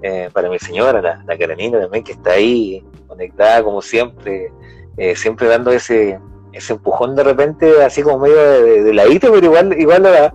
eh, 0.04 0.30
para 0.32 0.50
mi 0.50 0.60
señora, 0.60 1.02
la, 1.02 1.24
la 1.28 1.38
también 1.38 2.04
que 2.04 2.14
está 2.14 2.32
ahí 2.32 2.86
conectada 3.08 3.64
como 3.64 3.82
siempre, 3.82 4.52
eh, 4.98 5.16
siempre 5.16 5.48
dando 5.48 5.72
ese 5.72 6.20
ese 6.54 6.74
empujón 6.74 7.16
de 7.16 7.24
repente, 7.24 7.82
así 7.82 8.02
como 8.02 8.20
medio 8.20 8.36
de, 8.36 8.84
de, 8.84 8.94
ladito, 8.94 9.32
pero 9.32 9.46
igual 9.46 9.80
igual 9.80 10.04
lo 10.04 10.12
da. 10.12 10.34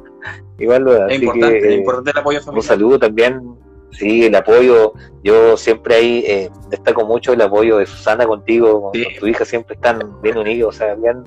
Igual 0.59 0.82
lo 0.82 0.92
da. 0.94 1.07
Es 1.09 1.20
importante, 1.20 1.68
es 1.68 1.78
importante 1.78 2.11
el 2.11 2.18
apoyo 2.18 2.40
familiar. 2.40 2.59
Un 2.59 2.62
saludo 2.62 2.98
también 2.98 3.57
Sí, 3.92 4.26
el 4.26 4.34
apoyo, 4.34 4.92
yo 5.22 5.57
siempre 5.57 5.94
ahí 5.94 6.24
eh, 6.26 6.50
destaco 6.68 7.07
mucho 7.07 7.32
el 7.32 7.40
apoyo 7.40 7.78
de 7.78 7.86
Susana 7.86 8.26
contigo, 8.26 8.82
con, 8.82 8.92
tu 8.92 9.26
hija, 9.26 9.44
siempre 9.44 9.74
están 9.74 10.20
bien 10.20 10.36
unidos, 10.36 10.74
o 10.74 10.78
sea, 10.78 10.94
bien, 10.96 11.24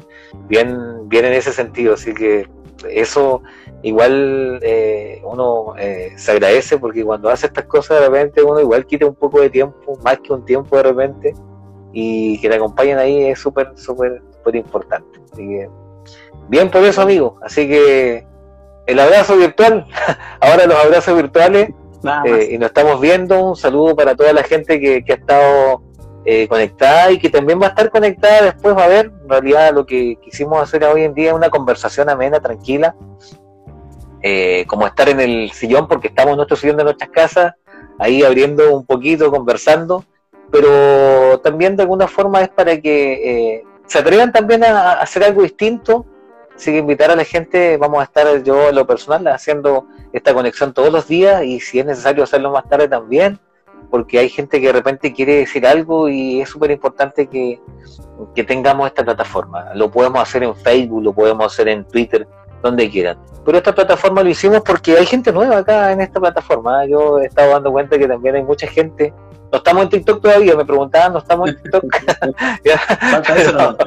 bien, 0.47 1.09
bien 1.09 1.25
en 1.25 1.33
ese 1.33 1.51
sentido, 1.51 1.95
así 1.95 2.13
que 2.13 2.47
eso 2.87 3.41
igual 3.81 4.59
eh, 4.61 5.21
uno 5.23 5.73
eh, 5.79 6.13
se 6.15 6.31
agradece 6.31 6.77
porque 6.77 7.03
cuando 7.03 7.29
hace 7.29 7.47
estas 7.47 7.65
cosas 7.65 7.99
de 7.99 8.07
repente 8.07 8.43
uno 8.43 8.59
igual 8.59 8.85
quita 8.85 9.05
un 9.05 9.15
poco 9.15 9.41
de 9.41 9.49
tiempo, 9.49 9.97
más 10.03 10.19
que 10.19 10.31
un 10.31 10.45
tiempo 10.45 10.77
de 10.77 10.83
repente, 10.83 11.33
y 11.93 12.39
que 12.39 12.49
te 12.49 12.55
acompañen 12.55 12.97
ahí 12.97 13.25
es 13.25 13.39
súper, 13.39 13.71
súper, 13.75 14.21
súper 14.37 14.55
importante. 14.55 15.19
Así 15.31 15.47
que, 15.47 15.69
bien 16.47 16.69
por 16.69 16.83
eso, 16.83 17.01
amigo. 17.01 17.37
Así 17.41 17.67
que 17.67 18.25
el 18.85 18.99
abrazo 18.99 19.37
virtual, 19.37 19.85
ahora 20.41 20.65
los 20.65 20.77
abrazos 20.77 21.15
virtuales 21.15 21.69
eh, 22.25 22.49
y 22.51 22.57
nos 22.57 22.67
estamos 22.67 22.99
viendo. 22.99 23.49
Un 23.49 23.55
saludo 23.55 23.95
para 23.95 24.15
toda 24.15 24.33
la 24.33 24.43
gente 24.43 24.79
que, 24.79 25.03
ha 25.07 25.13
estado 25.13 25.83
eh, 26.25 26.47
conectada 26.47 27.11
y 27.11 27.19
que 27.19 27.29
también 27.29 27.61
va 27.61 27.67
a 27.67 27.69
estar 27.69 27.89
conectada 27.89 28.43
después. 28.43 28.75
Va 28.75 28.85
a 28.85 28.87
ver, 28.87 29.11
en 29.21 29.29
realidad, 29.29 29.73
lo 29.73 29.85
que 29.85 30.17
quisimos 30.23 30.61
hacer 30.61 30.83
hoy 30.85 31.03
en 31.03 31.13
día 31.13 31.29
es 31.29 31.35
una 31.35 31.49
conversación 31.49 32.09
amena, 32.09 32.39
tranquila. 32.39 32.95
Eh, 34.21 34.65
como 34.67 34.85
estar 34.85 35.07
en 35.07 35.21
el 35.21 35.51
sillón, 35.51 35.87
porque 35.87 36.09
estamos 36.09 36.31
en 36.31 36.37
nuestro 36.37 36.57
sillón 36.57 36.77
de 36.77 36.83
nuestras 36.83 37.09
casas, 37.09 37.53
ahí 37.99 38.21
abriendo 38.23 38.75
un 38.75 38.85
poquito, 38.85 39.31
conversando. 39.31 40.03
Pero 40.51 41.39
también 41.41 41.75
de 41.75 41.83
alguna 41.83 42.07
forma 42.07 42.41
es 42.41 42.49
para 42.49 42.79
que 42.79 43.63
se 43.85 43.99
atrevan 43.99 44.31
también 44.31 44.63
a 44.63 44.93
hacer 44.93 45.23
algo 45.23 45.43
distinto 45.43 46.05
Así 46.59 46.73
que 46.73 46.79
invitar 46.79 47.09
a 47.09 47.15
la 47.15 47.23
gente, 47.23 47.77
vamos 47.77 48.01
a 48.01 48.03
estar 48.03 48.43
yo 48.43 48.67
en 48.67 48.75
lo 48.75 48.85
personal 48.85 49.25
haciendo 49.27 49.85
esta 50.11 50.33
conexión 50.33 50.73
todos 50.73 50.91
los 50.91 51.07
días 51.07 51.41
y 51.45 51.61
si 51.61 51.79
es 51.79 51.85
necesario 51.85 52.21
hacerlo 52.21 52.51
más 52.51 52.67
tarde 52.67 52.89
también, 52.89 53.39
porque 53.89 54.19
hay 54.19 54.27
gente 54.27 54.59
que 54.59 54.67
de 54.67 54.73
repente 54.73 55.13
quiere 55.13 55.35
decir 55.37 55.65
algo 55.65 56.09
y 56.09 56.41
es 56.41 56.49
súper 56.49 56.71
importante 56.71 57.27
que, 57.27 57.61
que, 58.35 58.43
tengamos 58.43 58.87
esta 58.87 59.05
plataforma. 59.05 59.73
Lo 59.73 59.89
podemos 59.89 60.21
hacer 60.21 60.43
en 60.43 60.53
Facebook, 60.53 61.01
lo 61.01 61.13
podemos 61.13 61.45
hacer 61.45 61.69
en 61.69 61.85
Twitter, 61.85 62.27
donde 62.61 62.89
quieran. 62.89 63.17
Pero 63.45 63.57
esta 63.57 63.73
plataforma 63.73 64.21
lo 64.21 64.29
hicimos 64.29 64.59
porque 64.59 64.97
hay 64.97 65.05
gente 65.05 65.31
nueva 65.31 65.59
acá 65.59 65.93
en 65.93 66.01
esta 66.01 66.19
plataforma. 66.19 66.85
Yo 66.87 67.19
he 67.19 67.27
estado 67.27 67.51
dando 67.51 67.71
cuenta 67.71 67.97
que 67.97 68.05
también 68.05 68.35
hay 68.35 68.43
mucha 68.43 68.67
gente 68.67 69.13
no 69.51 69.57
estamos 69.57 69.83
en 69.83 69.89
TikTok 69.89 70.21
todavía, 70.21 70.55
me 70.55 70.65
preguntaban, 70.65 71.13
no 71.13 71.19
estamos 71.19 71.49
en 71.49 71.55
TikTok. 71.61 71.83
pero, 72.63 73.77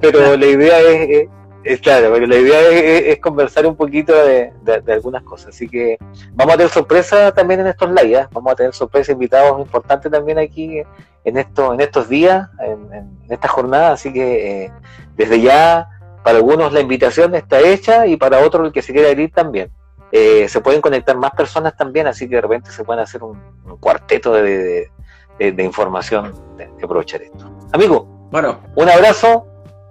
pero, 0.00 0.36
la 0.36 0.46
idea 0.46 0.80
es, 0.80 1.28
es 1.66 1.80
claro, 1.80 2.10
pero 2.12 2.26
la 2.26 2.36
idea 2.36 2.60
es, 2.68 3.18
conversar 3.18 3.66
un 3.66 3.76
poquito 3.76 4.14
de, 4.14 4.52
algunas 4.88 5.22
cosas. 5.24 5.48
Así 5.48 5.68
que 5.68 5.98
vamos 6.32 6.54
a 6.54 6.56
tener 6.58 6.72
sorpresa 6.72 7.32
también 7.32 7.60
en 7.60 7.66
estos 7.66 7.90
lives. 7.90 8.24
¿eh? 8.24 8.28
Vamos 8.30 8.52
a 8.52 8.56
tener 8.56 8.72
sorpresa 8.72 9.12
invitados 9.12 9.58
importantes 9.60 10.10
también 10.10 10.38
aquí 10.38 10.82
en, 11.24 11.36
esto, 11.36 11.74
en 11.74 11.80
estos 11.80 12.08
días, 12.08 12.48
en, 12.60 13.18
esta 13.28 13.48
jornada. 13.48 13.92
Así 13.92 14.12
que 14.12 14.64
eh, 14.64 14.72
desde 15.16 15.40
ya, 15.40 15.88
para 16.22 16.38
algunos 16.38 16.72
la 16.72 16.80
invitación 16.80 17.34
está 17.34 17.58
hecha 17.58 18.06
y 18.06 18.16
para 18.16 18.44
otros 18.44 18.66
el 18.66 18.72
que 18.72 18.82
se 18.82 18.92
quiera 18.92 19.10
ir 19.10 19.32
también. 19.32 19.70
Eh, 20.12 20.48
se 20.48 20.60
pueden 20.60 20.80
conectar 20.80 21.16
más 21.16 21.32
personas 21.32 21.76
también, 21.76 22.06
así 22.06 22.28
que 22.28 22.36
de 22.36 22.42
repente 22.42 22.70
se 22.70 22.84
pueden 22.84 23.02
hacer 23.02 23.24
un, 23.24 23.40
cuarteto 23.80 24.32
de, 24.32 24.90
información 25.38 26.32
de, 26.56 26.70
aprovechar 26.82 27.22
esto. 27.22 27.50
Amigo, 27.72 28.06
bueno, 28.30 28.60
un 28.74 28.88
abrazo 28.88 29.46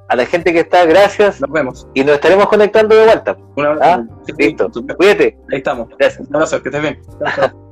a 0.08 0.16
la 0.16 0.26
gente 0.26 0.54
que 0.54 0.60
está, 0.60 0.86
gracias. 0.86 1.42
Nos 1.42 1.52
vemos. 1.52 1.88
Y 1.94 2.04
nos 2.04 2.16
estaremos 2.16 2.48
conectando 2.48 2.96
de 2.96 3.06
vuelta. 3.06 3.38
Un 3.56 3.66
abrazo. 3.66 4.06
¿Ah? 4.08 4.34
Listo. 4.38 4.70
Cuídate. 4.98 5.38
Ahí 5.52 5.58
estamos. 5.58 5.90
Gracias. 5.98 6.28
Un 6.28 6.36
abrazo, 6.36 6.62
que 6.62 6.70
estés 6.70 6.82
bien. 6.82 7.02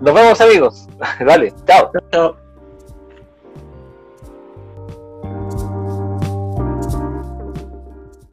Nos 0.00 0.14
vemos 0.14 0.40
amigos. 0.40 0.88
Vale. 1.24 1.52
Chao. 1.66 1.90
Chao. 2.10 2.45